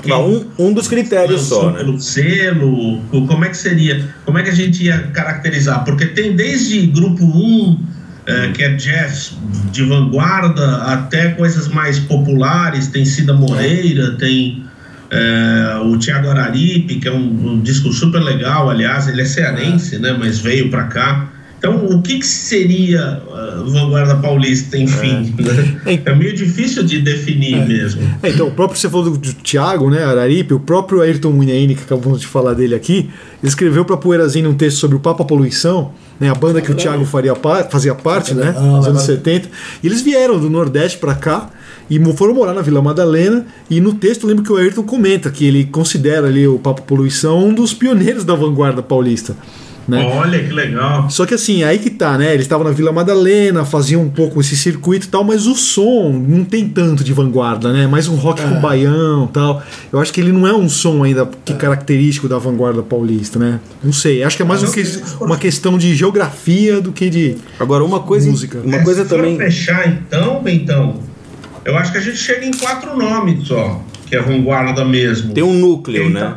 Quem 0.00 0.10
Não, 0.10 0.30
um, 0.30 0.46
um 0.58 0.72
dos 0.72 0.88
critérios 0.88 1.42
só, 1.42 1.70
né? 1.70 1.78
pelo 1.78 2.00
selo, 2.00 3.00
como 3.10 3.44
é 3.44 3.50
que 3.50 3.56
seria? 3.56 4.08
Como 4.24 4.38
é 4.38 4.42
que 4.42 4.50
a 4.50 4.54
gente 4.54 4.82
ia 4.82 4.98
caracterizar? 5.12 5.84
Porque 5.84 6.06
tem 6.06 6.34
desde 6.34 6.86
grupo 6.86 7.22
1, 7.22 7.78
eh, 8.26 8.50
que 8.54 8.62
é 8.62 8.72
jazz 8.74 9.36
de 9.70 9.84
vanguarda, 9.84 10.84
até 10.84 11.28
coisas 11.32 11.68
mais 11.68 11.98
populares, 11.98 12.88
tem 12.88 13.04
Cida 13.04 13.34
Moreira, 13.34 14.12
tem 14.12 14.64
eh, 15.10 15.80
o 15.84 15.98
Tiago 15.98 16.30
Araripe, 16.30 16.94
que 16.96 17.08
é 17.08 17.12
um, 17.12 17.52
um 17.52 17.60
disco 17.60 17.92
super 17.92 18.22
legal, 18.22 18.70
aliás, 18.70 19.06
ele 19.06 19.20
é 19.20 19.26
cearense, 19.26 19.98
né? 19.98 20.16
Mas 20.18 20.38
veio 20.38 20.70
pra 20.70 20.84
cá. 20.84 21.33
Então, 21.66 21.86
o 21.86 22.02
que, 22.02 22.18
que 22.18 22.26
seria 22.26 23.22
ah, 23.32 23.62
vanguarda 23.66 24.16
paulista, 24.16 24.76
enfim? 24.76 25.32
né? 25.38 25.80
É. 25.86 26.10
É. 26.10 26.14
meio 26.14 26.34
difícil 26.34 26.82
de 26.82 27.00
definir 27.00 27.66
mesmo. 27.66 28.02
É, 28.22 28.28
então, 28.28 28.48
o 28.48 28.50
próprio, 28.50 28.78
você 28.78 28.88
falou 28.90 29.10
do, 29.10 29.16
do 29.16 29.32
Thiago, 29.32 29.88
né, 29.88 30.04
Araripe, 30.04 30.52
o 30.52 30.60
próprio 30.60 31.00
Ayrton 31.00 31.30
Munhaine, 31.30 31.74
que 31.74 31.82
acabamos 31.82 32.20
de 32.20 32.26
falar 32.26 32.52
dele 32.52 32.74
aqui, 32.74 33.08
ele 33.42 33.48
escreveu 33.48 33.82
para 33.84 33.96
Poeirazinho 33.96 34.50
um 34.50 34.54
texto 34.54 34.76
sobre 34.76 34.96
o 34.96 35.00
Papa 35.00 35.24
Poluição, 35.24 35.92
né, 36.20 36.28
a 36.28 36.34
banda 36.34 36.60
que 36.60 36.70
o 36.70 36.74
Thiago 36.74 37.06
faria 37.06 37.34
par- 37.34 37.68
fazia 37.70 37.94
parte, 37.94 38.34
né, 38.34 38.54
Ah, 38.56 38.60
nos 38.60 38.86
anos 38.86 39.08
legal. 39.08 39.16
70. 39.24 39.48
E 39.82 39.86
eles 39.86 40.02
vieram 40.02 40.38
do 40.38 40.50
Nordeste 40.50 40.98
para 40.98 41.14
cá 41.14 41.48
e 41.88 41.98
foram 42.14 42.34
morar 42.34 42.52
na 42.52 42.60
Vila 42.62 42.82
Madalena. 42.82 43.46
E 43.70 43.80
no 43.80 43.94
texto, 43.94 44.24
eu 44.24 44.28
lembro 44.28 44.44
que 44.44 44.52
o 44.52 44.56
Ayrton 44.56 44.82
comenta 44.82 45.30
que 45.30 45.46
ele 45.46 45.64
considera 45.64 46.26
ali 46.26 46.46
o 46.46 46.58
Papa 46.58 46.82
Poluição 46.82 47.48
um 47.48 47.54
dos 47.54 47.72
pioneiros 47.72 48.24
da 48.24 48.34
vanguarda 48.34 48.82
paulista. 48.82 49.34
Né? 49.86 50.02
Olha 50.02 50.42
que 50.42 50.50
legal. 50.52 51.10
Só 51.10 51.26
que 51.26 51.34
assim, 51.34 51.62
aí 51.62 51.78
que 51.78 51.90
tá, 51.90 52.16
né? 52.16 52.32
Eles 52.32 52.46
estavam 52.46 52.64
na 52.66 52.72
Vila 52.72 52.90
Madalena, 52.90 53.66
faziam 53.66 54.00
um 54.00 54.08
pouco 54.08 54.40
esse 54.40 54.56
circuito 54.56 55.06
e 55.06 55.10
tal, 55.10 55.22
mas 55.22 55.46
o 55.46 55.54
som 55.54 56.10
não 56.26 56.42
tem 56.42 56.66
tanto 56.68 57.04
de 57.04 57.12
vanguarda, 57.12 57.70
né? 57.70 57.86
Mais 57.86 58.08
um 58.08 58.14
rock 58.14 58.40
com 58.42 58.60
baião 58.60 59.26
e 59.26 59.32
tal. 59.32 59.62
Eu 59.92 60.00
acho 60.00 60.10
que 60.10 60.20
ele 60.22 60.32
não 60.32 60.46
é 60.46 60.54
um 60.54 60.68
som 60.70 61.04
ainda 61.04 61.28
que 61.44 61.52
característico 61.52 62.26
da 62.28 62.38
vanguarda 62.38 62.82
paulista, 62.82 63.38
né? 63.38 63.60
Não 63.82 63.92
sei. 63.92 64.22
Acho 64.24 64.36
que 64.38 64.42
é 64.42 64.46
mais 64.46 64.62
um 64.62 64.70
que- 64.70 65.02
uma 65.20 65.36
questão 65.36 65.76
de 65.76 65.94
geografia 65.94 66.80
do 66.80 66.90
que 66.90 67.10
de. 67.10 67.36
Agora, 67.60 67.84
uma 67.84 68.00
coisa, 68.00 68.30
Música. 68.30 68.60
uma 68.64 68.76
É, 68.76 68.82
coisa 68.82 69.02
se 69.02 69.08
for 69.10 69.16
também. 69.16 69.36
fechar 69.36 69.86
então, 69.86 70.42
Bentão, 70.42 70.94
eu 71.64 71.76
acho 71.76 71.92
que 71.92 71.98
a 71.98 72.00
gente 72.00 72.16
chega 72.16 72.46
em 72.46 72.52
quatro 72.52 72.96
nomes 72.96 73.46
só, 73.46 73.82
que 74.06 74.16
é 74.16 74.22
vanguarda 74.22 74.82
mesmo. 74.82 75.34
Tem 75.34 75.44
um 75.44 75.52
núcleo, 75.52 76.08
né? 76.08 76.36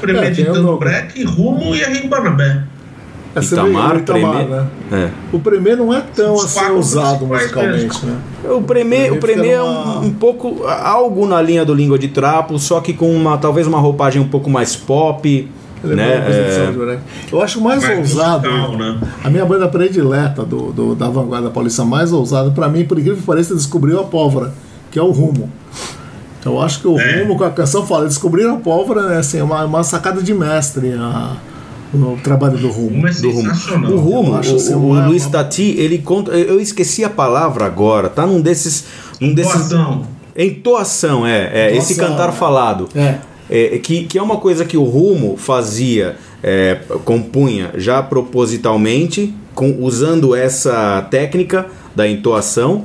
Premeditando 0.00 0.66
É, 0.68 0.70
um- 0.70 0.78
Breck, 0.78 1.22
Rumo 1.24 1.74
e 1.74 1.82
Henrique 1.82 2.08
Barnabé. 2.08 2.62
É, 3.36 3.44
Itamar, 3.44 3.96
Itamar, 3.98 4.32
Premê. 4.36 4.50
né? 4.50 4.66
É. 4.92 5.10
O 5.32 5.38
Premê 5.38 5.76
não 5.76 5.92
é 5.94 6.00
tão 6.14 6.34
Os 6.34 6.44
assim 6.44 6.58
quatro 6.58 6.78
usado 6.78 7.26
musicalmente, 7.26 8.06
né? 8.06 8.16
O 8.48 8.62
Premê, 8.62 9.10
o 9.10 9.20
fica 9.20 9.46
é 9.46 9.62
um, 9.62 10.04
um 10.06 10.10
pouco 10.14 10.64
algo 10.66 11.26
na 11.26 11.40
linha 11.42 11.64
do 11.64 11.74
Língua 11.74 11.98
de 11.98 12.08
Trapo, 12.08 12.58
só 12.58 12.80
que 12.80 12.92
com 12.94 13.10
uma 13.14 13.36
talvez 13.38 13.66
uma 13.66 13.78
roupagem 13.78 14.20
um 14.22 14.28
pouco 14.28 14.48
mais 14.48 14.74
pop, 14.74 15.48
Ele 15.84 15.92
é 15.92 15.96
né? 15.96 16.24
É, 16.28 16.70
Breck. 16.72 17.00
Eu 17.30 17.42
acho 17.42 17.60
mais 17.60 17.82
Mais 17.84 17.98
ousado. 17.98 18.48
musical, 18.50 18.76
né? 18.78 18.98
A 19.22 19.28
minha 19.30 19.44
banda 19.44 19.68
predileta 19.68 20.42
do, 20.44 20.72
do- 20.72 20.94
da 20.94 21.08
vanguarda 21.10 21.50
paulista 21.50 21.84
mais 21.84 22.12
ousada, 22.12 22.50
pra 22.50 22.68
mim, 22.68 22.84
por 22.84 22.98
incrível 22.98 23.18
que 23.20 23.26
pareça, 23.26 23.54
descobriu 23.54 24.00
a 24.00 24.04
pólvora, 24.04 24.52
que 24.90 24.98
é 24.98 25.02
o 25.02 25.10
rumo. 25.10 25.50
Eu 26.44 26.62
acho 26.62 26.80
que 26.80 26.86
o 26.88 26.98
É. 26.98 27.18
rumo, 27.22 27.36
com 27.36 27.44
a 27.44 27.50
canção 27.50 27.84
fala, 27.84 28.06
descobriram 28.06 28.54
a 28.54 28.58
pólvora, 28.60 29.02
né? 29.08 29.18
Assim, 29.18 29.38
é 29.38 29.42
uma, 29.42 29.64
uma 29.64 29.82
sacada 29.82 30.22
de 30.22 30.32
mestre 30.32 30.92
a- 30.94 31.32
o 31.94 32.18
trabalho 32.22 32.58
do 32.58 32.68
rumo. 32.68 33.06
É 33.06 33.12
do 33.12 33.30
rumo. 33.30 33.50
O 33.92 33.96
rumo, 33.98 34.32
Eu 34.32 34.36
acho 34.36 34.56
o, 34.56 34.76
o 34.76 34.90
uma- 34.90 35.06
Luiz 35.06 35.22
uma- 35.24 35.32
Tati, 35.32 35.74
ele 35.78 35.98
conta. 35.98 36.32
Eu 36.32 36.60
esqueci 36.60 37.04
a 37.04 37.10
palavra 37.10 37.64
agora, 37.66 38.08
tá 38.08 38.26
num 38.26 38.40
desses. 38.40 38.84
Um 39.20 39.32
desses 39.32 39.54
Entoação. 39.54 40.06
Entoação, 40.36 41.26
é. 41.26 41.50
é 41.70 41.76
esse 41.76 41.92
Entoação, 41.94 42.16
cantar 42.16 42.28
é. 42.28 42.32
falado. 42.32 42.88
É. 42.94 43.18
É, 43.48 43.78
que, 43.78 44.04
que 44.04 44.18
é 44.18 44.22
uma 44.22 44.38
coisa 44.38 44.64
que 44.64 44.76
o 44.76 44.82
Rumo 44.82 45.36
fazia, 45.36 46.16
é, 46.42 46.78
compunha 47.04 47.70
já 47.76 48.02
propositalmente, 48.02 49.32
com, 49.54 49.76
usando 49.84 50.34
essa 50.34 51.06
técnica 51.10 51.66
da 51.94 52.08
entoação. 52.08 52.84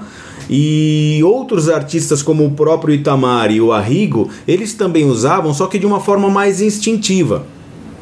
E 0.49 1.21
outros 1.23 1.69
artistas, 1.69 2.21
como 2.21 2.45
o 2.45 2.51
próprio 2.51 2.93
Itamar 2.93 3.51
e 3.51 3.61
o 3.61 3.71
Arrigo, 3.71 4.29
eles 4.47 4.73
também 4.73 5.05
usavam, 5.05 5.53
só 5.53 5.65
que 5.67 5.79
de 5.79 5.85
uma 5.85 5.99
forma 5.99 6.29
mais 6.29 6.61
instintiva. 6.61 7.45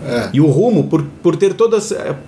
É. 0.06 0.30
E 0.34 0.42
o 0.42 0.48
rumo, 0.48 0.86
por, 0.86 1.04
por 1.22 1.36
ter 1.36 1.54
toda, 1.54 1.80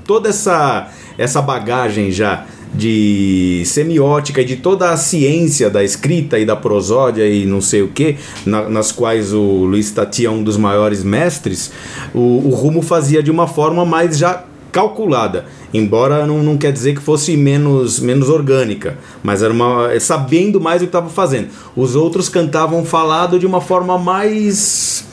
toda 0.06 0.30
essa, 0.30 0.90
essa 1.18 1.42
bagagem 1.42 2.12
já 2.12 2.46
de 2.74 3.64
semiótica 3.66 4.42
e 4.42 4.46
de 4.46 4.56
toda 4.58 4.92
a 4.92 4.98
ciência 4.98 5.70
da 5.70 5.84
escrita 5.84 6.40
e 6.40 6.46
da 6.46 6.56
prosódia 6.56 7.28
e 7.28 7.46
não 7.46 7.60
sei 7.60 7.82
o 7.82 7.90
que, 7.90 8.18
nas 8.46 8.92
quais 8.92 9.34
o 9.34 9.66
Luiz 9.66 9.92
Tati 9.92 10.26
é 10.26 10.30
um 10.30 10.42
dos 10.42 10.58
maiores 10.58 11.04
mestres, 11.04 11.72
o, 12.14 12.20
o 12.20 12.50
rumo 12.52 12.82
fazia 12.82 13.22
de 13.22 13.30
uma 13.30 13.48
forma 13.48 13.86
mais 13.86 14.18
já 14.18 14.46
calculada, 14.72 15.46
embora 15.74 16.26
não, 16.26 16.42
não 16.42 16.58
quer 16.58 16.72
dizer 16.72 16.96
que 16.96 17.02
fosse 17.02 17.36
menos, 17.36 18.00
menos 18.00 18.30
orgânica, 18.30 18.98
mas 19.22 19.44
era 19.44 19.52
uma 19.52 20.00
sabendo 20.00 20.62
mais 20.62 20.82
o 20.82 20.86
que 20.86 20.90
estava 20.90 21.10
fazendo. 21.10 21.50
Os 21.76 21.94
outros 21.96 22.30
cantavam 22.30 22.86
falado 22.86 23.38
de 23.38 23.46
uma 23.46 23.60
forma 23.60 23.98
mais 23.98 25.04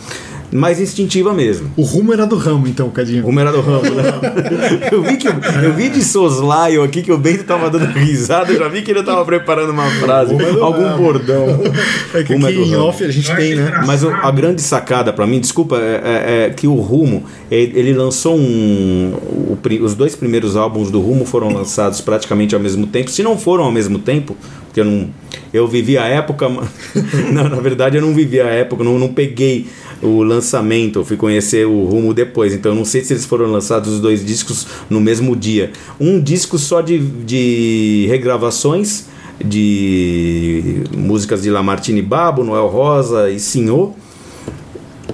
mais 0.52 0.80
instintiva 0.80 1.32
mesmo. 1.34 1.70
O 1.76 1.82
rumo 1.82 2.12
era 2.12 2.26
do 2.26 2.36
ramo, 2.36 2.66
então, 2.66 2.86
O 2.88 2.90
Cadinho. 2.90 3.22
rumo 3.24 3.38
era 3.40 3.52
do 3.52 3.60
ramo, 3.60 3.82
né? 3.82 4.04
Eu 4.90 5.02
vi, 5.02 5.16
que, 5.16 5.28
eu 5.28 5.72
vi 5.74 5.88
de 5.90 6.02
soslaio 6.02 6.82
aqui 6.82 7.02
que 7.02 7.12
o 7.12 7.18
Bento 7.18 7.44
tava 7.44 7.68
dando 7.70 7.86
risada, 7.86 8.52
eu 8.52 8.58
já 8.58 8.68
vi 8.68 8.82
que 8.82 8.90
ele 8.90 9.02
tava 9.02 9.24
preparando 9.24 9.70
uma 9.70 9.88
frase, 9.90 10.32
algum 10.60 10.96
bordão. 10.96 11.60
É 12.14 12.22
que 12.22 12.32
Rumo 12.32 12.46
é 12.46 12.50
aqui 12.50 12.58
do 12.58 12.64
em 12.64 12.70
ramo. 12.70 12.84
off 12.84 13.04
a 13.04 13.10
gente 13.10 13.30
Eu 13.30 13.36
tem, 13.36 13.54
né? 13.54 13.82
Mas 13.86 14.02
o- 14.02 14.08
a 14.10 14.30
grande 14.30 14.62
sacada 14.62 15.12
pra 15.12 15.26
mim, 15.26 15.38
desculpa, 15.40 15.76
é, 15.76 16.00
é- 16.04 16.46
é 16.46 16.50
que 16.50 16.66
o 16.66 16.74
Rumo, 16.76 17.24
ele, 17.50 17.78
ele 17.78 17.92
lançou 17.94 18.36
um. 18.36 19.12
o 19.14 19.58
os 19.82 19.94
dois 19.94 20.16
primeiros 20.16 20.56
álbuns 20.56 20.90
do 20.90 21.00
Rumo 21.00 21.24
foram 21.26 21.52
lançados 21.52 22.00
praticamente 22.00 22.54
ao 22.54 22.60
mesmo 22.60 22.86
tempo. 22.86 23.10
Se 23.10 23.22
não 23.22 23.36
foram 23.36 23.64
ao 23.64 23.72
mesmo 23.72 23.98
tempo, 23.98 24.34
porque 24.78 24.80
eu 24.80 24.84
não. 24.84 25.08
Eu 25.52 25.66
vivi 25.66 25.98
a 25.98 26.06
época. 26.06 26.48
não, 27.32 27.48
na 27.48 27.60
verdade 27.60 27.96
eu 27.96 28.02
não 28.02 28.14
vivi 28.14 28.40
a 28.40 28.46
época, 28.46 28.84
não, 28.84 28.98
não 28.98 29.08
peguei 29.08 29.66
o 30.00 30.22
lançamento, 30.22 31.00
eu 31.00 31.04
fui 31.04 31.16
conhecer 31.16 31.66
o 31.66 31.84
Rumo 31.84 32.14
depois. 32.14 32.52
Então 32.52 32.72
eu 32.72 32.76
não 32.76 32.84
sei 32.84 33.02
se 33.02 33.12
eles 33.12 33.24
foram 33.24 33.46
lançados 33.46 33.94
os 33.94 34.00
dois 34.00 34.24
discos 34.24 34.66
no 34.88 35.00
mesmo 35.00 35.34
dia. 35.34 35.72
Um 35.98 36.20
disco 36.20 36.58
só 36.58 36.80
de, 36.80 36.98
de 36.98 38.06
regravações 38.08 39.06
de 39.44 40.82
músicas 40.96 41.42
de 41.42 41.50
Lamartine 41.50 42.02
Babo, 42.02 42.42
Noel 42.42 42.66
Rosa 42.66 43.30
e 43.30 43.38
Senhor 43.38 43.94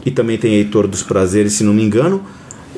e 0.04 0.10
também 0.10 0.36
tem 0.36 0.54
Heitor 0.54 0.86
dos 0.86 1.02
Prazeres, 1.02 1.54
se 1.54 1.64
não 1.64 1.72
me 1.72 1.82
engano, 1.82 2.22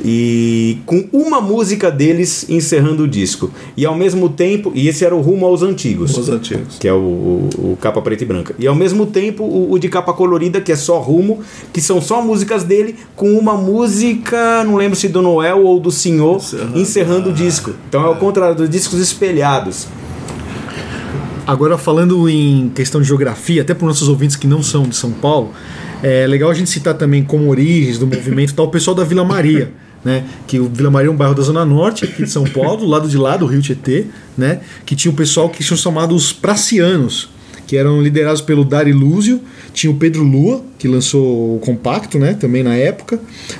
e 0.04 0.78
com 0.87 1.09
uma 1.12 1.40
música 1.40 1.90
deles 1.90 2.46
encerrando 2.48 3.04
o 3.04 3.09
disco. 3.09 3.50
E 3.76 3.85
ao 3.87 3.94
mesmo 3.94 4.28
tempo, 4.28 4.70
e 4.74 4.88
esse 4.88 5.04
era 5.04 5.14
o 5.14 5.20
Rumo 5.20 5.46
aos 5.46 5.62
Antigos, 5.62 6.16
Os 6.16 6.28
antigos. 6.28 6.76
que 6.78 6.87
é 6.87 6.92
o, 6.92 6.96
o- 6.96 7.48
o 7.72 7.78
capa 7.80 8.00
preta 8.02 8.22
e 8.22 8.26
branca. 8.26 8.54
E 8.59 8.66
ao 8.66 8.74
mesmo 8.74 9.06
tempo 9.06 9.42
o, 9.44 9.72
o 9.72 9.78
de 9.78 9.88
capa 9.88 10.12
colorida, 10.12 10.61
que 10.61 10.70
é 10.70 10.76
só 10.76 10.98
Rumo, 10.98 11.40
que 11.72 11.80
são 11.80 12.00
só 12.00 12.20
músicas 12.22 12.62
dele, 12.64 12.96
com 13.14 13.30
uma 13.38 13.54
música, 13.56 14.62
não 14.64 14.76
lembro 14.76 14.96
se 14.96 15.09
do 15.09 15.22
Noel 15.22 15.64
ou 15.64 15.80
do 15.80 15.90
Senhor, 15.90 16.37
Encerrando. 16.37 16.78
encerrando 16.78 17.30
o 17.30 17.32
disco. 17.32 17.73
Então 17.88 18.04
é 18.04 18.08
o 18.08 18.16
contrário 18.16 18.54
dos 18.56 18.68
discos 18.71 19.00
espelhados. 19.00 19.87
Agora, 21.46 21.79
falando 21.79 22.29
em 22.29 22.71
questão 22.75 23.00
de 23.00 23.06
geografia, 23.06 23.62
até 23.62 23.73
para 23.73 23.85
os 23.87 23.94
nossos 23.94 24.08
ouvintes 24.08 24.35
que 24.35 24.48
não 24.48 24.62
são 24.64 24.83
de 24.83 24.96
São 24.96 25.12
Paulo, 25.12 25.52
é 26.02 26.27
legal 26.27 26.50
a 26.50 26.54
gente 26.54 26.68
citar 26.68 26.94
também 26.94 27.23
como 27.23 27.48
origens 27.48 27.98
do 27.98 28.06
movimento 28.06 28.52
tal 28.52 28.66
o 28.66 28.71
pessoal 28.71 28.96
da 28.96 29.04
Vila 29.04 29.25
Maria. 29.25 29.73
Né, 30.07 30.25
que 30.46 30.61
o 30.61 30.69
Vila 30.69 30.88
Maria 30.88 31.09
é 31.09 31.13
um 31.13 31.17
bairro 31.17 31.35
da 31.35 31.42
Zona 31.42 31.65
Norte, 31.65 32.04
aqui 32.04 32.23
de 32.23 32.31
São 32.31 32.44
Paulo, 32.44 32.77
do 32.77 32.87
lado 32.87 33.09
de 33.09 33.19
lá 33.19 33.37
do 33.37 33.44
Rio 33.44 33.61
Tietê, 33.61 34.07
né, 34.38 34.61
que 34.85 34.94
tinha 34.94 35.11
um 35.11 35.17
pessoal 35.17 35.50
que 35.50 35.65
tinham 35.65 35.77
chamado 35.77 36.15
os 36.15 36.33
pracianos, 36.33 37.29
que 37.67 37.77
eram 37.77 38.00
liderados 38.00 38.40
pelo 38.40 38.64
Dari 38.64 38.92
Lúzio, 38.92 39.40
tinha 39.73 39.90
o 39.90 39.96
Pedro 39.96 40.23
Lua, 40.23 40.62
que 40.79 40.87
lançou 40.87 41.56
o 41.56 41.58
compacto, 41.58 42.19
né, 42.19 42.35
também 42.35 42.62
na 42.62 42.75
época, 42.75 43.19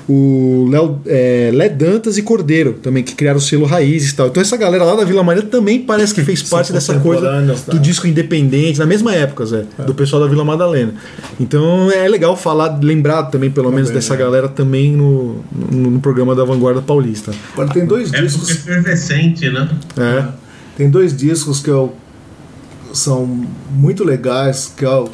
o 0.09 0.69
Léo 0.71 1.01
é, 1.07 1.51
Lé 1.53 1.69
Dantas 1.69 2.17
e 2.19 2.23
Cordeiro, 2.23 2.75
também, 2.75 3.03
que 3.03 3.15
criaram 3.15 3.39
o 3.39 3.41
selo 3.41 3.65
Raízes 3.65 4.11
e 4.11 4.17
tal. 4.17 4.29
Então 4.29 4.41
essa 4.41 4.57
galera 4.57 4.85
lá 4.85 4.95
da 4.95 5.05
Vila 5.05 5.23
Maria 5.23 5.43
também 5.43 5.81
parece 5.81 6.15
que 6.15 6.23
fez 6.23 6.43
parte 6.43 6.73
dessa 6.73 6.99
coisa 7.01 7.45
tá? 7.67 7.73
do 7.73 7.79
disco 7.79 8.07
independente, 8.07 8.79
na 8.79 8.87
mesma 8.87 9.15
época, 9.15 9.45
Zé, 9.47 9.65
do 9.87 9.95
pessoal 9.95 10.23
da 10.23 10.29
Vila 10.29 10.45
Madalena. 10.45 10.95
Então 11.41 11.91
é 11.91 12.07
legal 12.09 12.37
falar, 12.37 12.79
lembrar 12.83 13.25
também, 13.25 13.51
pelo 13.51 13.71
menos, 13.73 13.91
dessa 13.91 14.15
é. 14.15 14.17
galera 14.17 14.49
também 14.49 14.93
no, 14.93 15.45
no, 15.71 15.91
no 15.91 16.01
programa 16.01 16.35
da 16.35 16.45
Vanguarda 16.45 16.81
Paulista. 16.81 17.33
Agora 17.53 17.69
tem 17.73 17.85
dois 17.87 18.13
É 18.13 18.21
discos. 18.21 18.51
é 18.51 18.53
efervescente, 18.53 19.51
né? 19.51 19.69
É. 19.97 20.25
Tem 20.77 20.91
dois 20.91 21.17
discos 21.17 21.61
que 21.61 21.71
eu 21.71 21.95
são 22.97 23.47
muito 23.71 24.05
legais 24.05 24.73
que 24.77 24.85
eu 24.85 25.11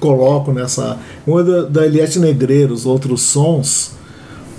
coloco 0.00 0.52
nessa. 0.52 0.98
Um 1.26 1.38
é 1.38 1.44
da, 1.44 1.62
da 1.62 1.86
Eliette 1.86 2.18
Negreiros, 2.18 2.86
outros 2.86 3.22
sons. 3.22 3.92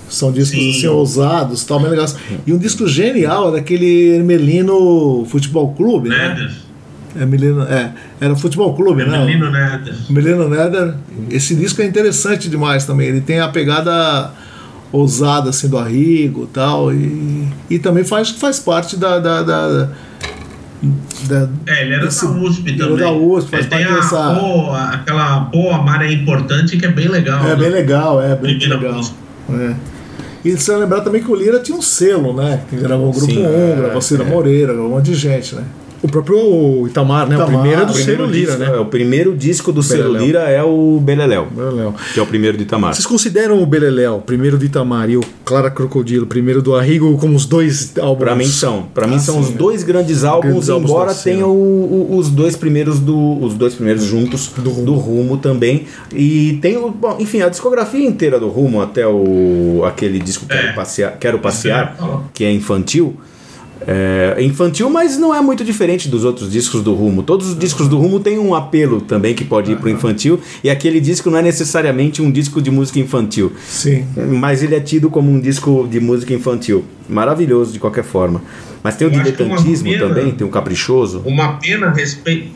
São 0.08 0.30
discos 0.30 0.58
Sim. 0.58 0.70
assim 0.70 0.86
ousados, 0.86 1.64
tal, 1.64 1.80
bem 1.80 1.90
legais. 1.90 2.16
E 2.46 2.52
um 2.52 2.58
disco 2.58 2.86
genial 2.86 3.48
é 3.48 3.52
daquele 3.52 4.14
Hermelino 4.14 5.26
Futebol 5.28 5.74
Clube, 5.74 6.08
né? 6.08 6.28
Neder. 6.28 6.52
Hermelino, 7.18 7.62
é, 7.62 7.92
era 8.20 8.36
Futebol 8.36 8.74
Clube, 8.74 9.04
né? 9.04 9.24
Menino 9.24 9.50
Neder. 9.50 9.94
Melino 10.08 10.48
Neder, 10.48 10.94
esse 11.28 11.56
disco 11.56 11.82
é 11.82 11.86
interessante 11.86 12.48
demais 12.48 12.86
também. 12.86 13.08
Ele 13.08 13.20
tem 13.20 13.40
a 13.40 13.48
pegada 13.48 14.32
ousada 14.92 15.50
assim 15.50 15.68
do 15.68 15.76
Arrigo 15.76 16.44
e 16.44 16.46
tal 16.46 16.92
e, 16.92 17.48
e 17.68 17.78
também 17.78 18.04
faz 18.04 18.30
faz 18.30 18.60
parte 18.60 18.96
da, 18.96 19.18
da, 19.18 19.42
da, 19.42 19.90
da- 21.28 21.48
É, 21.66 21.82
ele 21.82 21.94
era 21.94 22.04
desse- 22.04 22.24
da 22.26 22.32
USP 22.32 22.68
ele 22.70 22.78
também. 22.78 22.94
era 22.96 23.04
da 23.06 23.12
USP, 23.12 23.50
faz 23.50 23.62
Ele 23.66 23.70
tem 23.74 23.84
parte 23.86 23.92
a 23.92 24.00
dessa- 24.00 24.34
pô, 24.40 24.72
aquela 24.72 25.40
pô, 25.46 25.70
a 25.70 25.78
Mara 25.82 26.06
é 26.06 26.12
importante 26.12 26.76
que 26.76 26.86
é 26.86 26.90
bem 26.90 27.08
legal. 27.08 27.44
é 27.44 27.48
né? 27.48 27.56
bem 27.56 27.70
legal, 27.70 28.20
é 28.22 28.28
bem 28.36 28.56
Primeira 28.58 28.76
legal. 28.76 29.00
É. 29.50 29.74
E 30.44 30.52
você 30.52 30.76
lembrar 30.76 31.00
também 31.00 31.22
que 31.22 31.30
o 31.30 31.34
Lira 31.34 31.58
tinha 31.60 31.76
um 31.76 31.82
selo, 31.82 32.32
né? 32.34 32.60
Que 32.70 32.76
gravou 32.76 33.08
o 33.08 33.12
Grupo 33.12 33.26
Sim, 33.32 33.44
1, 33.46 33.72
é, 33.72 33.76
gravou 33.76 34.00
Cira 34.00 34.22
Moreira, 34.24 34.72
gravou 34.72 34.92
um 34.92 34.94
monte 34.94 35.06
de 35.06 35.14
gente, 35.14 35.54
né? 35.56 35.62
O 36.06 36.08
próprio 36.08 36.86
Itamar, 36.86 37.28
né? 37.28 37.34
Itamar, 37.34 37.48
o 37.54 37.58
primeiro 37.60 37.82
é 37.82 37.84
do 37.84 37.90
o 37.90 37.94
Selo 37.94 38.06
Primeiro 38.06 38.32
Lira, 38.32 38.52
disco- 38.56 38.70
né? 38.70 38.76
é, 38.76 38.80
o 38.80 38.84
primeiro 38.84 39.36
disco 39.36 39.72
do 39.72 39.82
Beleléu. 39.82 40.22
Lira 40.24 40.38
é 40.48 40.62
o 40.62 41.00
Beleléu, 41.02 41.48
Léo. 41.56 41.94
que 42.14 42.20
é 42.20 42.22
o 42.22 42.26
primeiro 42.26 42.56
de 42.56 42.62
Itamar. 42.62 42.94
Vocês 42.94 43.06
consideram 43.06 43.60
o 43.60 43.66
Beleléu, 43.66 44.20
primeiro 44.24 44.56
do 44.56 44.64
Itamar, 44.64 45.10
e 45.10 45.16
o 45.16 45.20
Clara 45.44 45.68
Crocodilo, 45.70 46.26
primeiro 46.26 46.62
do 46.62 46.76
Arrigo, 46.76 47.16
como 47.18 47.34
os 47.34 47.44
dois 47.44 47.92
álbuns? 47.98 48.18
Pra 48.24 48.36
mim 48.36 48.46
são, 48.46 48.82
para 48.94 49.06
mim 49.06 49.16
Ah, 49.16 49.18
são 49.18 49.34
sim, 49.36 49.40
os 49.40 49.48
é. 49.50 49.52
dois 49.58 49.82
grandes 49.82 50.22
álbuns, 50.22 50.50
Grandes 50.52 50.70
álbuns 50.70 50.90
embora 50.90 51.08
da 51.08 51.14
cena. 51.14 51.36
tenha 51.36 51.46
o- 51.48 51.50
o- 52.12 52.16
os 52.16 52.30
dois 52.30 52.54
primeiros 52.54 53.00
do, 53.00 53.42
os 53.44 53.54
dois 53.54 53.74
primeiros 53.74 54.04
juntos 54.04 54.50
do 54.56 54.70
rumo. 54.94 55.36
também. 55.38 55.86
E 56.14 56.58
tem 56.62 56.76
o, 56.76 56.90
bom, 56.90 57.16
enfim, 57.18 57.40
a 57.42 57.48
discografia 57.48 58.06
inteira 58.06 58.38
do 58.38 58.48
Rumo 58.48 58.80
até 58.80 59.06
o 59.06 59.82
aquele 59.84 60.18
disco 60.18 60.46
Quero 60.46 60.68
É. 60.68 60.72
passear, 60.72 61.16
Quero 61.18 61.38
passear, 61.40 61.96
falar. 61.98 62.22
que 62.32 62.44
é 62.44 62.52
infantil. 62.52 63.14
É 63.80 64.36
infantil, 64.42 64.88
mas 64.90 65.18
não 65.18 65.34
é 65.34 65.40
muito 65.40 65.62
diferente 65.64 66.08
dos 66.08 66.24
outros 66.24 66.50
discos 66.50 66.82
do 66.82 66.94
Rumo. 66.94 67.22
Todos 67.22 67.48
os 67.48 67.58
discos 67.58 67.88
do 67.88 67.98
Rumo 67.98 68.18
têm 68.20 68.38
um 68.38 68.54
apelo 68.54 69.00
também 69.00 69.34
que 69.34 69.44
pode 69.44 69.72
ir 69.72 69.76
pro 69.78 69.88
infantil, 69.90 70.40
e 70.64 70.70
aquele 70.70 71.00
disco 71.00 71.30
não 71.30 71.38
é 71.38 71.42
necessariamente 71.42 72.22
um 72.22 72.30
disco 72.30 72.60
de 72.62 72.70
música 72.70 72.98
infantil. 72.98 73.52
Sim. 73.66 74.04
Mas 74.40 74.62
ele 74.62 74.74
é 74.74 74.80
tido 74.80 75.10
como 75.10 75.30
um 75.30 75.38
disco 75.40 75.86
de 75.90 76.00
música 76.00 76.32
infantil. 76.32 76.84
Maravilhoso 77.08 77.72
de 77.72 77.78
qualquer 77.78 78.04
forma. 78.04 78.42
Mas 78.82 78.96
tem 78.96 79.06
o 79.06 79.10
Eu 79.10 79.18
diletantismo 79.22 79.88
pena- 79.90 80.08
também, 80.08 80.30
tem 80.32 80.46
o 80.46 80.50
caprichoso. 80.50 81.22
Uma 81.24 81.54
pena 81.54 81.88
a 81.88 81.92
respeito. 81.92 82.48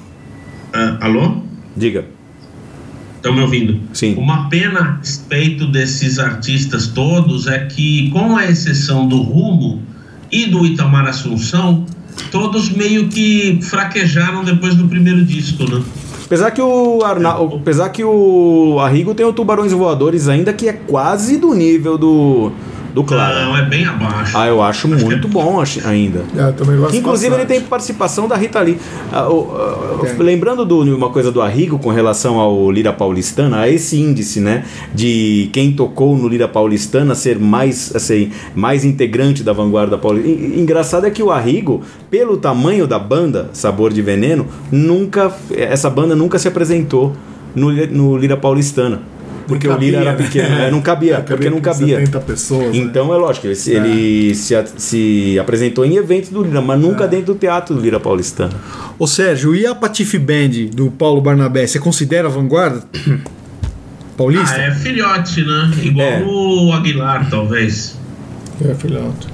Ah, 0.73 0.99
alô? 1.01 1.39
Diga. 1.77 2.05
Estão 3.17 3.35
me 3.35 3.43
ouvindo? 3.43 3.79
Sim. 3.93 4.15
Uma 4.15 4.49
pena 4.49 4.81
a 4.81 4.97
respeito 4.97 5.67
desses 5.67 6.19
artistas 6.19 6.87
todos 6.87 7.47
é 7.47 7.67
que, 7.67 8.09
com 8.11 8.37
a 8.37 8.47
exceção 8.47 9.07
do 9.07 9.19
Rumo 9.21 9.83
e 10.31 10.47
do 10.47 10.65
Itamar 10.65 11.07
Assunção, 11.07 11.85
todos 12.31 12.71
meio 12.71 13.09
que 13.09 13.59
fraquejaram 13.63 14.45
depois 14.45 14.75
do 14.75 14.87
primeiro 14.89 15.25
disco, 15.25 15.65
né? 15.65 15.83
Apesar 16.25 16.53
que 16.53 16.63
o 16.63 17.03
Arnal, 17.03 17.57
apesar 17.61 17.89
que 17.89 18.05
o 18.05 18.79
Arrigo 18.79 19.15
tem 19.15 19.27
o 19.27 19.33
Tubarões 19.33 19.73
Voadores 19.73 20.29
ainda 20.29 20.53
que 20.53 20.69
é 20.69 20.73
quase 20.73 21.37
do 21.37 21.53
nível 21.53 21.99
do 21.99 22.53
do 22.95 23.05
Clara. 23.05 23.45
Não, 23.45 23.57
é 23.57 23.63
bem 23.63 23.85
abaixo. 23.87 24.37
Ah, 24.37 24.47
eu 24.47 24.63
acho 24.63 24.89
muito 24.89 25.29
bom 25.29 25.61
acho- 25.61 25.87
ainda. 25.87 26.23
É, 26.37 26.49
eu 26.49 26.53
também 26.53 26.77
gosto 26.77 26.97
inclusive 26.97 27.29
ele 27.35 27.43
bastante. 27.45 27.59
tem 27.61 27.69
participação 27.69 28.27
da 28.29 28.37
Rita 28.37 28.61
Lee. 28.61 28.77
Ah, 29.13 29.29
o- 29.29 29.51
ah, 29.57 30.01
lembrando 30.19 30.65
de 30.67 30.91
uma 30.91 31.11
coisa 31.11 31.31
do 31.31 31.41
Arrigo 31.41 31.79
com 31.79 31.91
relação 31.91 32.39
ao 32.39 32.71
Lira 32.71 32.93
Paulistana, 32.93 33.61
a 33.61 33.69
esse 33.69 33.99
índice, 34.01 34.41
né, 34.41 34.65
de 34.95 35.49
quem 35.53 35.73
tocou 35.73 36.17
no 36.17 36.29
Lira 36.29 36.49
Paulistana 36.49 37.15
ser 37.15 37.39
mais, 37.39 37.95
assim, 37.95 38.31
mais 38.55 38.85
integrante 38.85 39.43
da 39.43 39.53
vanguarda 39.53 39.97
paulista. 39.97 40.29
En- 40.29 40.61
Engraçado 40.61 41.07
é 41.07 41.11
que 41.11 41.23
o 41.23 41.31
Arrigo, 41.31 41.83
pelo 42.11 42.37
tamanho 42.37 42.87
da 42.87 42.99
banda 42.99 43.51
Sabor 43.53 43.93
de 43.93 44.03
Veneno, 44.03 44.47
nunca 44.71 45.33
essa 45.57 45.89
banda 45.89 46.15
nunca 46.17 46.39
se 46.39 46.49
apresentou 46.49 47.13
no, 47.55 47.71
no 47.87 48.17
Lira 48.17 48.37
Paulistana. 48.37 49.03
Porque 49.51 49.69
o 49.69 49.77
Lira 49.77 49.99
era 49.99 50.11
cabia, 50.13 50.23
né? 50.23 50.27
pequeno, 50.29 50.59
é, 50.63 50.71
não 50.71 50.81
cabia, 50.81 51.21
porque 51.21 51.51
não 51.51 51.61
cabia. 51.61 51.99
70 51.99 52.21
pessoas. 52.21 52.75
né? 52.75 52.79
Então 52.79 53.13
é 53.13 53.17
lógico, 53.19 53.47
ele, 53.47 53.55
se- 53.57 53.73
ele 53.73 54.35
se, 54.35 54.55
se 54.79 55.39
apresentou 55.39 55.85
em 55.85 55.97
eventos 55.97 56.31
do 56.31 56.43
Lira, 56.43 56.61
mas 56.61 56.81
nunca 56.81 57.07
dentro 57.07 57.35
do 57.35 57.39
teatro 57.39 57.75
do 57.75 57.81
Lira 57.81 58.01
Paulistano. 58.01 58.55
Ô 58.99 59.07
Sérgio, 59.07 59.55
e 59.55 59.67
a 59.67 59.75
Patife 59.75 60.19
Band 60.19 60.71
do 60.75 60.91
Paulo 60.91 61.21
Barnabé, 61.21 61.67
você 61.67 61.79
considera 61.79 62.29
a 62.29 62.31
vanguarda? 62.31 62.83
Paulista? 64.17 64.57
Ah, 64.57 64.63
é 64.67 64.71
filhote, 64.75 65.43
né? 65.43 65.71
Igual 65.83 66.07
É. 66.07 66.23
o 66.25 66.73
Aguilar, 66.73 67.29
talvez. 67.31 67.97
É, 68.63 68.75
filhote. 68.75 69.29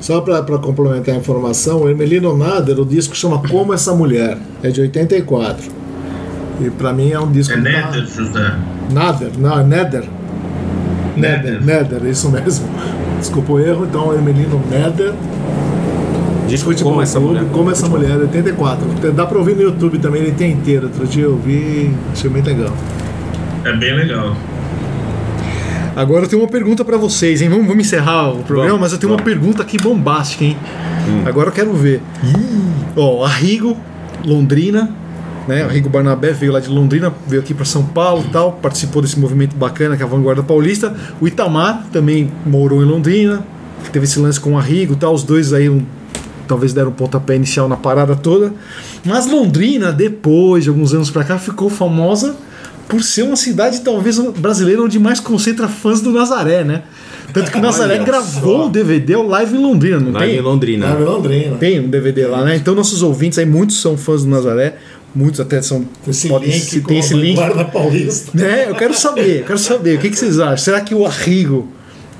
Só 0.00 0.20
para 0.20 0.42
complementar 0.58 1.14
a 1.14 1.18
informação, 1.18 1.82
o 1.82 1.88
Hermelino 1.88 2.36
Nader, 2.36 2.78
o 2.78 2.84
disco 2.84 3.16
chama 3.16 3.40
Como 3.48 3.72
Essa 3.72 3.94
Mulher, 3.94 4.36
é 4.62 4.68
de 4.68 4.80
84. 4.82 5.64
E 6.60 6.70
para 6.70 6.92
mim 6.92 7.10
é 7.10 7.20
um 7.20 7.30
disco. 7.30 7.52
É 7.52 7.56
tá- 7.56 7.62
Nether, 7.62 8.06
José. 8.06 8.54
Nader, 8.92 9.30
não, 9.38 9.58
é 9.60 9.64
Nether. 9.64 10.04
Nether, 11.16 11.60
Nether. 11.60 11.62
Nether, 11.62 12.04
isso 12.10 12.30
mesmo. 12.30 12.68
Desculpa 13.18 13.52
o 13.52 13.60
erro, 13.60 13.86
então 13.86 14.12
Hermelino 14.12 14.62
Nether, 14.70 15.12
Disco 16.48 16.70
Futebol 16.70 16.92
como 16.92 17.02
essa 17.02 17.18
mulher. 17.18 17.44
Como 17.52 17.70
Essa 17.70 17.88
Mulher, 17.88 18.16
84. 18.18 18.86
Dá 19.12 19.26
pra 19.26 19.38
ouvir 19.38 19.56
no 19.56 19.62
YouTube 19.62 19.98
também, 19.98 20.22
ele 20.22 20.32
tem 20.32 20.52
inteiro. 20.52 20.86
Outro 20.86 21.06
dia 21.06 21.24
eu 21.24 21.36
vi, 21.36 21.92
achei 22.12 22.30
bem 22.30 22.42
legal. 22.42 22.72
É 23.64 23.72
bem 23.72 23.94
legal. 23.94 24.36
Agora 25.96 26.24
eu 26.24 26.28
tenho 26.28 26.42
uma 26.42 26.48
pergunta 26.48 26.84
pra 26.84 26.98
vocês, 26.98 27.40
hein? 27.40 27.48
Vamos, 27.48 27.66
vamos 27.66 27.86
encerrar 27.86 28.30
o 28.30 28.42
programa, 28.44 28.68
Vamos, 28.72 28.80
mas 28.82 28.92
eu 28.92 28.98
tenho 28.98 29.12
uma 29.12 29.22
pergunta 29.22 29.62
aqui 29.62 29.78
bombástica, 29.78 30.44
hein? 30.44 30.56
Agora 31.24 31.48
eu 31.48 31.52
quero 31.52 31.72
ver. 31.72 32.02
Ó, 32.94 33.24
Arrigo, 33.24 33.76
Londrina, 34.24 34.90
né? 35.48 35.62
Arrigo 35.64 35.88
Barnabé 35.88 36.32
veio 36.32 36.52
lá 36.52 36.60
de 36.60 36.68
Londrina, 36.68 37.12
veio 37.26 37.40
aqui 37.42 37.54
pra 37.54 37.64
São 37.64 37.84
Paulo 37.84 38.24
e 38.28 38.30
tal, 38.30 38.52
participou 38.52 39.00
desse 39.02 39.18
movimento 39.18 39.54
bacana 39.56 39.96
que 39.96 40.02
é 40.02 40.06
a 40.06 40.08
Vanguarda 40.08 40.42
Paulista. 40.42 40.94
O 41.20 41.26
Itamar 41.28 41.86
também 41.92 42.30
morou 42.44 42.82
em 42.82 42.86
Londrina, 42.86 43.44
teve 43.92 44.04
esse 44.04 44.18
lance 44.18 44.40
com 44.40 44.52
o 44.54 44.58
Arrigo 44.58 44.94
e 44.94 44.96
tal, 44.96 45.14
os 45.14 45.22
dois 45.22 45.52
aí 45.52 45.68
um- 45.68 45.82
talvez 46.48 46.72
deram 46.72 46.90
um 46.90 46.92
pontapé 46.94 47.34
inicial 47.36 47.68
na 47.68 47.76
parada 47.76 48.14
toda. 48.16 48.52
Mas 49.04 49.26
Londrina, 49.26 49.90
depois 49.92 50.64
de 50.64 50.70
alguns 50.70 50.92
anos 50.94 51.10
pra 51.10 51.24
cá, 51.24 51.38
ficou 51.38 51.68
famosa 51.70 52.34
por 52.88 53.02
ser 53.02 53.22
uma 53.22 53.34
cidade 53.36 53.80
talvez 53.80 54.16
brasileira 54.38 54.80
onde 54.82 54.96
mais 54.98 55.18
concentra 55.18 55.66
fãs 55.66 56.00
do 56.00 56.12
Nazaré, 56.12 56.62
né? 56.62 56.82
Tanto 57.32 57.50
que 57.50 57.58
o 57.58 57.60
Nazaré 57.62 57.94
Olha 57.96 58.04
gravou 58.04 58.58
só. 58.60 58.66
o 58.66 58.70
DVD 58.70 59.16
o 59.16 59.26
Live 59.26 59.56
em 59.56 59.60
Londrina, 59.60 59.98
não 59.98 60.12
Live 60.12 60.30
tem? 60.30 60.38
em 60.38 60.40
Londrina. 60.42 60.86
Ah, 60.86 60.94
Londrina. 60.94 61.56
Tem 61.56 61.80
um 61.80 61.88
DVD 61.88 62.26
lá, 62.28 62.44
né? 62.44 62.54
Então 62.54 62.76
nossos 62.76 63.02
ouvintes 63.02 63.40
aí, 63.40 63.44
muitos 63.44 63.80
são 63.80 63.96
fãs 63.96 64.22
do 64.22 64.30
Nazaré, 64.30 64.76
muitos 65.16 65.40
até 65.40 65.60
são. 65.62 65.84
Esse 66.06 66.28
podem- 66.28 66.50
link 66.50 66.60
se 66.60 66.80
tem 66.82 66.98
esse 66.98 67.14
link. 67.14 67.38
Paulista. 67.72 68.38
É, 68.44 68.68
eu 68.68 68.74
quero 68.74 68.94
saber, 68.94 69.40
eu 69.40 69.44
quero 69.44 69.58
saber. 69.58 69.96
O 69.96 70.00
que, 70.00 70.10
que 70.10 70.16
vocês 70.16 70.38
acham? 70.38 70.56
Será 70.58 70.80
que 70.80 70.94
o 70.94 71.06
Arrigo 71.06 71.68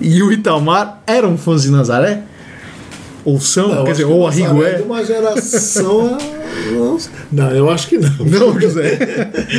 e 0.01 0.23
o 0.23 0.33
Itamar 0.33 1.03
eram 1.07 1.37
fãs 1.37 1.63
de 1.63 1.71
Nazaré? 1.71 2.23
Ou 3.25 3.41
são? 3.41 3.69
Quer 3.69 3.81
acho 3.83 3.91
dizer, 3.93 4.05
ou 4.05 4.21
o 4.21 4.27
Arrigo 4.27 4.55
Nazaré 4.55 4.71
é? 4.71 4.77
de 4.77 4.83
uma 4.83 5.05
geração. 5.05 6.19
não, 7.33 7.51
eu 7.51 7.71
acho 7.71 7.89
que 7.89 7.99
não. 7.99 8.07
Não, 8.27 8.61
José. 8.61 8.99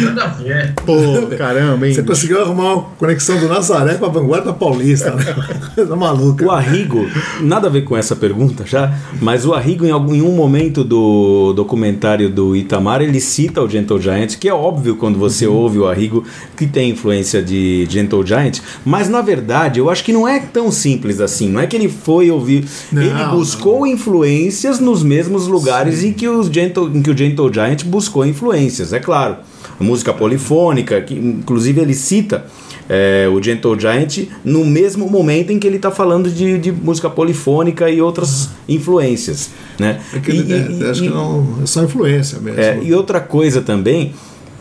Nada 0.03 0.23
a 0.23 0.27
ver. 0.27 0.73
Pô, 0.85 0.95
caramba, 1.37 1.87
hein? 1.87 1.93
Você 1.93 2.03
conseguiu 2.03 2.41
arrumar 2.41 2.73
uma 2.73 2.83
conexão 2.97 3.39
do 3.39 3.47
Nazaré 3.47 3.95
com 3.95 4.05
a 4.05 4.09
Vanguarda 4.09 4.53
Paulista, 4.53 5.11
né? 5.11 5.25
Coisa 5.75 5.95
maluca. 5.95 6.45
O 6.45 6.51
Arrigo, 6.51 7.07
nada 7.41 7.67
a 7.67 7.69
ver 7.69 7.83
com 7.83 7.95
essa 7.97 8.15
pergunta 8.15 8.65
já, 8.65 8.93
mas 9.21 9.45
o 9.45 9.53
Arrigo, 9.53 9.85
em, 9.85 9.91
algum, 9.91 10.13
em 10.13 10.21
um 10.21 10.31
momento 10.35 10.83
do 10.83 11.53
documentário 11.53 12.29
do 12.29 12.55
Itamar, 12.55 13.01
ele 13.01 13.19
cita 13.19 13.61
o 13.61 13.69
Gentle 13.69 13.99
Giant, 14.01 14.35
que 14.37 14.47
é 14.47 14.53
óbvio 14.53 14.95
quando 14.95 15.17
você 15.17 15.47
Uhum. 15.47 15.55
ouve 15.55 15.79
o 15.79 15.87
Arrigo 15.87 16.23
que 16.55 16.67
tem 16.67 16.89
influência 16.91 17.41
de 17.41 17.87
Gentle 17.89 18.25
Giant, 18.25 18.59
mas 18.85 19.07
na 19.09 19.21
verdade 19.21 19.79
eu 19.79 19.89
acho 19.89 20.03
que 20.03 20.11
não 20.11 20.27
é 20.27 20.39
tão 20.39 20.71
simples 20.71 21.21
assim. 21.21 21.49
Não 21.49 21.59
é 21.59 21.67
que 21.67 21.75
ele 21.75 21.87
foi 21.89 22.29
ouvir. 22.29 22.65
Não, 22.91 23.01
ele 23.01 23.23
buscou 23.31 23.87
influências 23.87 24.79
nos 24.79 25.03
mesmos 25.03 25.47
lugares 25.47 26.03
em 26.03 26.11
que, 26.11 26.27
os 26.27 26.47
Gentle, 26.47 26.76
em 26.85 27.01
que 27.01 27.09
o 27.11 27.17
Gentle 27.17 27.51
Giant 27.53 27.83
buscou 27.85 28.25
influências, 28.25 28.93
é 28.93 28.99
claro. 28.99 29.37
música 29.79 30.13
polifônica, 30.13 30.99
que 31.01 31.13
inclusive 31.15 31.79
ele 31.81 31.93
cita 31.93 32.45
é, 32.89 33.27
o 33.31 33.41
Gentle 33.43 33.77
Giant 33.79 34.27
no 34.45 34.65
mesmo 34.65 35.09
momento 35.09 35.51
em 35.51 35.59
que 35.59 35.67
ele 35.67 35.75
está 35.77 35.91
falando 35.91 36.29
de, 36.29 36.57
de 36.57 36.71
música 36.71 37.09
polifônica 37.09 37.89
e 37.89 38.01
outras 38.01 38.49
influências, 38.67 39.49
né? 39.79 39.99
É 40.13 40.19
que 40.19 40.31
ele- 40.31 40.53
E- 40.53 40.79
e- 40.79 40.83
é, 40.83 40.89
acho 40.89 41.03
e- 41.03 41.07
que 41.07 41.13
não, 41.13 41.59
é 41.61 41.65
só 41.65 41.83
influência 41.83 42.39
mesmo. 42.39 42.59
é, 42.59 42.79
e 42.81 42.93
outra 42.93 43.19
coisa 43.19 43.61
também 43.61 44.13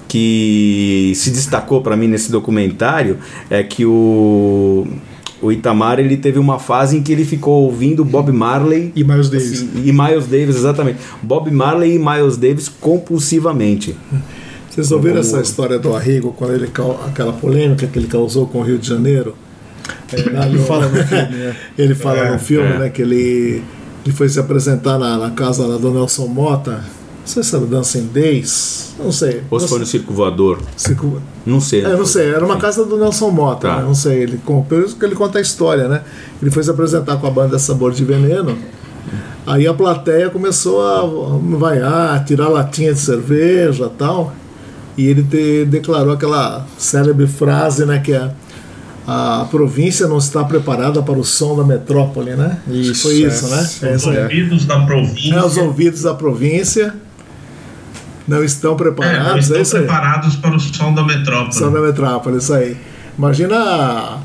que 0.09 1.13
se 1.17 1.31
destacou 1.31 1.81
para 1.83 1.97
mim 1.97 2.07
nesse 2.09 2.31
documentário 2.31 3.19
é 3.51 3.63
que 3.63 3.85
o, 3.85 4.87
o 5.47 5.53
Itamar 5.53 5.99
ele 5.99 6.17
teve 6.17 6.39
uma 6.39 6.59
fase 6.59 6.97
em 6.97 7.03
que 7.03 7.13
ele 7.13 7.25
ficou 7.25 7.65
ouvindo 7.65 8.05
Bob 8.05 8.31
Marley 8.33 8.93
E 8.95 9.03
Miles 9.05 9.29
Davis. 9.31 9.53
assim, 9.53 9.71
e 9.85 9.93
Miles 9.93 10.27
Davis 10.27 10.57
exatamente 10.57 10.99
Bob 11.23 11.51
Marley 11.51 11.95
e 11.95 11.99
Miles 11.99 12.37
Davis 12.37 12.69
compulsivamente 12.69 13.97
Vocês 14.71 14.93
ouviram 14.93 15.17
Como- 15.17 15.27
essa 15.27 15.41
história 15.41 15.79
do 15.79 15.95
Arrigo, 15.97 16.33
quando 16.33 16.53
ele 16.55 16.69
aquela 17.07 17.33
polêmica 17.33 17.87
que 17.87 17.99
ele 17.99 18.09
causou 18.09 18.47
com 18.47 18.59
o 18.59 18.63
Rio 18.63 18.79
de 18.79 18.87
Janeiro? 18.89 19.35
É, 20.13 20.47
Ele 20.47 20.59
fala 20.59 20.87
no 20.89 20.97
filme, 21.05 21.37
né? 21.37 21.57
Ele 21.79 21.95
fala 21.95 22.31
no 22.33 22.39
filme, 22.39 22.69
é. 22.69 22.79
né, 22.79 22.89
que 22.91 23.01
ele, 23.03 23.63
ele 24.05 24.15
foi 24.15 24.29
se 24.29 24.39
apresentar 24.39 24.99
na, 24.99 25.17
na 25.17 25.31
casa 25.31 25.65
lá 25.67 25.77
do 25.79 25.91
Nelson 25.93 26.27
Mota. 26.27 26.85
Não 27.27 27.33
sei 27.33 27.43
se 27.43 27.57
era 27.57 27.65
Days, 28.07 28.95
não 28.99 29.11
sei. 29.11 29.43
ou 29.51 29.59
se 29.59 29.67
foi 29.67 29.81
no. 29.81 29.87
Circo 29.87 30.15
Voador 30.15 30.61
Circo- 30.77 31.21
não 31.45 31.61
sei 31.61 31.81
É, 31.85 31.87
eu 31.87 31.99
não 31.99 32.07
sei, 32.07 32.29
era 32.31 32.45
uma 32.45 32.55
Sim. 32.55 32.61
casa 32.61 32.85
do 32.85 32.97
Nelson 32.97 33.31
Mota, 33.31 33.67
Tá. 33.69 33.77
né? 33.79 33.83
não 33.83 33.95
sei, 33.97 34.23
ele, 34.23 34.39
com- 34.45 34.63
por 34.63 34.85
isso 34.85 34.95
que 34.97 35.05
ele 35.05 35.17
conta 35.17 35.39
a 35.39 35.43
história, 35.43 35.89
né? 35.89 36.03
Ele 36.41 36.53
foi 36.53 36.63
se 36.63 36.71
apresentar 36.71 37.17
com 37.17 37.27
a 37.27 37.31
banda 37.31 37.59
Sabor 37.59 37.91
de 37.93 38.05
Veneno, 38.05 38.57
aí 39.45 39.67
a 39.67 39.75
plateia 39.75 40.31
começou 40.31 40.81
a 40.87 41.03
vaiar, 41.59 42.25
tirar 42.25 42.49
latinha 42.49 42.93
de 42.95 43.01
cerveja 43.01 43.87
e 43.87 43.99
tal, 43.99 44.33
e 44.97 45.07
ele 45.07 45.25
te- 45.25 45.65
declarou 45.65 46.13
aquela 46.13 46.65
célebre 46.79 47.27
frase, 47.27 47.85
né, 47.85 47.99
que 47.99 48.13
é 48.13 48.31
a 49.09 49.47
província 49.51 50.07
não 50.09 50.19
está 50.19 50.43
preparada 50.45 51.01
para 51.03 51.15
o 51.19 51.25
som 51.25 51.57
da 51.57 51.63
metrópole, 51.65 52.35
né? 52.35 52.59
Isso, 52.69 53.03
Foi 53.03 53.15
isso, 53.17 53.47
é. 53.47 53.51
né? 53.51 53.57
É 53.83 53.95
Os 53.95 54.03
isso 54.03 54.11
ouvidos 54.11 54.65
da 54.65 54.81
província 54.87 55.35
É, 55.35 55.45
os 55.45 55.57
ouvidos 55.57 56.03
da 56.03 56.15
província 56.15 56.95
não 58.27 58.43
estão 58.45 58.71
é, 58.71 58.73
não 58.73 58.77
preparados, 58.77 59.35
é, 59.35 59.39
estão 59.39 59.61
isso 59.61 59.77
aí. 59.77 59.83
preparados 59.85 60.37
para 60.37 60.55
o 60.57 60.61
som 60.61 60.95
da 60.95 61.05
metrópole. 61.05 61.55
Só 61.55 61.69
da 61.69 61.81
metrópole, 61.81 62.39
isso 62.39 62.55
aí. 62.55 62.77
Imagina 63.19 63.57
a 63.59 64.19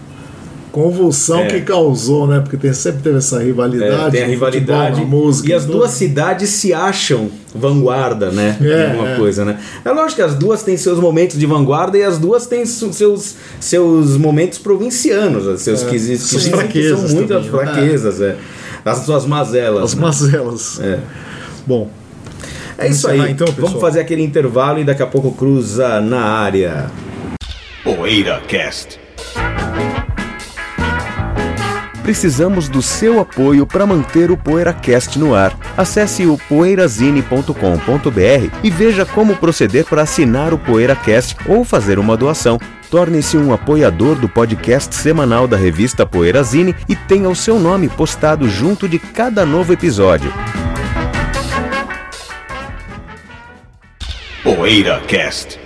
convulsão 0.72 1.42
É. 1.42 1.48
que 1.48 1.62
causou, 1.62 2.26
né? 2.28 2.40
Porque 2.40 2.56
tem, 2.58 2.74
sempre 2.74 3.02
teve 3.02 3.18
essa 3.18 3.40
rivalidade. 3.40 3.94
É, 3.94 4.10
tem 4.10 4.24
a 4.24 4.28
rivalidade 4.28 4.96
futebol, 4.96 5.26
música. 5.26 5.50
e 5.50 5.54
as 5.54 5.66
tudo. 5.66 5.78
duas 5.80 5.92
cidades 5.92 6.50
se 6.50 6.74
acham 6.74 7.30
vanguarda, 7.54 8.32
né? 8.32 8.58
É, 8.62 8.88
Alguma 8.92 9.10
é. 9.10 9.16
coisa, 9.18 9.44
né? 9.44 9.60
É 9.84 9.92
lógico 9.92 10.16
que 10.16 10.22
as 10.22 10.36
duas 10.36 10.64
têm 10.64 10.78
seus 10.78 10.98
momentos 11.00 11.38
de 11.38 11.46
vanguarda 11.46 11.98
e 11.98 12.04
as 12.04 12.18
duas 12.18 12.48
têm 12.48 12.66
seus, 12.66 13.36
seus 13.60 14.18
momentos 14.18 14.60
provincianos, 14.60 15.46
os 15.46 15.62
seus 15.62 15.84
que, 15.84 16.00
que, 16.00 16.18
Suas 16.18 16.46
que 16.46 16.50
fraquezas 16.50 17.00
são 17.00 17.18
muitas 17.18 17.46
também, 17.46 17.66
né? 17.66 17.74
fraquezas, 17.74 18.22
é. 18.22 18.36
As 18.86 19.00
suas 19.00 19.26
mazelas. 19.26 19.84
As 19.84 19.96
né? 19.96 20.02
mazelas. 20.02 20.80
É. 20.82 21.00
Bom, 21.68 21.90
É 22.82 22.88
isso 22.90 23.08
aí. 23.08 23.32
então, 23.32 23.48
pessoal? 23.48 23.68
Vamos 23.68 23.82
fazer 23.82 24.00
aquele 24.00 24.24
intervalo 24.24 24.80
e 24.80 24.84
daqui 24.84 25.04
a 25.04 25.08
pouco 25.08 25.32
cruza 25.32 26.02
na 26.02 26.22
área. 26.22 26.92
Poeira 27.84 28.42
Cast. 28.48 29.00
Precisamos 32.04 32.68
do 32.68 32.82
seu 32.82 33.20
apoio 33.20 33.66
para 33.66 33.86
manter 33.86 34.32
o 34.32 34.38
PoeiraCast 34.38 35.20
no 35.20 35.36
ar. 35.36 35.58
Acesse 35.78 36.26
o 36.26 36.38
poeirazine.com.br 36.50 37.54
e 38.64 38.70
veja 38.70 39.06
como 39.06 39.36
proceder 39.36 39.86
para 39.86 40.02
assinar 40.02 40.54
o 40.54 40.58
PoeiraCast 40.58 41.38
ou 41.48 41.64
fazer 41.64 42.00
uma 42.00 42.18
doação. 42.18 42.60
Torne-se 42.90 43.38
um 43.38 43.54
apoiador 43.54 44.16
do 44.16 44.28
podcast 44.28 44.94
semanal 44.94 45.48
da 45.48 45.56
revista 45.56 46.06
Poeirazine 46.06 46.76
e 46.90 46.96
tenha 46.96 47.30
o 47.30 47.36
seu 47.36 47.60
nome 47.60 47.88
postado 47.88 48.50
junto 48.50 48.90
de 48.90 49.00
cada 49.00 49.46
novo 49.46 49.72
episódio. 49.72 50.34
Poeira 54.44 55.00
Cast. 55.02 55.60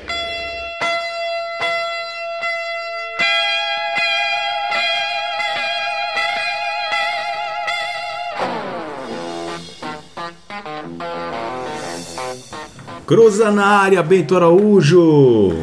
Cruza 13.05 13.49
na 13.49 13.65
área, 13.65 14.03
Bento 14.03 14.35
Araújo. 14.35 15.53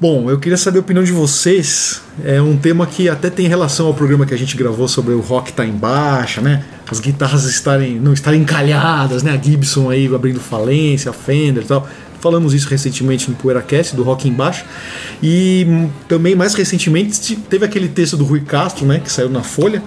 Bom, 0.00 0.28
eu 0.28 0.40
queria 0.40 0.56
saber 0.56 0.78
a 0.78 0.80
opinião 0.80 1.04
de 1.04 1.12
vocês. 1.12 2.02
É 2.24 2.42
um 2.42 2.56
tema 2.56 2.88
que 2.88 3.08
até 3.08 3.30
tem 3.30 3.46
relação 3.46 3.86
ao 3.86 3.94
programa 3.94 4.26
que 4.26 4.34
a 4.34 4.36
gente 4.36 4.56
gravou 4.56 4.88
sobre 4.88 5.14
o 5.14 5.20
rock 5.20 5.52
tá 5.52 5.64
em 5.64 5.70
baixa, 5.70 6.40
né? 6.40 6.64
As 6.90 6.98
guitarras 6.98 7.44
estarem 7.44 8.00
não 8.00 8.12
estarem 8.12 8.40
encalhadas, 8.40 9.22
né? 9.22 9.30
A 9.30 9.36
Gibson 9.36 9.90
aí 9.90 10.12
abrindo 10.12 10.40
falência, 10.40 11.12
a 11.12 11.14
Fender 11.14 11.62
e 11.62 11.66
tal. 11.66 11.88
Falamos 12.22 12.54
isso 12.54 12.68
recentemente 12.68 13.28
no 13.28 13.36
PoeiraCast, 13.36 13.94
do 13.96 14.02
Rock 14.04 14.28
em 14.28 14.32
Baixa. 14.32 14.64
E 15.22 15.66
também, 16.08 16.34
mais 16.36 16.54
recentemente, 16.54 17.20
te- 17.20 17.34
teve 17.36 17.64
aquele 17.66 17.88
texto 17.88 18.16
do 18.16 18.24
Rui 18.24 18.40
Castro, 18.40 18.86
né? 18.86 19.00
Que 19.04 19.10
saiu 19.10 19.28
na 19.28 19.42
Folha. 19.42 19.82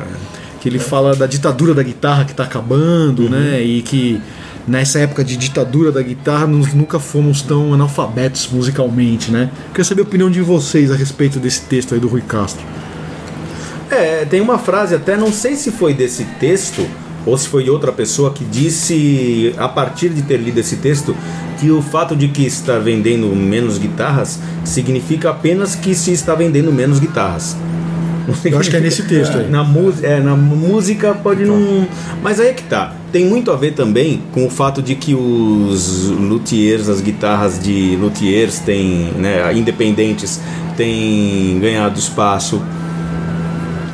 Que 0.59 0.67
ele 0.67 0.77
fala 0.77 1.15
da 1.15 1.25
ditadura 1.25 1.73
da 1.73 1.81
guitarra 1.81 2.25
que 2.25 2.33
tá 2.33 2.43
acabando, 2.43 3.29
né? 3.29 3.61
E 3.63 3.81
que 3.81 4.21
nessa 4.67 4.99
época 4.99 5.23
de 5.23 5.37
ditadura 5.37 5.91
da 5.93 6.01
guitarra 6.01 6.45
nós 6.45 6.73
nunca 6.73 6.99
fomos 6.99 7.41
tão 7.41 7.73
analfabetos 7.73 8.49
musicalmente, 8.51 9.31
né? 9.31 9.49
Queria 9.69 9.85
saber 9.85 10.01
a 10.01 10.03
opinião 10.03 10.29
de 10.29 10.41
vocês 10.41 10.91
a 10.91 10.95
respeito 10.95 11.39
desse 11.39 11.61
texto 11.61 11.93
aí 11.93 12.01
do 12.01 12.07
Rui 12.09 12.21
Castro. 12.27 12.65
É, 13.89 14.25
tem 14.25 14.41
uma 14.41 14.57
frase, 14.57 14.93
até 14.95 15.15
não 15.15 15.31
sei 15.31 15.55
se 15.55 15.71
foi 15.71 15.93
desse 15.93 16.25
texto 16.39 16.85
ou 17.25 17.37
se 17.37 17.47
foi 17.47 17.69
outra 17.69 17.91
pessoa 17.91 18.31
que 18.31 18.43
disse, 18.43 19.53
a 19.57 19.67
partir 19.67 20.09
de 20.09 20.21
ter 20.21 20.37
lido 20.37 20.59
esse 20.59 20.77
texto, 20.77 21.15
que 21.59 21.71
o 21.71 21.81
fato 21.81 22.15
de 22.15 22.27
que 22.27 22.45
está 22.45 22.77
vendendo 22.77 23.27
menos 23.35 23.77
guitarras 23.77 24.39
significa 24.63 25.31
apenas 25.31 25.75
que 25.75 25.95
se 25.95 26.11
está 26.11 26.35
vendendo 26.35 26.71
menos 26.71 26.99
guitarras. 26.99 27.55
Eu 28.43 28.59
acho 28.59 28.69
que 28.69 28.77
é 28.77 28.79
nesse 28.79 29.03
texto 29.03 29.37
aí. 29.37 29.49
Na, 29.49 29.65
é, 30.01 30.19
na 30.19 30.35
música 30.35 31.13
pode 31.13 31.45
não. 31.45 31.87
Mas 32.23 32.39
aí 32.39 32.47
é 32.47 32.53
que 32.53 32.63
tá. 32.63 32.93
Tem 33.11 33.25
muito 33.25 33.51
a 33.51 33.55
ver 33.55 33.73
também 33.73 34.21
com 34.31 34.45
o 34.45 34.49
fato 34.49 34.81
de 34.81 34.95
que 34.95 35.13
os 35.13 36.07
luthiers, 36.09 36.89
as 36.89 37.01
guitarras 37.01 37.61
de 37.61 37.95
luthiers 37.95 38.59
têm, 38.59 39.11
né, 39.17 39.53
independentes, 39.53 40.41
têm 40.75 41.59
ganhado 41.59 41.99
espaço 41.99 42.61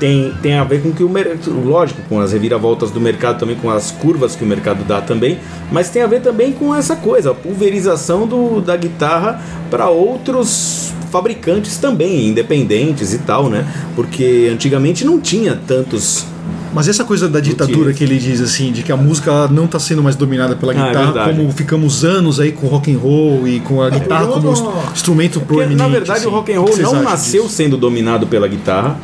tem, 0.01 0.33
tem 0.41 0.55
a 0.55 0.63
ver 0.63 0.81
com 0.81 0.91
que 0.91 1.03
o 1.03 1.09
mercado, 1.09 1.51
lógico, 1.63 2.01
com 2.09 2.19
as 2.19 2.33
reviravoltas 2.33 2.89
do 2.89 2.99
mercado 2.99 3.37
também, 3.37 3.55
com 3.55 3.69
as 3.69 3.91
curvas 3.91 4.35
que 4.35 4.43
o 4.43 4.47
mercado 4.47 4.83
dá 4.83 4.99
também, 4.99 5.37
mas 5.71 5.91
tem 5.91 6.01
a 6.01 6.07
ver 6.07 6.21
também 6.21 6.51
com 6.53 6.73
essa 6.73 6.95
coisa, 6.95 7.29
a 7.29 7.33
pulverização 7.35 8.25
do, 8.25 8.61
da 8.61 8.75
guitarra 8.75 9.39
para 9.69 9.89
outros 9.89 10.91
fabricantes 11.11 11.77
também, 11.77 12.29
independentes 12.29 13.13
e 13.13 13.19
tal, 13.19 13.47
né? 13.47 13.63
Porque 13.95 14.49
antigamente 14.51 15.05
não 15.05 15.19
tinha 15.21 15.55
tantos. 15.67 16.25
Mas 16.73 16.87
essa 16.87 17.03
coisa 17.03 17.29
da 17.29 17.39
ditadura 17.39 17.93
que 17.93 18.03
ele 18.03 18.17
diz 18.17 18.41
assim, 18.41 18.71
de 18.71 18.81
que 18.81 18.91
a 18.91 18.97
música 18.97 19.47
não 19.49 19.65
está 19.65 19.77
sendo 19.77 20.01
mais 20.01 20.15
dominada 20.15 20.55
pela 20.55 20.71
Ah, 20.71 20.75
é 20.77 20.87
guitarra, 20.87 21.05
verdade. 21.11 21.37
como 21.37 21.51
ficamos 21.51 22.03
anos 22.03 22.39
aí 22.39 22.51
com 22.53 22.65
rock 22.65 22.91
and 22.91 22.97
roll 22.97 23.47
e 23.47 23.59
com 23.59 23.83
a 23.83 23.89
guitarra 23.91 24.23
eu 24.23 24.31
como 24.31 24.51
instrumento 24.93 25.33
Porque, 25.41 25.53
proeminente. 25.53 25.77
na 25.83 25.87
verdade, 25.89 26.19
assim. 26.21 26.27
o 26.27 26.31
rock 26.31 26.51
and 26.53 26.59
roll 26.59 26.75
não 26.77 27.03
nasceu 27.03 27.43
disso? 27.43 27.53
sendo 27.55 27.77
dominado 27.77 28.25
pela 28.25 28.47
guitarra. 28.47 28.97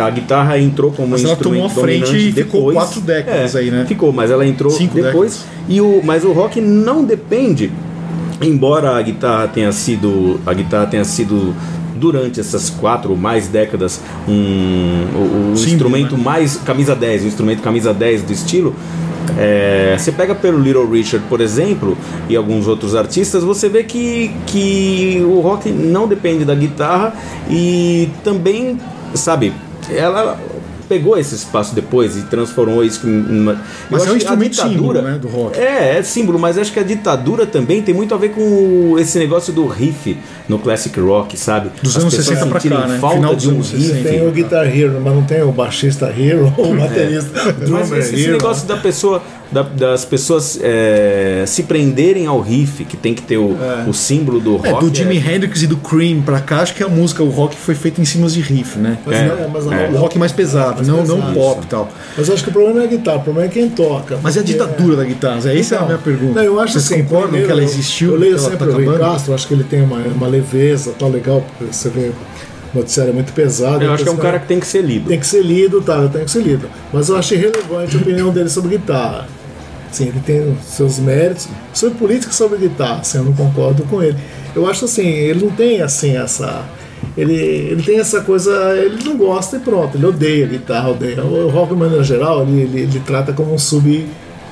A 0.00 0.08
guitarra 0.10 0.58
entrou 0.58 0.92
como 0.92 1.08
Mas 1.08 1.24
um 1.24 1.26
ela 1.26 1.36
tomou 1.36 1.66
instrumento 1.66 1.80
a 1.80 2.06
frente 2.06 2.28
e 2.28 2.32
ficou 2.32 2.70
depois. 2.70 2.76
quatro 2.76 3.00
décadas 3.00 3.54
É, 3.54 3.58
aí, 3.58 3.70
né? 3.70 3.84
Ficou, 3.86 4.12
mas 4.12 4.30
ela 4.30 4.46
entrou 4.46 4.70
Cinco 4.70 4.94
depois. 4.94 5.44
E 5.68 5.80
o, 5.80 6.00
mas 6.04 6.24
o 6.24 6.32
rock 6.32 6.60
não 6.60 7.04
depende, 7.04 7.72
embora 8.40 8.96
a 8.96 9.02
guitarra 9.02 9.48
tenha 9.48 9.72
sido 9.72 10.40
a 10.46 10.52
guitarra 10.54 10.86
tenha 10.86 11.04
sido 11.04 11.54
durante 11.96 12.40
essas 12.40 12.70
quatro 12.70 13.12
ou 13.12 13.16
mais 13.16 13.48
décadas 13.48 14.00
um, 14.28 14.32
o, 14.32 15.52
o 15.52 15.56
Símbolo, 15.56 15.74
instrumento 15.74 16.16
né? 16.16 16.22
mais 16.22 16.56
camisa 16.56 16.94
10, 16.94 17.24
o 17.24 17.26
instrumento 17.26 17.62
camisa 17.62 17.94
10 17.94 18.22
do 18.22 18.32
estilo. 18.32 18.74
É, 19.38 19.96
você 19.98 20.12
pega 20.12 20.34
pelo 20.34 20.58
Little 20.60 20.88
Richard, 20.88 21.24
por 21.28 21.40
exemplo, 21.40 21.96
e 22.28 22.36
alguns 22.36 22.68
outros 22.68 22.94
artistas, 22.94 23.42
você 23.42 23.68
vê 23.68 23.82
que, 23.82 24.30
que 24.46 25.22
o 25.24 25.40
rock 25.40 25.70
não 25.70 26.06
depende 26.06 26.44
da 26.44 26.54
guitarra 26.54 27.14
e 27.50 28.08
também, 28.22 28.78
sabe, 29.14 29.52
ela 29.90 30.38
pegou 30.86 31.16
esse 31.18 31.34
espaço 31.34 31.74
depois 31.74 32.14
e 32.14 32.22
transformou 32.24 32.84
isso 32.84 33.08
em 33.08 33.40
uma. 33.40 33.58
Mas 33.90 34.02
eu 34.02 34.08
é 34.08 34.12
um 34.12 34.16
acho 34.16 34.26
que 34.26 34.30
a 34.32 34.34
instrumento 34.34 34.50
ditadura- 34.52 34.76
símbolo, 35.00 35.02
né, 35.02 35.18
do 35.18 35.28
rock. 35.28 35.58
É, 35.58 35.96
é 35.98 36.02
símbolo, 36.02 36.38
mas 36.38 36.58
acho 36.58 36.70
que 36.72 36.78
a 36.78 36.82
ditadura 36.82 37.46
também 37.46 37.80
tem 37.80 37.94
muito 37.94 38.14
a 38.14 38.18
ver 38.18 38.28
com 38.30 38.94
esse 38.98 39.18
negócio 39.18 39.50
do 39.50 39.66
riff 39.66 40.16
no 40.46 40.58
classic 40.58 41.00
rock, 41.00 41.38
sabe? 41.38 41.70
Dos 41.82 41.96
As 41.96 42.02
anos 42.02 42.14
pessoas 42.14 42.38
60 42.38 42.50
pra 42.50 42.60
cá, 42.60 42.86
né? 42.86 42.98
falta 42.98 43.16
Final 43.16 43.34
de 43.34 43.48
um 43.48 43.56
riff. 43.62 43.80
60. 43.80 44.08
Tem 44.10 44.28
o 44.28 44.30
Guitar 44.30 44.66
Hero, 44.66 45.00
mas 45.02 45.14
não 45.14 45.22
tem 45.24 45.42
o 45.42 45.52
baixista 45.52 46.06
Hero 46.14 46.52
ou 46.58 46.72
o 46.74 46.76
baterista 46.76 47.30
Mas 47.44 47.56
drummer 47.56 47.98
esse, 48.00 48.14
esse 48.16 48.28
negócio 48.30 48.66
da 48.68 48.76
pessoa 48.76 49.22
da- 49.54 49.62
das 49.62 50.04
pessoas 50.04 50.58
é, 50.60 51.44
se 51.46 51.62
prenderem 51.62 52.26
ao 52.26 52.40
riff, 52.40 52.84
que 52.84 52.96
tem 52.96 53.14
que 53.14 53.22
ter 53.22 53.38
o, 53.38 53.56
o 53.86 53.94
símbolo 53.94 54.40
do 54.40 54.56
rock. 54.56 54.68
É, 54.68 54.80
do 54.80 54.94
Jimi 54.94 55.16
Hendrix 55.16 55.62
e 55.62 55.66
do 55.66 55.76
Cream 55.76 56.20
pra 56.22 56.40
cá, 56.40 56.60
acho 56.60 56.74
que 56.74 56.82
a 56.82 56.88
música, 56.88 57.22
o 57.22 57.30
rock 57.30 57.56
foi 57.56 57.74
feito 57.74 58.00
em 58.00 58.04
cima 58.04 58.26
de 58.28 58.40
riff, 58.40 58.78
né? 58.78 58.98
Mas 59.06 59.16
É, 59.16 59.26
não, 59.40 59.48
mas 59.48 59.66
é. 59.66 59.88
O 59.92 59.96
rock 59.96 60.18
mais 60.18 60.32
pesado, 60.32 60.76
Mais 60.76 60.88
não, 60.88 60.98
pesado, 61.00 61.20
não 61.22 61.32
pop 61.34 61.62
e 61.64 61.66
tal. 61.68 61.88
Mas 62.18 62.28
eu 62.28 62.34
acho 62.34 62.42
que 62.42 62.50
o 62.50 62.52
problema 62.52 62.74
não 62.76 62.82
é 62.82 62.84
a 62.86 62.88
guitarra, 62.88 63.18
o 63.18 63.22
problema 63.22 63.48
é 63.48 63.52
quem 63.52 63.70
toca. 63.70 64.18
Mas 64.22 64.36
e 64.36 64.40
a 64.40 64.42
ditadura 64.42 64.96
da 64.96 65.04
guitarra? 65.04 65.40
Zé? 65.40 65.56
Essa 65.58 65.76
é 65.76 65.78
a 65.78 65.80
Então, 65.82 65.86
minha 65.86 65.98
pergunta. 65.98 66.34
Não, 66.40 66.42
eu 66.42 66.60
acho 66.60 66.72
Vocês 66.74 66.84
assim, 66.92 67.02
concordam 67.02 67.28
primeiro, 67.28 67.46
que 67.46 67.52
ela 67.52 67.62
existiu? 67.62 68.10
Eu 68.12 68.18
leio 68.18 68.38
sempre 68.38 68.56
tá 68.58 68.64
o 68.66 68.84
Rui? 68.84 68.98
Castro, 68.98 69.34
acho 69.34 69.46
que 69.46 69.54
ele 69.54 69.64
tem 69.64 69.82
uma, 69.82 69.98
uma 69.98 70.26
leveza, 70.26 70.92
tá 70.98 71.06
legal, 71.06 71.44
porque 71.58 71.72
você 71.72 71.88
vê 71.88 72.10
o 72.74 72.78
noticiário 72.78 73.10
é 73.12 73.14
muito 73.14 73.32
pesado. 73.32 73.84
Eu 73.84 73.92
acho 73.92 74.02
que 74.02 74.08
é 74.08 74.12
um 74.12 74.14
então, 74.16 74.24
cara 74.24 74.40
que 74.40 74.48
tem 74.48 74.58
que 74.58 74.66
ser 74.66 74.82
lido. 74.82 75.08
tem 75.08 75.20
que 75.20 75.26
ser 75.26 75.42
lido, 75.42 75.80
tá? 75.80 76.08
Tem 76.08 76.24
que 76.24 76.30
ser 76.30 76.42
lido. 76.42 76.68
Mas 76.92 77.08
eu 77.08 77.16
acho 77.16 77.34
irrelevante 77.34 77.96
a 77.96 78.00
opinião 78.00 78.32
dele 78.32 78.48
sobre 78.48 78.76
guitarra. 78.76 79.28
Sim, 79.94 80.08
ele 80.08 80.20
tem 80.26 80.56
seus 80.60 80.98
méritos. 80.98 81.46
Sobre 81.72 81.96
política 81.96 82.32
sobre 82.32 82.58
guitarra, 82.58 83.00
assim, 83.00 83.18
eu 83.18 83.24
não 83.24 83.32
concordo 83.32 83.84
com 83.84 84.02
ele. 84.02 84.18
Eu 84.52 84.68
acho 84.68 84.86
assim, 84.86 85.06
ele 85.06 85.44
não 85.44 85.52
tem 85.52 85.80
assim 85.82 86.16
essa. 86.16 86.64
Ele, 87.16 87.32
ele 87.32 87.80
tem 87.80 88.00
essa 88.00 88.20
coisa, 88.22 88.76
ele 88.76 89.04
não 89.04 89.16
gosta 89.16 89.56
e 89.56 89.60
pronto, 89.60 89.96
ele 89.96 90.04
odeia 90.04 90.48
guitarra, 90.48 90.90
odeia. 90.90 91.22
O 91.22 91.48
rock, 91.48 91.72
de 91.72 91.78
maneira 91.78 92.02
geral, 92.02 92.42
ele, 92.42 92.62
ele, 92.62 92.80
ele 92.80 93.02
trata 93.06 93.32
como 93.32 93.54
um 93.54 93.58
sub, 93.58 94.04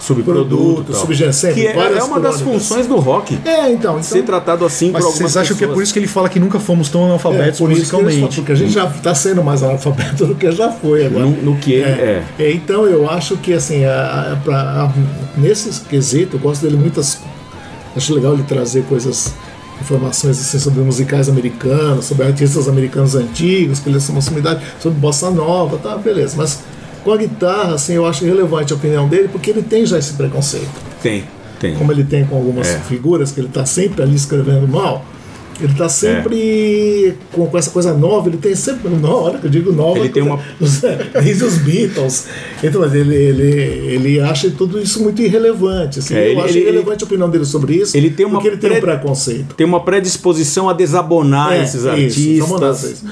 Subproduto. 0.02 0.92
sempre, 1.32 1.62
Que 1.62 1.66
é, 1.68 1.98
é 1.98 2.02
uma 2.02 2.18
das 2.18 2.40
funções 2.40 2.86
do 2.88 2.96
rock. 2.96 3.38
É, 3.44 3.70
então. 3.70 3.92
então 3.92 4.02
Ser 4.02 4.22
tratado 4.24 4.64
assim 4.64 4.90
Mas 4.90 5.02
por 5.02 5.08
algumas 5.12 5.32
vocês 5.32 5.36
acham 5.36 5.56
que 5.56 5.64
é 5.64 5.68
por 5.68 5.82
isso 5.82 5.92
que 5.92 5.98
ele 6.00 6.08
fala 6.08 6.28
que 6.28 6.40
nunca 6.40 6.58
fomos 6.58 6.88
tão 6.88 7.02
é, 7.02 7.04
analfabetos 7.06 7.58
por 7.58 7.70
isso 7.70 7.88
que 7.88 8.02
musicalmente? 8.02 8.36
porque 8.36 8.52
a 8.52 8.54
gente 8.56 8.72
já 8.72 8.86
está 8.86 9.14
sendo 9.14 9.42
mais 9.44 9.62
analfabeto 9.62 10.26
do 10.26 10.34
que 10.34 10.50
já 10.50 10.70
foi 10.72 11.06
agora. 11.06 11.24
No, 11.24 11.30
no 11.42 11.56
que 11.56 11.74
ele 11.74 11.84
é. 11.84 12.24
É, 12.38 12.52
então 12.52 12.84
eu 12.86 13.08
acho 13.08 13.36
que 13.36 13.52
assim, 13.52 13.84
a, 13.84 14.36
a, 14.46 14.52
a- 14.84 14.92
nesse 15.36 15.80
quesito, 15.82 16.36
eu 16.36 16.40
gosto 16.40 16.62
dele 16.62 16.76
muitas. 16.76 17.18
Acho 17.96 18.14
legal 18.14 18.32
ele 18.32 18.42
trazer 18.42 18.84
coisas, 18.84 19.34
informações 19.80 20.40
assim, 20.40 20.58
sobre 20.58 20.80
musicais 20.82 21.28
americanos, 21.28 22.06
sobre 22.06 22.26
artistas 22.26 22.68
americanos 22.68 23.14
antigos, 23.14 23.78
que 23.78 23.88
eles 23.88 24.02
são 24.02 24.14
uma 24.14 24.22
sumidade, 24.22 24.62
sobre 24.80 24.98
bossa 24.98 25.30
nova, 25.30 25.76
tá, 25.78 25.96
beleza. 25.96 26.34
Mas 26.36 26.60
com 27.04 27.12
a 27.12 27.16
guitarra, 27.16 27.74
assim, 27.74 27.94
eu 27.94 28.06
acho 28.06 28.24
relevante 28.24 28.72
a 28.72 28.76
opinião 28.76 29.08
dele, 29.08 29.28
porque 29.30 29.50
ele 29.50 29.62
tem 29.62 29.84
já 29.86 29.98
esse 29.98 30.12
preconceito. 30.14 30.68
Tem, 31.02 31.24
tem. 31.60 31.74
Como 31.74 31.90
ele 31.92 32.04
tem 32.04 32.24
com 32.24 32.36
algumas 32.36 32.68
É. 32.68 32.78
figuras, 32.80 33.32
que 33.32 33.40
ele 33.40 33.48
está 33.48 33.64
sempre 33.66 34.02
ali 34.02 34.14
escrevendo 34.14 34.66
mal. 34.68 35.04
Ele 35.60 35.70
está 35.72 35.88
sempre 35.88 37.14
com, 37.30 37.46
com 37.46 37.58
essa 37.58 37.70
coisa 37.70 37.92
nova, 37.94 38.28
ele 38.28 38.38
tem 38.38 38.54
sempre. 38.54 38.88
Não, 38.88 39.10
olha 39.24 39.38
que 39.38 39.46
eu 39.46 39.50
digo 39.50 39.70
nova. 39.70 39.98
Ele 39.98 40.08
tem 40.08 40.22
uma- 40.24 40.40
Desde 41.22 41.44
os 41.44 41.58
Beatles. 41.58 42.26
Então, 42.64 42.80
mas 42.80 42.92
ele, 42.94 43.14
ele, 43.14 43.50
ele 43.94 44.20
acha 44.20 44.50
tudo 44.50 44.80
isso 44.80 45.00
muito 45.02 45.20
irrelevante. 45.22 45.98
Assim, 46.00 46.14
É, 46.14 46.26
eu 46.28 46.32
ele- 46.32 46.40
acho 46.40 46.48
ele- 46.50 46.60
irrelevante 46.62 47.04
a 47.04 47.06
opinião 47.06 47.28
dele 47.30 47.44
sobre 47.44 47.74
isso. 47.76 47.96
Ele 47.96 48.10
tem 48.10 48.24
uma 48.26 48.36
porque 48.36 48.48
ele 48.48 48.56
tem 48.56 48.70
um 48.70 48.72
pre- 48.74 48.80
preconceito. 48.80 49.54
Tem 49.54 49.66
uma 49.66 49.80
predisposição 49.84 50.68
a 50.68 50.72
desabonar 50.72 51.52
É, 51.52 51.62
esses 51.62 51.74
isso, 51.82 51.88
artistas. 51.88 52.38
vamos 52.38 52.60
lá, 52.60 52.68
vocês. 52.72 53.02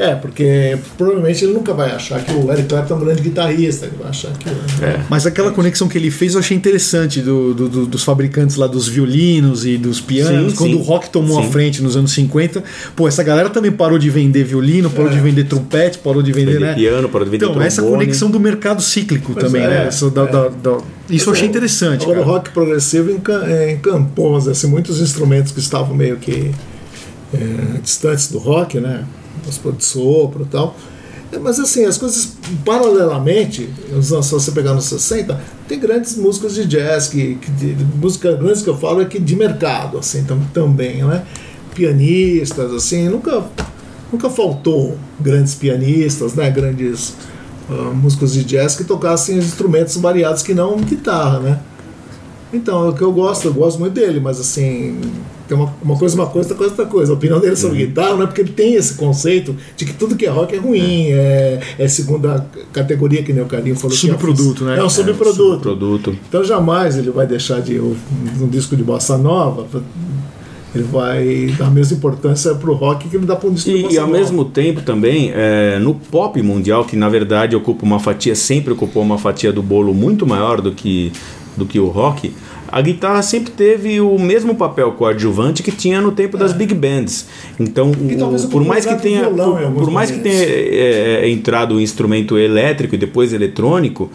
É, 0.00 0.14
porque 0.14 0.78
provavelmente 0.96 1.44
ele 1.44 1.52
nunca 1.54 1.74
vai 1.74 1.90
achar 1.90 2.24
que 2.24 2.30
o 2.32 2.52
Eric 2.52 2.68
Clapton 2.68 2.94
é 2.94 2.96
um 2.96 3.00
grande 3.00 3.20
guitarrista. 3.20 3.86
Ele 3.86 3.96
vai 3.98 4.10
achar 4.10 4.30
que. 4.32 4.48
É. 4.48 5.00
Mas 5.10 5.26
aquela 5.26 5.50
conexão 5.50 5.88
que 5.88 5.98
ele 5.98 6.08
fez 6.08 6.34
eu 6.34 6.38
achei 6.40 6.56
interessante 6.56 7.20
do, 7.20 7.52
do- 7.52 7.68
do- 7.68 7.86
dos 7.86 8.04
fabricantes 8.04 8.54
lá 8.54 8.68
dos 8.68 8.86
violinos 8.86 9.66
e 9.66 9.76
dos 9.76 10.00
pianos. 10.00 10.52
Sim, 10.52 10.56
quando 10.56 10.74
sim. 10.74 10.78
o 10.78 10.82
rock 10.82 11.10
tomou 11.10 11.42
Sim. 11.42 11.48
a 11.48 11.50
frente 11.50 11.82
nos 11.82 11.96
anos 11.96 12.12
50, 12.12 12.62
pô, 12.94 13.08
essa 13.08 13.24
galera 13.24 13.50
também 13.50 13.72
parou 13.72 13.98
de 13.98 14.08
vender 14.08 14.44
violino, 14.44 14.88
parou 14.88 15.10
de 15.10 15.18
vender 15.18 15.42
trompete, 15.44 15.98
parou 15.98 16.22
de 16.22 16.30
vender, 16.30 16.52
Vender 16.52 16.66
né? 16.66 16.74
piano, 16.74 17.08
parou 17.08 17.24
de 17.24 17.32
vender 17.32 17.46
Então, 17.46 17.60
essa 17.60 17.82
trombone. 17.82 18.04
conexão 18.04 18.30
do 18.30 18.38
mercado 18.38 18.80
cíclico 18.80 19.32
Pois 19.32 19.44
também, 19.46 19.62
é, 19.62 19.68
né? 19.68 19.86
Essa 19.88 20.08
da- 20.10 20.22
é. 20.22 20.26
da- 20.30 20.48
da- 20.48 20.78
Isso 21.10 21.28
eu 21.28 21.32
achei 21.34 21.48
interessante. 21.48 22.02
Agora, 22.04 22.20
cara. 22.20 22.30
o 22.30 22.32
rock 22.34 22.50
progressivo 22.50 23.10
enca- 23.10 23.42
é, 23.48 23.72
encampou, 23.72 24.36
assim, 24.36 24.68
muitos 24.68 25.00
instrumentos 25.00 25.50
que 25.50 25.58
estavam 25.58 25.92
meio 25.96 26.18
que 26.18 26.52
é, 27.34 27.78
distantes 27.82 28.30
do 28.30 28.38
rock, 28.38 28.78
né? 28.78 29.02
Os 29.48 29.76
de 29.76 29.84
sopro 29.84 30.42
e 30.42 30.46
tal. 30.46 30.76
É, 31.32 31.38
Mas 31.38 31.58
assim, 31.60 31.84
as 31.84 31.98
coisas 31.98 32.36
paralelamente, 32.64 33.68
se 34.00 34.30
você 34.30 34.50
pegar 34.52 34.74
nos 34.74 34.84
60, 34.86 35.38
tem 35.66 35.78
grandes 35.78 36.16
músicos 36.16 36.54
de 36.54 36.64
jazz, 36.64 37.08
que, 37.08 37.34
que 37.36 37.50
de, 37.50 37.84
música 37.96 38.32
grandes 38.32 38.62
que 38.62 38.68
eu 38.68 38.76
falo 38.76 39.02
é 39.02 39.04
que 39.04 39.18
de 39.18 39.36
mercado, 39.36 39.98
assim, 39.98 40.24
tam, 40.24 40.40
também, 40.54 41.04
né? 41.04 41.24
Pianistas, 41.74 42.72
assim, 42.72 43.08
nunca, 43.08 43.44
nunca 44.10 44.30
faltou 44.30 44.96
grandes 45.20 45.54
pianistas, 45.54 46.34
né? 46.34 46.50
Grandes 46.50 47.14
ah, 47.68 47.92
músicos 47.94 48.32
de 48.32 48.44
jazz 48.44 48.74
que 48.74 48.84
tocassem 48.84 49.36
instrumentos 49.36 49.96
variados 49.96 50.42
que 50.42 50.54
não 50.54 50.78
guitarra, 50.78 51.40
né? 51.40 51.60
Então, 52.52 52.86
é 52.86 52.88
o 52.88 52.94
que 52.94 53.02
eu 53.02 53.12
gosto, 53.12 53.48
eu 53.48 53.52
gosto 53.52 53.78
muito 53.78 53.92
dele, 53.92 54.20
mas 54.20 54.40
assim, 54.40 54.98
tem 55.48 55.56
uma, 55.56 55.74
uma 55.82 55.96
coisa 55.96 56.14
uma 56.14 56.26
coisa, 56.26 56.50
outra 56.50 56.56
coisa 56.56 56.72
outra 56.72 56.86
coisa. 56.86 57.12
A 57.12 57.14
opinião 57.14 57.40
dele 57.40 57.56
sobre 57.56 57.86
guitarra 57.86 58.14
não 58.14 58.24
é 58.24 58.26
porque 58.26 58.42
ele 58.42 58.52
tem 58.52 58.74
esse 58.74 58.94
conceito 58.94 59.56
de 59.76 59.86
que 59.86 59.94
tudo 59.94 60.14
que 60.14 60.26
é 60.26 60.28
rock 60.28 60.54
é 60.54 60.58
ruim, 60.58 61.06
é, 61.08 61.60
é 61.78 61.88
segunda 61.88 62.46
categoria, 62.72 63.22
que 63.22 63.32
nem 63.32 63.42
o 63.42 63.46
Carinho 63.46 63.74
falou. 63.74 63.96
que 63.96 64.06
é 64.06 64.10
Subproduto, 64.10 64.64
né? 64.64 64.78
É 64.78 64.84
um 64.84 64.90
subproduto. 64.90 65.60
Produto. 65.60 66.16
Então 66.28 66.44
jamais 66.44 66.96
ele 66.96 67.10
vai 67.10 67.26
deixar 67.26 67.60
de 67.60 67.80
um 67.80 68.48
disco 68.48 68.76
de 68.76 68.84
bossa 68.84 69.16
nova, 69.16 69.66
ele 70.74 70.84
vai 70.84 71.54
dar 71.58 71.68
a 71.68 71.70
mesma 71.70 71.96
importância 71.96 72.54
pro 72.54 72.74
rock 72.74 73.08
que 73.08 73.16
ele 73.16 73.24
dá 73.24 73.34
para 73.34 73.48
um 73.48 73.52
disco 73.52 73.70
de 73.70 73.76
E, 73.76 73.92
e 73.94 73.98
ao 73.98 74.06
mesmo 74.06 74.44
tempo 74.44 74.82
também, 74.82 75.32
é, 75.34 75.78
no 75.78 75.94
pop 75.94 76.40
mundial, 76.42 76.84
que 76.84 76.94
na 76.94 77.08
verdade 77.08 77.56
ocupa 77.56 77.86
uma 77.86 77.98
fatia, 77.98 78.34
sempre 78.34 78.72
ocupou 78.72 79.02
uma 79.02 79.16
fatia 79.16 79.52
do 79.52 79.62
bolo 79.62 79.94
muito 79.94 80.26
maior 80.26 80.60
do 80.60 80.72
que, 80.72 81.10
do 81.56 81.64
que 81.64 81.80
o 81.80 81.88
rock, 81.88 82.32
a 82.70 82.80
guitarra 82.80 83.22
sempre 83.22 83.50
teve 83.52 84.00
o 84.00 84.18
mesmo 84.18 84.54
papel 84.54 84.92
coadjuvante 84.92 85.62
que 85.62 85.72
tinha 85.72 86.00
no 86.00 86.12
tempo 86.12 86.36
das 86.36 86.52
big 86.52 86.74
bands. 86.74 87.26
Então, 87.58 87.90
o- 87.90 88.28
um 88.46 88.48
por 88.50 88.64
mais 88.64 88.84
que 88.84 88.94
tenha, 89.02 89.22
por, 89.70 89.84
por 89.84 89.90
mais 89.90 90.10
que 90.10 90.18
tenha 90.20 90.42
é, 90.44 91.20
é, 91.24 91.28
entrado 91.30 91.76
o 91.76 91.80
instrumento 91.80 92.36
elétrico 92.38 92.94
e 92.94 92.98
depois 92.98 93.32
eletrônico, 93.32 94.10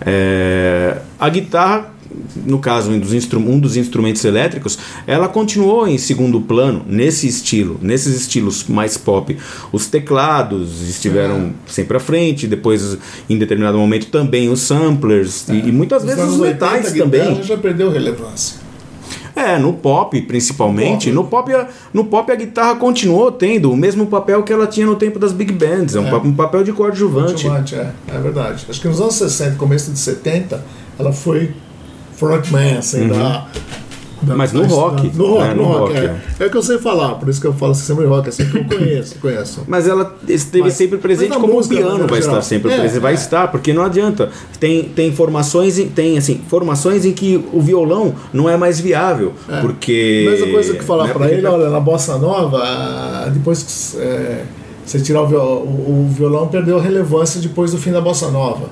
é, 0.00 0.96
a 1.18 1.28
guitarra 1.28 1.95
no 2.44 2.58
caso 2.58 2.90
um 2.90 2.98
dos, 2.98 3.12
um 3.34 3.58
dos 3.58 3.76
instrumentos 3.76 4.24
elétricos, 4.24 4.78
ela 5.06 5.28
continuou 5.28 5.86
em 5.86 5.98
segundo 5.98 6.40
plano 6.40 6.82
nesse 6.86 7.26
estilo, 7.26 7.78
nesses 7.82 8.14
estilos 8.20 8.64
mais 8.68 8.96
pop. 8.96 9.36
Os 9.72 9.86
teclados 9.86 10.88
estiveram 10.88 11.52
sempre 11.66 11.96
à 11.96 12.00
frente, 12.00 12.46
depois 12.46 12.96
em 13.28 13.38
determinado 13.38 13.78
momento 13.78 14.06
também 14.06 14.48
os 14.48 14.60
samplers 14.60 15.48
e, 15.48 15.68
e 15.68 15.72
muitas 15.72 16.02
Nos 16.04 16.14
vezes 16.14 16.30
os 16.30 16.34
anos 16.40 16.46
80, 16.46 16.66
metais 16.66 16.92
também. 16.92 17.42
já 17.42 17.56
perdeu 17.56 17.90
relevância. 17.90 18.66
É, 19.34 19.58
no 19.58 19.74
pop 19.74 20.18
principalmente. 20.22 21.10
No 21.10 21.22
No 21.22 21.28
pop, 21.28 21.52
a, 21.52 21.68
no 21.92 22.04
pop 22.06 22.32
a 22.32 22.34
guitarra 22.34 22.76
continuou 22.76 23.30
tendo 23.30 23.70
o 23.70 23.76
mesmo 23.76 24.06
papel 24.06 24.42
que 24.42 24.50
ela 24.50 24.66
tinha 24.66 24.86
no 24.86 24.96
tempo 24.96 25.18
das 25.18 25.30
big 25.32 25.52
bands, 25.52 25.94
é 25.94 26.00
um, 26.00 26.06
É. 26.06 26.10
pa- 26.10 26.16
um 26.18 26.32
papel 26.32 26.64
de 26.64 26.72
coadjuvante. 26.72 27.44
Coadjuvante, 27.44 27.74
é, 27.74 27.92
é 28.14 28.18
verdade. 28.18 28.64
Acho 28.66 28.80
que 28.80 28.88
nos 28.88 28.98
anos 28.98 29.14
60, 29.16 29.56
começo 29.56 29.90
de 29.92 29.98
70, 29.98 30.64
ela 30.98 31.12
foi 31.12 31.52
frontman, 32.16 32.78
assim, 32.78 33.08
da, 33.08 33.14
da- 33.14 33.46
Uhum. 34.26 34.34
Mas 34.34 34.50
no 34.50 34.62
da- 34.62 34.68
rock, 34.68 35.14
No 35.14 35.26
rock, 35.26 35.42
né, 35.42 35.54
no 35.54 35.62
no 35.62 35.68
rock, 35.68 35.92
rock, 35.92 36.06
é. 36.06 36.16
É 36.40 36.46
o 36.46 36.50
que 36.50 36.56
eu 36.56 36.62
sei 36.62 36.78
falar, 36.78 37.16
por 37.16 37.28
isso 37.28 37.38
que 37.38 37.46
eu 37.46 37.52
falo 37.52 37.74
sempre 37.74 38.06
rock, 38.06 38.30
assim 38.30 38.46
que 38.50 38.56
eu 38.56 38.64
conheço, 38.64 39.16
conheço. 39.20 39.62
Mas 39.68 39.86
ela 39.86 40.16
esteve 40.26 40.64
Mas- 40.64 40.72
sempre 40.72 40.96
presente 40.96 41.34
como 41.34 41.52
o 41.52 41.52
música, 41.56 41.74
de 41.74 41.80
piano 41.82 41.90
maneira 41.98 42.10
vai 42.10 42.22
geral. 42.22 42.38
estar 42.38 42.48
sempre 42.48 42.72
É, 42.72 42.78
presente. 42.78 43.00
Vai 43.02 43.12
é. 43.12 43.14
estar, 43.14 43.48
porque 43.48 43.74
não 43.74 43.82
adianta. 43.82 44.30
Tem, 44.58 44.84
tem 44.84 45.12
formações, 45.12 45.78
em- 45.78 45.88
tem 45.88 46.16
assim, 46.16 46.40
formações 46.48 47.04
em 47.04 47.12
que 47.12 47.44
o 47.52 47.60
violão 47.60 48.14
não 48.32 48.48
é 48.48 48.56
mais 48.56 48.80
viável. 48.80 49.34
É. 49.50 49.60
Porque. 49.60 50.26
Mesma 50.30 50.46
coisa 50.46 50.74
que 50.74 50.82
falar 50.82 51.08
né, 51.08 51.12
pra 51.12 51.30
ele, 51.30 51.46
olha, 51.46 51.68
na 51.68 51.78
bossa 51.78 52.16
nova, 52.16 53.30
depois 53.32 53.62
que 53.92 53.98
é, 54.02 54.44
você 54.84 54.98
tirar 54.98 55.22
o 55.22 55.26
violão, 55.26 55.56
o, 55.58 56.06
o 56.08 56.12
violão 56.12 56.48
perdeu 56.48 56.80
relevância 56.80 57.38
depois 57.38 57.70
do 57.72 57.78
fim 57.78 57.92
da 57.92 58.00
bossa 58.00 58.30
nova. 58.30 58.70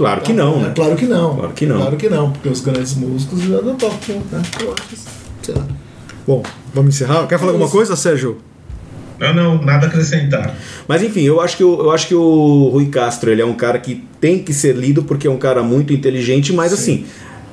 Claro 0.00 0.22
que 0.22 0.32
não, 0.32 0.54
É, 0.54 0.60
né? 0.60 0.72
Claro 0.74 0.96
que 0.96 1.04
não. 1.04 1.36
Claro 1.36 1.52
que 1.52 1.66
não. 1.66 1.76
Claro 1.76 1.96
que 1.98 2.08
não, 2.08 2.30
porque 2.32 2.48
os 2.48 2.62
grandes 2.62 2.94
músicos 2.94 3.42
já 3.42 3.60
não 3.60 3.76
tocam, 3.76 4.16
né? 4.32 4.40
Eu 4.58 4.72
acho, 4.72 4.96
sei 5.42 5.54
lá. 5.54 5.66
Bom, 6.26 6.42
vamos 6.72 6.94
encerrar. 6.94 7.26
Quer 7.26 7.38
falar 7.38 7.52
alguma 7.52 7.68
coisa, 7.68 7.94
Sérgio? 7.94 8.38
Não, 9.18 9.34
não, 9.34 9.62
nada 9.62 9.84
a 9.84 9.88
acrescentar. 9.90 10.56
Mas 10.88 11.02
enfim, 11.02 11.20
eu 11.20 11.38
acho 11.38 11.54
que 11.54 11.62
o, 11.62 11.80
eu 11.82 11.90
acho 11.90 12.08
que 12.08 12.14
o 12.14 12.70
Rui 12.72 12.86
Castro 12.86 13.30
ele 13.30 13.42
é 13.42 13.44
um 13.44 13.52
cara 13.52 13.78
que 13.78 14.02
tem 14.18 14.42
que 14.42 14.54
ser 14.54 14.74
lido 14.74 15.02
porque 15.02 15.26
é 15.26 15.30
um 15.30 15.36
cara 15.36 15.62
muito 15.62 15.92
inteligente, 15.92 16.50
mas 16.50 16.72
assim. 16.72 17.04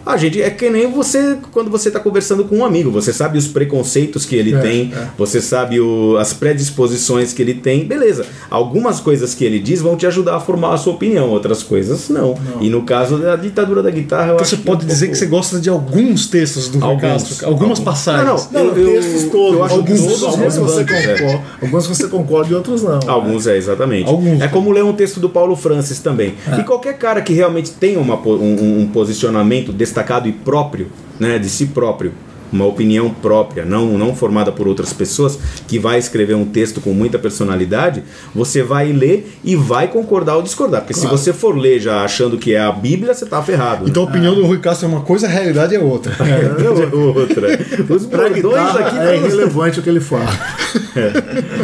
A 0.07 0.17
gente 0.17 0.41
é 0.41 0.49
que 0.49 0.69
nem 0.69 0.89
você 0.91 1.37
quando 1.51 1.69
você 1.69 1.89
está 1.89 1.99
conversando 1.99 2.45
com 2.45 2.57
um 2.57 2.65
amigo, 2.65 2.89
você 2.89 3.11
sabe 3.13 3.37
os 3.37 3.47
preconceitos 3.47 4.25
que 4.25 4.35
ele 4.35 4.53
É, 4.55 4.59
tem, 4.59 4.93
é. 4.95 5.07
você 5.17 5.41
sabe 5.41 5.79
o- 5.79 6.17
as 6.17 6.33
predisposições 6.33 7.33
que 7.33 7.41
ele 7.41 7.53
tem, 7.55 7.85
beleza. 7.85 8.25
Algumas 8.49 8.99
coisas 8.99 9.33
que 9.35 9.43
ele 9.43 9.59
diz 9.59 9.81
vão 9.81 9.95
te 9.95 10.05
ajudar 10.07 10.35
a 10.37 10.39
formar 10.39 10.73
a 10.73 10.77
sua 10.77 10.93
opinião, 10.93 11.29
outras 11.29 11.61
coisas 11.61 12.09
não. 12.09 12.35
E 12.61 12.69
no 12.69 12.83
caso 12.83 13.17
da 13.17 13.35
ditadura 13.35 13.83
da 13.83 13.91
guitarra, 13.91 14.29
eu 14.29 14.33
Então 14.35 14.41
acho 14.41 14.51
você 14.51 14.57
que 14.57 14.63
pode 14.63 14.85
um 14.85 14.87
dizer 14.87 15.07
pouco- 15.07 15.11
que 15.13 15.17
você 15.19 15.25
gosta 15.25 15.59
de 15.59 15.69
alguns 15.69 16.27
textos 16.27 16.69
do 16.69 16.83
Alguns. 16.83 17.01
Castro, 17.01 17.47
algumas 17.47 17.79
Alguns. 17.79 17.79
passagens. 17.81 18.49
Não, 18.51 18.63
Não, 18.63 18.71
Eu- 18.75 18.77
eu- 18.77 19.01
textos 19.01 19.23
todos. 19.31 19.57
eu 19.57 19.63
acho 19.65 19.75
alguns, 19.75 20.01
todos 20.01 20.23
alguns 20.23 20.55
você 20.55 20.83
relevantes, 20.83 20.93
é. 21.05 21.15
concorda, 21.17 21.43
alguns 21.61 21.87
você 21.87 22.07
concorda 22.07 22.51
e 22.51 22.55
outros 22.55 22.81
não. 22.83 22.99
Alguns 23.07 23.45
é, 23.47 23.57
exatamente. 23.57 24.07
Alguns. 24.09 24.41
É 24.41 24.47
como 24.47 24.71
ler 24.71 24.83
um 24.83 24.93
texto 24.93 25.19
do 25.19 25.29
Paulo 25.29 25.55
Francis 25.55 25.99
também. 25.99 26.33
E 26.57 26.63
qualquer 26.63 26.97
cara 26.97 27.21
que 27.21 27.33
realmente 27.33 27.71
tenha 27.71 27.99
uma 27.99 28.15
um, 28.27 28.81
um 28.81 28.87
posicionamento 28.87 29.71
destacado 29.73 29.96
e 30.25 30.31
próprio, 30.31 30.87
né, 31.19 31.37
de 31.39 31.49
si 31.49 31.67
próprio, 31.67 32.13
uma 32.51 32.65
opinião 32.65 33.09
própria, 33.09 33.65
não, 33.65 33.97
não 33.97 34.15
formada 34.15 34.51
por 34.51 34.67
outras 34.67 34.93
pessoas, 34.93 35.37
que 35.67 35.77
vai 35.77 35.99
escrever 35.99 36.35
um 36.35 36.45
texto 36.45 36.79
com 36.79 36.91
muita 36.93 37.19
personalidade, 37.19 38.03
você 38.33 38.63
vai 38.63 38.91
ler 38.91 39.37
e 39.43 39.55
vai 39.55 39.87
concordar 39.87 40.35
ou 40.35 40.41
discordar. 40.41 40.81
Porque 40.81 40.93
se 40.93 41.07
você 41.07 41.33
for 41.33 41.57
ler 41.57 41.79
já 41.79 42.03
achando 42.03 42.37
que 42.37 42.53
é 42.53 42.59
a 42.59 42.71
Bíblia, 42.71 43.13
você 43.13 43.25
tá 43.25 43.41
ferrado. 43.41 43.83
né? 43.83 43.89
Então 43.89 44.03
a 44.03 44.05
opinião 44.05 44.33
do 44.33 44.45
Rui 44.45 44.59
Castro 44.59 44.87
é 44.87 44.89
uma 44.89 45.01
coisa, 45.01 45.27
a 45.27 45.29
realidade 45.29 45.75
é 45.75 45.79
outra. 45.79 46.15
É 46.27 46.95
outra. 46.95 47.47
Os 47.93 48.05
bordões 48.05 48.75
aqui 48.75 48.97
é 48.99 49.15
irrelevante 49.17 49.79
o 49.79 49.83
que 49.83 49.89
ele 49.89 49.99
fala. 49.99 50.27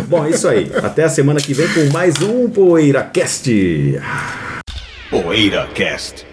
Bom, 0.07 0.25
é 0.25 0.29
isso 0.31 0.47
aí. 0.47 0.71
Até 0.81 1.03
a 1.03 1.09
semana 1.09 1.39
que 1.39 1.53
vem 1.53 1.67
com 1.67 1.91
mais 1.91 2.15
um 2.21 2.49
PoeiraCast. 2.49 3.99
PoeiraCast. 5.09 6.32